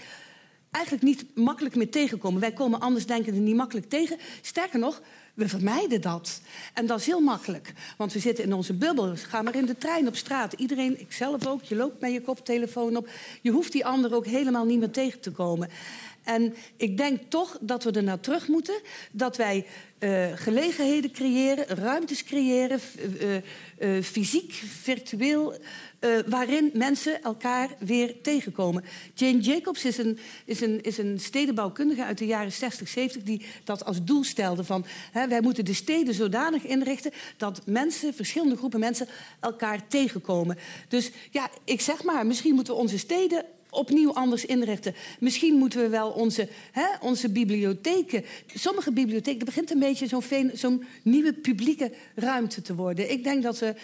[0.71, 2.41] eigenlijk niet makkelijk meer tegenkomen.
[2.41, 4.19] Wij komen anders denkenden niet makkelijk tegen.
[4.41, 5.03] Sterker nog,
[5.35, 6.41] we vermijden dat.
[6.75, 7.73] En dat is heel makkelijk.
[7.97, 9.17] Want we zitten in onze bubbel.
[9.17, 10.53] Ga maar in de trein op straat.
[10.53, 13.09] Iedereen, ikzelf ook, je loopt met je koptelefoon op.
[13.41, 15.69] Je hoeft die ander ook helemaal niet meer tegen te komen.
[16.25, 18.81] En ik denk toch dat we er naar terug moeten.
[19.13, 19.67] Dat wij
[19.99, 22.81] eh, gelegenheden creëren, ruimtes creëren,
[23.21, 23.37] eh,
[23.97, 24.53] eh, fysiek,
[24.83, 25.55] virtueel,
[26.01, 28.85] eh, waarin mensen elkaar weer tegenkomen.
[29.15, 33.47] Jane Jacobs is een, is een, is een stedenbouwkundige uit de jaren 60, 70 die
[33.65, 38.57] dat als doel stelde van hè, wij moeten de steden zodanig inrichten dat mensen, verschillende
[38.57, 39.09] groepen mensen,
[39.41, 40.59] elkaar tegenkomen.
[40.89, 44.95] Dus ja, ik zeg maar, misschien moeten we onze steden opnieuw anders inrichten.
[45.19, 48.25] Misschien moeten we wel onze, hè, onze bibliotheken...
[48.55, 53.11] Sommige bibliotheken, er begint een beetje zo'n zo'n nieuwe publieke ruimte te worden.
[53.11, 53.75] Ik denk dat we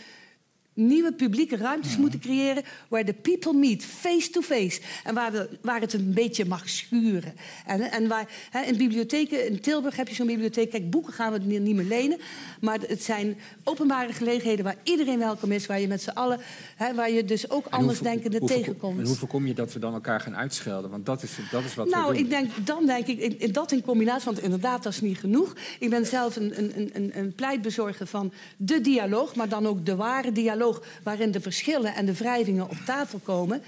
[0.77, 2.62] nieuwe publieke ruimtes moeten creëren...
[2.89, 4.81] waar de people meet, face to face.
[5.05, 7.35] En waar, we, waar het een beetje mag schuren.
[7.66, 10.70] En, en waar, hè, in bibliotheken, in Tilburg heb je zo'n bibliotheek...
[10.70, 12.19] kijk, boeken gaan we niet meer lenen...
[12.61, 15.66] maar het zijn openbare gelegenheden waar iedereen welkom is...
[15.66, 16.40] waar je met z'n allen,
[16.77, 18.98] hè, waar je dus ook anders voorko- tegenkomt.
[19.01, 20.90] En hoe voorkom je dat we dan elkaar gaan uitschelden?
[20.90, 22.23] Want dat is, dat is wat we Nou, doen.
[22.23, 25.19] ik denk, dan denk ik, in- in dat in combinatie, want inderdaad, dat is niet
[25.19, 25.57] genoeg.
[25.78, 29.97] Ik ben zelf een, een, een, een pleitbezorger van de dialoog, maar dan ook de
[29.97, 30.65] ware dialoog,
[31.02, 33.62] waarin de verschillen en de wrijvingen op tafel komen.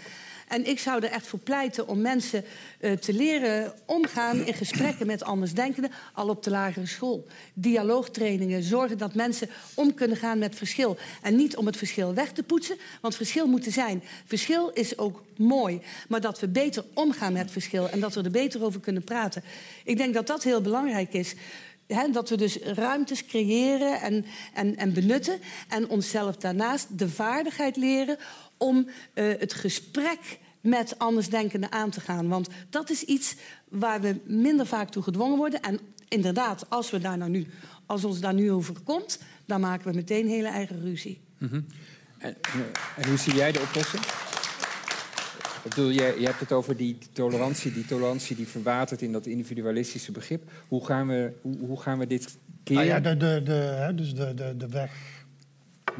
[0.48, 2.44] En ik zou er echt voor pleiten om mensen
[2.80, 7.26] eh, te leren omgaan in gesprekken met andersdenkenden, al op de lagere school.
[7.54, 10.96] Dialoogtrainingen, zorgen dat mensen om kunnen gaan met verschil.
[11.22, 14.02] En niet om het verschil weg te poetsen, want verschil moet er zijn.
[14.26, 18.30] Verschil is ook mooi, maar dat we beter omgaan met verschil en dat we er
[18.30, 19.42] beter over kunnen praten.
[19.84, 21.34] Ik denk dat dat heel belangrijk is.
[22.12, 24.24] Dat we dus ruimtes creëren en,
[24.54, 25.38] en, en benutten.
[25.68, 28.16] En onszelf daarnaast de vaardigheid leren
[28.56, 32.28] om eh, het gesprek met andersdenkenden aan te gaan.
[32.28, 33.36] Want dat is iets
[33.68, 35.62] waar we minder vaak toe gedwongen worden.
[35.62, 37.46] En inderdaad, als, we daar nou nu,
[37.86, 41.20] als ons daar nu over komt, dan maken we meteen hele eigen ruzie.
[41.38, 41.60] Mhm.
[42.18, 42.36] En,
[42.96, 44.02] en hoe zie jij de oplossing?
[45.74, 50.50] Je, hebt het over die tolerantie, die tolerantie die verwatert in dat individualistische begrip.
[50.68, 52.86] Hoe gaan we, hoe, hoe gaan we dit keren?
[52.86, 54.92] Nou ja, de, de, de, hè, dus de, de, de weg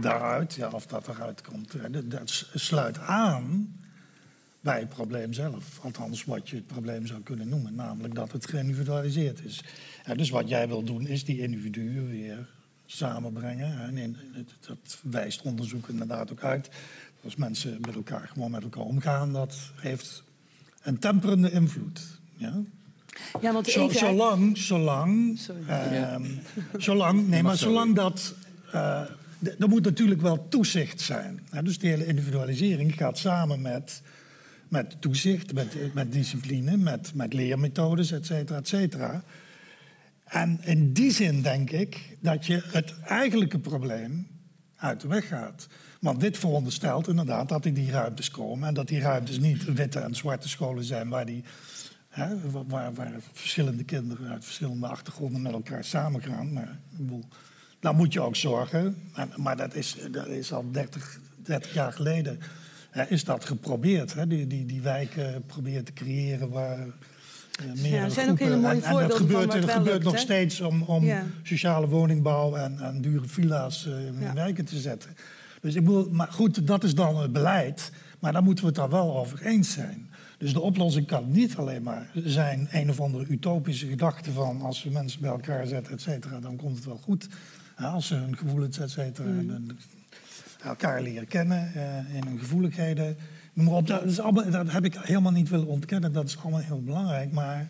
[0.01, 1.75] daaruit, ja, of dat eruit komt,
[2.11, 3.77] dat, sluit aan
[4.61, 5.79] bij het probleem zelf.
[5.83, 9.65] Althans, wat je het probleem zou kunnen noemen, namelijk dat het geïndividualiseerd is.
[10.17, 12.49] Dus wat jij wil doen, is die individuen weer
[12.87, 13.97] samenbrengen.
[13.97, 14.17] En
[14.67, 16.69] dat wijst onderzoek inderdaad ook uit.
[17.29, 20.23] Als mensen met elkaar gewoon met elkaar omgaan, dat heeft
[20.83, 22.01] een temperende invloed.
[22.37, 22.61] Ja?
[23.41, 25.63] Ja, want Zo- even- zolang, zolang, Sorry.
[25.69, 26.25] ehm,
[26.77, 28.35] zolang, nee, maar zo zolang dat,
[28.73, 29.03] eh,
[29.43, 31.41] d- er moet natuurlijk wel toezicht zijn.
[31.51, 34.03] Hè, dus de hele individualisering gaat samen met,
[34.69, 39.23] met toezicht, met, met discipline, met, met leermethodes, et cetera, et cetera.
[40.25, 44.27] En in die zin denk ik dat je het eigenlijke probleem
[44.77, 45.67] uit de weg gaat.
[45.99, 48.69] Want dit veronderstelt inderdaad dat er die ruimtes komen...
[48.69, 51.09] en dat die ruimtes niet witte en zwarte scholen zijn...
[51.09, 51.45] waar, die,
[52.09, 52.27] hè,
[52.67, 56.53] waar, waar verschillende kinderen uit verschillende achtergronden met elkaar samengaan.
[56.53, 57.25] Maar ik bedoel,
[57.81, 58.97] daar moet je ook zorgen.
[59.15, 62.39] En, maar dat is, dat is al 30, 30 jaar geleden
[62.91, 64.15] hè, is dat geprobeerd.
[64.15, 64.27] Hè?
[64.27, 66.79] Die, die, die wijken proberen te creëren waar...
[66.79, 69.93] eh, meerdere er zijn ook hele mooie en, en dat voorbeelden van gebeurt, dat gebeurt
[69.93, 71.25] lukt, nog steeds om, om Ja.
[71.43, 75.11] sociale woningbouw en, en dure villa's eh, in wijken te zetten.
[75.61, 77.93] Dus ik bedoel, maar goed, dat is dan het beleid.
[78.19, 80.11] Maar daar moeten we het dan wel over eens zijn.
[80.39, 84.83] Dus de oplossing kan niet alleen maar zijn een of andere utopische gedachte van als
[84.83, 87.29] we mensen bij elkaar zetten, et cetera, dan komt het wel goed.
[87.77, 89.71] Als ze hun gevoelens, et cetera, dan
[90.63, 93.17] elkaar leren kennen eh, in hun gevoeligheden.
[93.53, 96.39] Noem maar op, dat, is allemaal, dat heb ik helemaal niet willen ontkennen, dat is
[96.39, 97.33] allemaal heel belangrijk.
[97.33, 97.69] Maar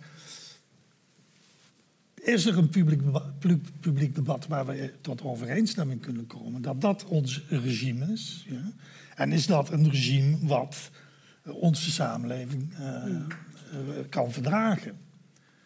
[2.22, 3.00] is er een publiek,
[3.80, 8.44] publiek debat waar we tot overeenstemming kunnen komen dat dat ons regime is?
[8.48, 8.72] Ja?
[9.14, 10.90] En is dat een regime wat
[11.44, 13.20] onze samenleving eh, eh,
[14.08, 14.98] kan verdragen?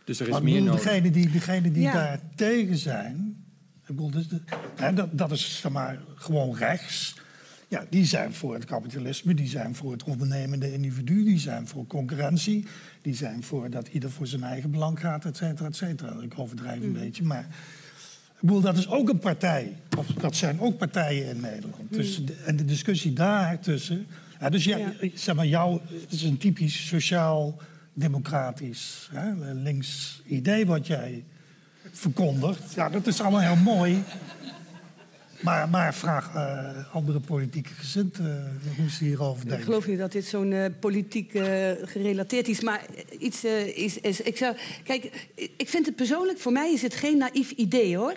[0.05, 0.91] Dus er is Want meer ik bedoel, nodig.
[0.93, 1.93] Degenen die, degenen die Ja.
[1.93, 3.45] daar tegen zijn,
[3.81, 4.43] ik bedoel, dus de-
[4.77, 7.15] hè, dat, dat is zeg maar, gewoon rechts.
[7.73, 11.87] Ja, die zijn voor het kapitalisme, die zijn voor het ondernemende individu, die zijn voor
[11.87, 12.67] concurrentie,
[13.03, 16.15] die zijn voor dat ieder voor zijn eigen belang gaat, et cetera, et cetera.
[16.23, 17.47] Ik overdrijf een beetje, maar
[18.35, 19.73] ik bedoel, dat is ook een partij.
[19.99, 21.93] Of dat zijn ook partijen in Nederland.
[21.93, 24.07] Dus de, en de discussie daar tussen.
[24.41, 24.93] Ja, dus ja, Ja.
[25.15, 29.11] zeg maar, jou, het is een typisch sociaal-democratisch
[29.53, 31.25] links idee wat jij
[31.93, 32.73] verkondigt.
[32.75, 34.03] Ja, dat is allemaal heel mooi.
[35.43, 39.65] Maar, maar vraag eh, andere politieke gezinten eh, hoe ze hierover Ik denken.
[39.67, 41.31] geloof niet dat dit zo'n eh, politiek
[41.83, 42.61] gerelateerd is.
[42.61, 42.85] Maar
[43.19, 43.45] iets
[43.75, 44.21] is, is.
[44.21, 44.57] Ik zou.
[44.85, 48.15] Kijk, ik vind het persoonlijk, voor mij is het geen naïef idee hoor.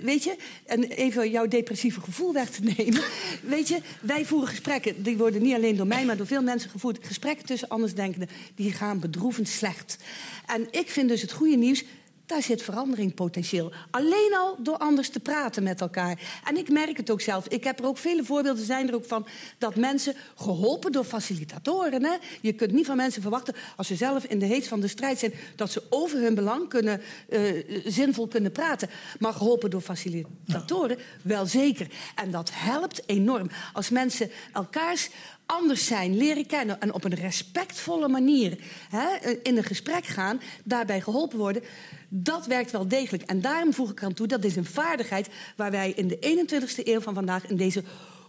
[0.00, 0.36] Weet je,
[0.66, 3.02] en even jouw depressieve gevoel weg te nemen.
[3.42, 5.02] Weet je, wij voeren gesprekken.
[5.02, 7.06] Die worden niet alleen door mij, maar door veel mensen gevoerd.
[7.06, 9.98] Gesprekken tussen andersdenkenden, die gaan bedroevend slecht.
[10.46, 11.84] En ik vind dus het goede nieuws.
[12.28, 13.72] Daar zit verandering potentieel.
[13.90, 16.40] Alleen al door anders te praten met elkaar.
[16.44, 17.48] En ik merk het ook zelf.
[17.48, 19.26] Ik heb er ook vele voorbeelden zijn er ook van
[19.58, 22.04] dat mensen geholpen door facilitatoren.
[22.04, 22.16] Hè?
[22.40, 25.18] Je kunt niet van mensen verwachten als ze zelf in de heet van de strijd
[25.18, 27.40] zijn dat ze over hun belang kunnen, eh,
[27.84, 28.90] zinvol kunnen praten.
[29.18, 31.86] Maar geholpen door facilitatoren wel zeker.
[32.14, 35.08] En dat helpt enorm als mensen elkaars
[35.48, 38.58] anders zijn, leren kennen en op een respectvolle manier
[38.90, 41.62] hè, in een gesprek gaan, daarbij geholpen worden.
[42.08, 43.22] Dat werkt wel degelijk.
[43.22, 46.86] En daarom voeg ik aan toe, dat is een vaardigheid waar wij in de 21ste
[46.86, 47.82] eeuw van vandaag, in deze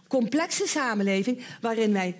[0.08, 2.16] complexe samenleving, waarin wij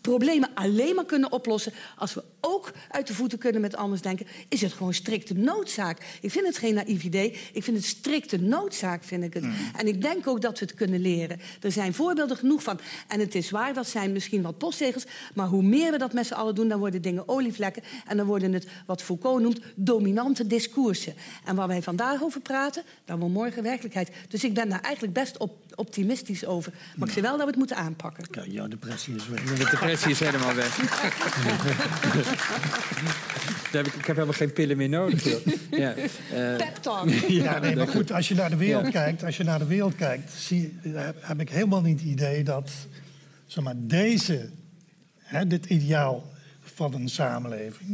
[0.00, 4.26] problemen alleen maar kunnen oplossen als we ook uit de voeten kunnen met anders denken,
[4.48, 5.98] is het gewoon strikte noodzaak.
[6.20, 9.44] Ik vind het geen naïef idee, ik vind het strikte noodzaak, vind ik het.
[9.76, 11.40] En ik denk ook dat we het kunnen leren.
[11.60, 12.80] Er zijn voorbeelden genoeg van.
[13.08, 16.26] En het is waar, dat zijn misschien wat postzegels, maar hoe meer we dat met
[16.26, 20.46] z'n allen doen, dan worden dingen olievlekken en dan worden het, wat Foucault noemt, dominante
[20.46, 21.14] discoursen.
[21.44, 24.10] En waar wij vandaag over praten, dan wordt morgen werkelijkheid.
[24.28, 26.72] Dus ik ben daar eigenlijk best op, optimistisch over.
[26.96, 28.30] Maar ik zie wel dat we het moeten aanpakken.
[28.30, 29.44] Kijk, jouw depressie is weg.
[29.44, 30.78] De depressie is helemaal weg.
[33.72, 35.24] Daar heb ik, ik heb helemaal geen pillen meer nodig.
[35.70, 37.08] Ja, eh, Pep talk.
[37.28, 38.90] Ja, nee, maar goed, als je naar de wereld Ja.
[38.90, 42.44] kijkt, als je naar de wereld kijkt, zie, heb, heb ik helemaal niet het idee
[42.44, 42.70] dat
[43.46, 44.48] zeg maar, deze,
[45.18, 47.90] hè, dit ideaal van een samenleving.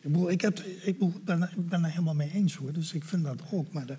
[0.00, 3.24] Ik, bedoel, ik, heb, ik ben, ben er helemaal mee eens hoor, dus ik vind
[3.24, 3.72] dat ook.
[3.72, 3.96] Maar, de,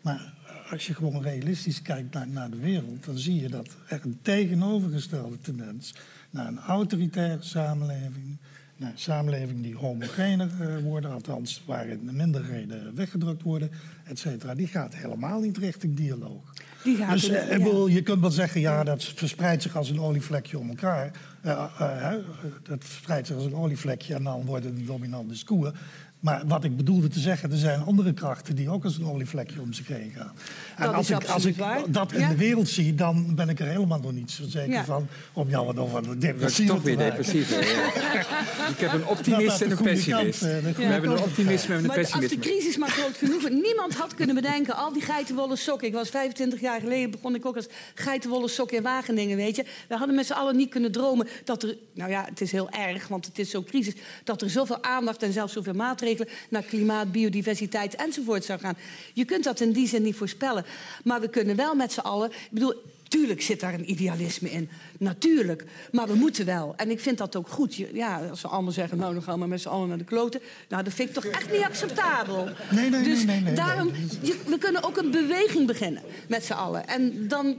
[0.00, 0.32] maar
[0.70, 4.18] als je gewoon realistisch kijkt naar, naar de wereld, dan zie je dat er een
[4.22, 5.94] tegenovergestelde tendens
[6.30, 8.38] naar een autoritaire samenleving,
[8.80, 13.70] naar een samenleving die homogener eh, worden, althans waarin de minderheden weggedrukt worden,
[14.04, 16.52] et cetera, die gaat helemaal niet richting dialoog.
[16.84, 19.90] Die gaat Dus eh, ik bedoel, je kunt wel zeggen, ja, dat verspreidt zich als
[19.90, 21.10] een olievlekje om elkaar.
[21.40, 22.18] Eh, hè,
[22.62, 25.72] dat verspreidt zich als een olievlekje en dan wordt het een dominant discours.
[26.20, 29.60] Maar wat ik bedoelde te zeggen, er zijn andere krachten die ook als een olievlekje
[29.60, 30.32] om zich heen gaan.
[30.76, 31.82] En Dat als is ik, als ik waar.
[31.90, 32.28] dat in Ja.
[32.28, 34.84] de wereld zie, dan ben ik er helemaal nog niet zo zeker Ja.
[34.84, 37.50] van om jou wat over de Dat is depressie toch weer te depressief.
[37.50, 37.58] ja.
[38.70, 40.40] Ik heb een optimist Dat dat en een pessimist.
[40.40, 43.16] kant, eh, de We hebben een optimisme en een Maar als de crisis maar groot
[43.16, 43.48] genoeg.
[43.50, 45.88] Niemand had kunnen bedenken, al die geitenwolle sokken.
[45.88, 49.64] Ik was 25 jaar geleden, begon ik ook als geitenwolle sok in Wageningen, weet je.
[49.88, 51.76] We hadden met z'n allen niet kunnen dromen dat er...
[51.94, 53.94] Nou ja, het is heel erg, want het is zo'n crisis...
[54.24, 56.08] dat er zoveel aandacht en zelfs zoveel maatregelen...
[56.48, 58.76] naar klimaat, biodiversiteit enzovoort zou gaan.
[59.12, 60.64] Je kunt dat in die zin niet voorspellen.
[61.04, 62.30] Maar we kunnen wel met z'n allen...
[62.30, 62.74] Ik bedoel,
[63.08, 64.68] Tuurlijk zit daar een idealisme in.
[64.98, 65.64] Natuurlijk.
[65.92, 66.72] Maar we moeten wel.
[66.76, 67.74] En ik vind dat ook goed.
[67.76, 70.40] Ja, als ze allemaal zeggen, nou, dan gaan we met z'n allen naar de kloten.
[70.68, 72.48] Nou, dat vind ik toch echt niet acceptabel.
[72.70, 73.90] Nee, nee, dus nee, nee, nee, daarom,
[74.22, 76.86] je- we kunnen ook een beweging beginnen met z'n allen.
[76.88, 77.56] En dan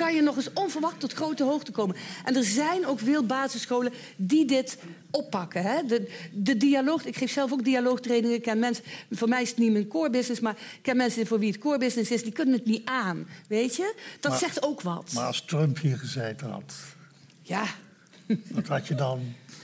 [0.00, 1.96] kan je nog eens onverwacht tot grote hoogte komen.
[2.24, 4.78] En er zijn ook veel basisscholen die dit
[5.10, 5.62] oppakken.
[5.62, 5.84] Hè?
[5.86, 8.36] De, de dialoog, ik geef zelf ook dialoogtrainingen.
[8.36, 11.26] Ik ken mensen, voor mij is het niet mijn core business, maar ik ken mensen
[11.26, 13.26] voor wie het core business is, die kunnen het niet aan.
[13.48, 13.94] Weet je?
[14.20, 15.10] Dat Maar- zegt ook wat.
[15.14, 16.74] Maar als Trump hier gezeten had,
[17.42, 17.64] Ja.
[18.50, 19.20] wat had je dan?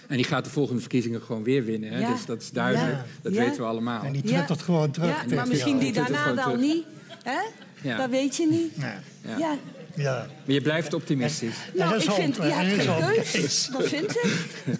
[0.09, 1.93] En die gaat de volgende verkiezingen gewoon weer winnen.
[1.93, 1.99] Hè?
[2.01, 2.13] Ja.
[2.13, 2.93] Dus dat is duidelijk.
[2.93, 3.05] Ja.
[3.23, 3.39] Dat Ja.
[3.45, 4.03] weten we allemaal.
[4.03, 5.27] En die twittert gewoon terug.
[5.35, 6.61] Maar misschien die daarna wel terug.
[6.61, 6.85] niet.
[7.23, 7.41] Hè?
[7.83, 7.97] Ja.
[7.97, 8.73] Dat weet je niet.
[8.77, 9.01] Ja.
[9.39, 9.57] Ja.
[9.97, 10.14] Ja.
[10.44, 11.56] Maar je blijft optimistisch.
[11.74, 13.68] Nou, dat is ik wel- vind, je dat hebt geen keus.
[13.73, 14.24] Dat vind ik.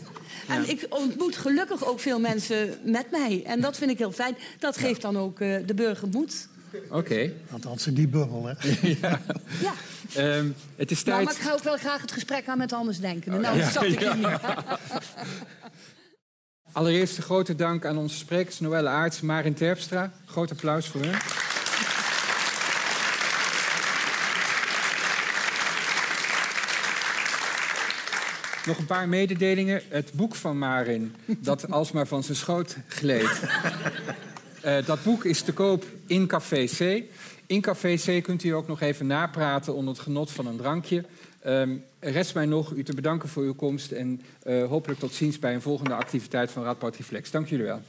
[0.48, 3.43] En ik ontmoet gelukkig ook veel mensen met mij.
[3.47, 4.36] En dat vind ik heel fijn.
[4.59, 6.48] Dat geeft dan ook eh, de burger moed.
[6.90, 7.32] Oké.
[7.52, 8.52] Althans in die bubbel, hè?
[9.02, 9.20] ja.
[9.60, 9.72] Ja.
[10.14, 11.24] Ehm, het is Nou, tijd...
[11.24, 13.40] maar ik ga ook wel graag het gesprek aan met anders denken.
[13.40, 13.64] Nou, ja.
[13.64, 14.14] dat zat ik Ja.
[14.16, 14.38] hier niet.
[16.72, 20.12] Allereerst een grote dank aan onze sprekers, Noelle Aarts, Marin Terpstra.
[20.26, 21.14] Groot applaus voor hen.
[28.66, 29.82] Nog een paar mededelingen.
[29.88, 33.40] Het boek van Marin, dat alsmaar van zijn schoot gleed.
[34.62, 37.02] Eh, dat boek is te koop in Café C.
[37.47, 41.05] In Café C kunt u ook nog even napraten onder het genot van een drankje.
[41.43, 45.38] Ehm, rest mij nog u te bedanken voor uw komst en eh, hopelijk tot ziens
[45.38, 47.30] bij een volgende activiteit van Radboud Reflex.
[47.30, 47.80] Dank jullie wel.